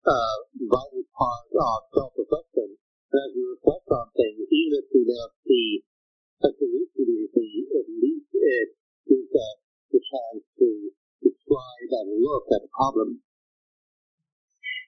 a 0.03 0.19
vital 0.59 1.07
part 1.07 1.47
of 1.55 1.87
self-reflection. 1.87 2.83
As 3.15 3.31
we 3.31 3.47
reflect 3.47 3.87
on 3.95 4.11
things, 4.11 4.43
even 4.51 4.75
if 4.75 4.87
we 4.91 5.07
don't 5.07 5.35
see 5.47 5.87
describe 12.33 12.49
and 12.49 12.49
look 12.49 12.49
at 12.49 12.61
the 12.65 12.71
problem. 12.73 13.09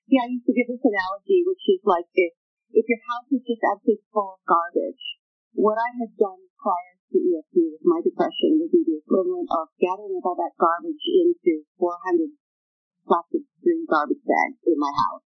Yeah, 0.05 0.29
I 0.29 0.33
used 0.33 0.45
to 0.45 0.53
give 0.53 0.69
this 0.69 0.85
analogy, 0.85 1.41
which 1.45 1.65
is 1.65 1.81
like 1.85 2.09
if, 2.13 2.33
if 2.73 2.85
your 2.85 3.01
house 3.09 3.29
is 3.33 3.41
just 3.45 3.61
absolutely 3.65 4.05
full 4.13 4.37
of 4.37 4.41
garbage, 4.45 5.01
what 5.57 5.77
I 5.81 5.89
had 5.97 6.13
done 6.17 6.41
prior 6.61 6.93
to 7.09 7.17
EFT 7.17 7.55
with 7.73 7.85
my 7.85 8.01
depression 8.05 8.61
would 8.61 8.69
be 8.69 8.85
the 8.85 9.01
equivalent 9.01 9.49
of 9.49 9.73
gathering 9.81 10.21
all 10.21 10.37
that 10.37 10.53
garbage 10.61 11.05
into 11.09 11.65
400 11.81 12.37
plastic 13.09 13.49
green 13.61 13.85
garbage 13.89 14.21
bags 14.25 14.61
in 14.65 14.77
my 14.77 14.93
house. 14.93 15.25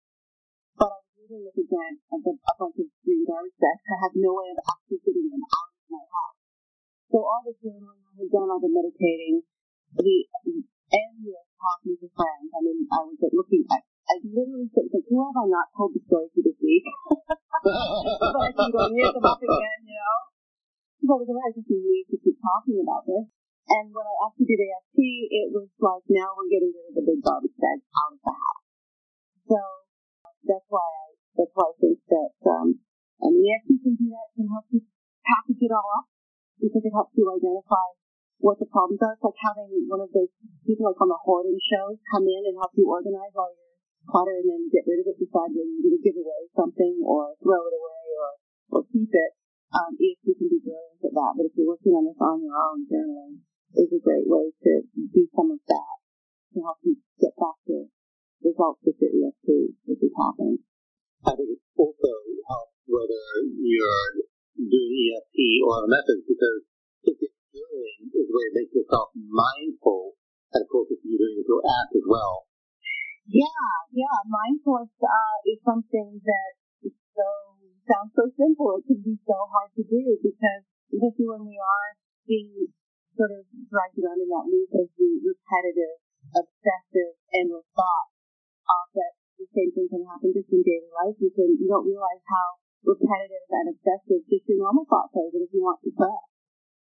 But 0.80 0.95
I 0.95 1.43
was 1.43 1.59
of 1.59 2.22
a, 2.24 2.34
a 2.36 2.53
bunch 2.55 2.78
of 2.80 2.88
green 3.03 3.24
garbage 3.28 3.59
bags. 3.59 3.84
I 3.84 3.97
had 3.99 4.13
no 4.15 4.32
way 4.39 4.47
of 4.55 4.59
actually 4.63 5.03
getting 5.03 5.28
them 5.28 5.43
out 5.43 5.72
of 5.76 5.88
my 5.91 6.03
house. 6.07 6.39
So 7.11 7.17
all 7.20 7.43
the 7.43 7.55
journaling 7.59 7.99
I 7.99 8.13
had 8.15 8.32
done, 8.32 8.47
all 8.47 8.63
the 8.63 8.72
meditating, 8.72 9.43
the 9.97 10.17
endless 10.93 11.48
talking 11.60 11.99
to 11.99 12.07
friends. 12.16 12.47
I 12.55 12.60
mean, 12.64 12.88
I 12.88 13.03
was 13.03 13.20
like, 13.20 13.36
looking 13.36 13.68
at 13.68 13.84
I 14.10 14.18
literally 14.26 14.66
said, 14.74 14.89
like, 14.89 15.05
who 15.05 15.22
have 15.22 15.38
I 15.38 15.45
not 15.45 15.70
told 15.78 15.93
the 15.93 16.01
story 16.10 16.34
to 16.34 16.41
this 16.41 16.57
week? 16.57 16.82
but 17.62 18.41
I 18.41 18.49
can 18.57 18.74
go 18.74 18.89
hit 18.89 19.14
them 19.14 19.22
up 19.22 19.38
again, 19.38 19.80
you 19.86 19.93
know? 20.01 20.20
Because 21.05 21.30
I 21.30 21.53
just 21.53 21.70
need 21.70 22.10
to 22.10 22.18
keep 22.18 22.38
talking 22.41 22.82
about 22.82 23.05
this. 23.05 23.30
And 23.70 23.93
when 23.93 24.01
I 24.01 24.16
actually 24.26 24.49
did 24.49 24.66
EFT, 24.66 24.97
it 25.30 25.47
was 25.53 25.70
like, 25.78 26.01
now 26.10 26.34
we're 26.34 26.49
getting 26.49 26.74
rid 26.74 26.89
of 26.89 26.95
the 26.97 27.05
big 27.05 27.22
garbage 27.22 27.53
bags 27.53 27.86
out 27.86 28.18
of 28.18 28.22
the 28.26 28.34
house. 28.34 28.66
So 29.45 29.60
that's 30.49 30.66
why 30.74 30.82
I, 30.82 31.05
that's 31.38 31.53
why 31.53 31.70
I 31.70 31.76
think 31.78 32.01
that, 32.10 32.34
um, 32.49 32.82
and 33.22 33.34
the 33.38 33.45
EFT 33.45 33.70
can 33.78 33.93
do 33.93 34.10
that, 34.10 34.28
can 34.34 34.49
help 34.49 34.66
you 34.74 34.82
package 35.22 35.70
it 35.70 35.70
all 35.70 35.86
up 36.01 36.10
because 36.57 36.82
it 36.82 36.93
helps 36.97 37.14
you 37.14 37.30
identify 37.30 37.86
what 38.39 38.57
the 38.59 38.67
problems 38.71 39.03
are. 39.03 39.15
It's 39.15 39.23
like 39.23 39.39
having 39.43 39.71
one 39.87 40.03
of 40.03 40.11
those 40.15 40.31
people 40.63 40.87
like 40.87 40.99
on 40.99 41.11
the 41.11 41.19
hoarding 41.19 41.59
shows 41.59 41.99
come 42.11 42.25
in 42.27 42.43
and 42.47 42.55
help 42.55 42.71
you 42.75 42.87
organize 42.87 43.35
all 43.35 43.51
your 43.51 43.75
clutter 44.07 44.39
and 44.39 44.47
then 44.47 44.71
get 44.71 44.87
rid 44.87 45.03
of 45.03 45.11
it, 45.11 45.19
decide 45.19 45.51
whether 45.51 45.67
you're 45.67 45.91
going 45.91 45.99
to 45.99 46.07
give 46.07 46.17
away 46.17 46.41
something 46.55 47.03
or 47.03 47.35
throw 47.43 47.61
it 47.67 47.75
away 47.75 48.03
or, 48.15 48.29
or 48.73 48.81
keep 48.89 49.11
it. 49.11 49.31
Um, 49.69 49.93
EFT 49.93 50.33
can 50.33 50.49
be 50.49 50.59
brilliant 50.65 51.03
at 51.05 51.13
that, 51.13 51.31
but 51.37 51.45
if 51.45 51.53
you're 51.53 51.69
working 51.69 51.93
on 51.93 52.09
this 52.09 52.17
on 52.17 52.41
your 52.41 52.57
own, 52.57 52.89
journaling 52.89 53.45
is 53.77 53.93
a 53.93 54.01
great 54.01 54.25
way 54.25 54.49
to 54.49 54.71
do 54.97 55.23
some 55.37 55.53
of 55.53 55.61
that 55.69 55.95
to 56.55 56.57
help 56.65 56.81
you 56.81 56.97
get 57.21 57.37
back 57.37 57.53
to 57.69 57.85
results 58.41 58.81
with 58.81 58.97
your 58.97 59.29
EFT, 59.29 59.77
which 59.85 60.01
is 60.01 60.15
happening. 60.17 60.57
I 61.21 61.37
think 61.37 61.53
it 61.53 61.61
also 61.77 62.11
helps 62.49 62.81
whether 62.89 63.23
you're 63.61 64.09
doing 64.57 64.93
EFT 65.13 65.37
or 65.67 65.85
other 65.85 65.91
methods 65.91 66.25
because 66.25 66.65
is 68.20 68.30
where 68.30 68.47
it 68.51 68.55
makes 68.59 68.74
yourself 68.76 69.15
mindful 69.15 70.20
and 70.53 70.61
of 70.65 70.67
course 70.70 70.89
if 70.91 70.99
you're 71.05 71.20
doing 71.20 71.39
with 71.39 71.49
your 71.49 71.63
app 71.63 71.89
as 71.93 72.05
well. 72.05 72.49
Yeah, 73.30 73.70
yeah. 73.93 74.17
Mindfulness 74.26 74.89
uh, 75.05 75.38
is 75.45 75.61
something 75.61 76.17
that 76.26 76.51
is 76.82 76.95
so 77.13 77.28
sounds 77.86 78.13
so 78.17 78.26
simple. 78.34 78.82
It 78.82 78.89
can 78.89 79.01
be 79.05 79.17
so 79.26 79.38
hard 79.49 79.70
to 79.78 79.84
do 79.86 80.17
because 80.17 80.61
especially 80.89 81.30
when 81.30 81.45
we 81.45 81.57
are 81.61 81.89
being 82.26 82.74
sort 83.13 83.34
of 83.34 83.45
dragged 83.70 83.97
around 84.01 84.22
in 84.22 84.30
that 84.34 84.49
loop 84.49 84.70
of 84.74 84.89
the 84.97 85.09
repetitive, 85.22 86.01
obsessive, 86.34 87.13
endless 87.38 87.65
thoughts. 87.78 88.13
Uh, 88.65 88.86
that 88.97 89.13
the 89.41 89.49
same 89.53 89.74
thing 89.74 89.89
can 89.89 90.05
happen 90.05 90.30
just 90.34 90.49
in 90.53 90.61
daily 90.61 90.89
life. 90.93 91.17
You 91.17 91.30
can 91.34 91.57
you 91.57 91.65
don't 91.70 91.86
realize 91.86 92.22
how 92.26 92.61
repetitive 92.86 93.45
and 93.49 93.74
obsessive 93.74 94.22
just 94.30 94.45
your 94.49 94.61
normal 94.61 94.86
thoughts 94.89 95.13
are, 95.17 95.30
if 95.30 95.49
you 95.53 95.61
want 95.61 95.82
to 95.86 95.93
press. 95.93 96.28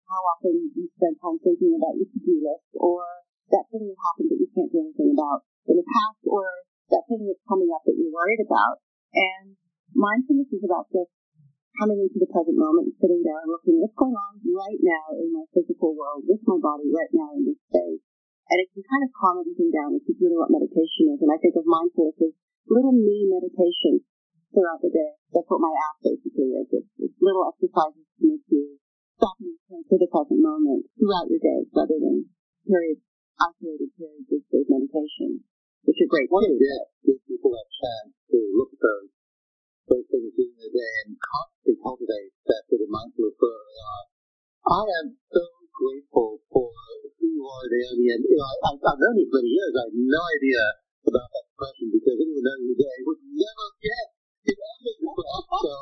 How 0.07 0.21
often 0.35 0.69
you 0.75 0.85
spend 0.99 1.15
time 1.19 1.39
thinking 1.39 1.73
about 1.75 1.97
your 1.97 2.09
to-do 2.11 2.35
list 2.43 2.69
or 2.77 3.01
that 3.49 3.67
thing 3.71 3.87
that 3.87 3.99
happened 3.99 4.29
that 4.31 4.41
you 4.41 4.49
can't 4.51 4.71
do 4.71 4.83
anything 4.83 5.15
about 5.15 5.47
in 5.67 5.75
the 5.79 5.87
past 5.87 6.21
or 6.27 6.43
that 6.91 7.07
thing 7.07 7.23
that's 7.25 7.43
coming 7.47 7.71
up 7.71 7.81
that 7.87 7.95
you're 7.95 8.13
worried 8.13 8.43
about. 8.43 8.83
And 9.15 9.55
mindfulness 9.95 10.51
is 10.51 10.65
about 10.65 10.89
just 10.91 11.11
coming 11.79 11.97
into 12.01 12.21
the 12.21 12.29
present 12.29 12.57
moment, 12.57 12.93
sitting 13.01 13.25
there 13.25 13.41
and 13.41 13.49
looking 13.49 13.81
what's 13.81 13.97
going 13.97 14.13
on 14.13 14.33
right 14.53 14.81
now 14.81 15.05
in 15.17 15.33
my 15.33 15.45
physical 15.53 15.97
world 15.97 16.21
with 16.29 16.41
my 16.45 16.59
body 16.61 16.89
right 16.93 17.13
now 17.13 17.33
in 17.33 17.49
this 17.49 17.57
space. 17.69 18.03
And 18.51 18.57
it 18.59 18.69
can 18.75 18.83
kind 18.85 19.03
of 19.07 19.11
calm 19.17 19.41
everything 19.41 19.71
down, 19.73 19.95
which 19.95 20.05
is 20.05 20.19
really 20.19 20.37
what 20.37 20.53
meditation 20.53 21.15
is. 21.15 21.23
And 21.23 21.31
I 21.31 21.39
think 21.39 21.55
of 21.57 21.65
mindfulness 21.65 22.19
as 22.21 22.33
little 22.69 22.93
mini 22.93 23.25
meditation 23.31 24.03
throughout 24.53 24.83
the 24.83 24.93
day. 24.93 25.17
That's 25.33 25.49
what 25.49 25.63
my 25.63 25.73
app 25.73 25.97
basically 26.05 26.53
is. 26.53 26.69
It's, 26.69 26.91
it's 27.01 27.17
little 27.23 27.49
exercises 27.49 28.05
to 28.05 28.23
make 28.29 28.45
you 28.51 28.77
stop 29.23 29.39
and 29.39 29.55
return 29.55 29.83
to 29.87 29.95
the 29.95 30.09
present 30.11 30.43
moment 30.43 30.83
throughout 30.99 31.31
your 31.31 31.39
day 31.39 31.63
rather 31.71 31.95
than 31.95 32.27
periods, 32.67 32.99
isolated 33.39 33.87
periods 33.95 34.27
of 34.35 34.43
state 34.51 34.67
meditation, 34.67 35.39
which 35.87 35.95
are 36.03 36.11
great. 36.11 36.27
One 36.27 36.43
of 36.43 36.51
the 36.51 36.59
give 37.07 37.23
people 37.23 37.55
a 37.55 37.63
chance 37.63 38.11
to 38.35 38.37
look 38.51 38.75
at 38.75 38.83
those 38.83 39.15
those 39.87 40.07
things 40.11 40.27
during 40.35 40.59
the 40.59 40.71
day 40.75 40.93
and 41.07 41.15
constantly 41.15 41.79
cultivate 41.79 42.35
that 42.51 42.67
sort 42.67 42.83
of 42.83 42.91
mindfulness 42.91 43.39
they 43.39 43.79
are. 43.79 44.05
I 44.67 44.83
am 44.99 45.07
so 45.15 45.43
grateful 45.71 46.43
for 46.51 46.67
who 47.15 47.23
you 47.23 47.43
are, 47.47 47.67
Naomi. 47.67 48.11
And, 48.11 48.23
you 48.27 48.35
know, 48.35 48.43
I, 48.43 48.75
I've 48.75 48.99
known 48.99 49.23
you 49.23 49.27
for 49.31 49.39
many 49.39 49.55
years. 49.55 49.71
I 49.75 49.87
have 49.87 49.95
no 49.95 50.21
idea 50.35 50.63
about 51.03 51.31
that 51.31 51.47
question 51.55 51.87
because 51.95 52.15
anyone 52.19 52.43
knowing 52.43 52.63
you 52.67 52.75
today 52.75 52.99
would 53.07 53.23
never 53.23 53.67
get 53.83 54.05
it. 54.51 54.59
So 55.03 55.75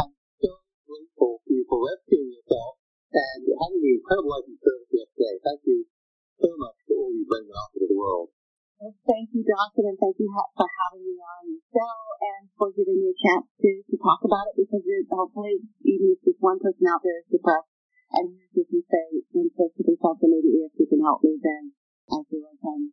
I'm 0.00 0.12
so 0.40 0.52
grateful 0.84 1.40
for 1.44 1.52
you 1.52 1.64
for 1.64 1.80
rescuing 1.80 2.32
yourself 2.36 2.75
and 3.16 3.40
having 3.48 3.80
the 3.80 3.92
incredible 3.96 4.30
life 4.36 4.44
and 4.44 4.60
service 4.60 4.92
yesterday. 4.92 5.34
Thank 5.40 5.60
you 5.64 5.78
so 6.36 6.52
much 6.60 6.76
for 6.84 6.94
all 7.00 7.12
you 7.16 7.24
bring 7.24 7.48
out 7.48 7.72
to 7.72 7.80
the 7.88 7.96
world. 7.96 8.28
Well, 8.76 8.92
thank 9.08 9.32
you, 9.32 9.40
Dawson, 9.40 9.88
and 9.88 9.96
thank 9.96 10.20
you 10.20 10.28
for 10.28 10.68
having 10.68 11.00
me 11.00 11.16
on 11.16 11.42
the 11.48 11.60
show 11.72 11.96
and 12.20 12.44
for 12.60 12.68
giving 12.76 13.00
me 13.00 13.08
a 13.08 13.16
chance 13.16 13.48
to, 13.64 13.70
to 13.88 13.96
talk 13.96 14.20
about 14.20 14.52
it 14.52 14.60
because 14.60 14.84
hopefully, 15.08 15.64
even 15.80 16.12
if 16.12 16.20
just 16.20 16.44
one 16.44 16.60
person 16.60 16.84
out 16.84 17.00
there 17.00 17.24
is 17.24 17.32
depressed 17.32 17.72
and 18.20 18.36
hears 18.36 18.52
you 18.52 18.68
can 18.68 18.84
say 18.84 19.06
and 19.40 19.48
say 19.56 19.72
to 19.72 19.80
themselves, 19.80 20.20
maybe 20.28 20.60
if 20.60 20.76
you 20.76 20.86
can 20.92 21.00
help 21.00 21.24
me, 21.24 21.40
then 21.40 21.72
I 22.12 22.20
feel 22.28 22.44
like 22.44 22.60
I'm 22.60 22.92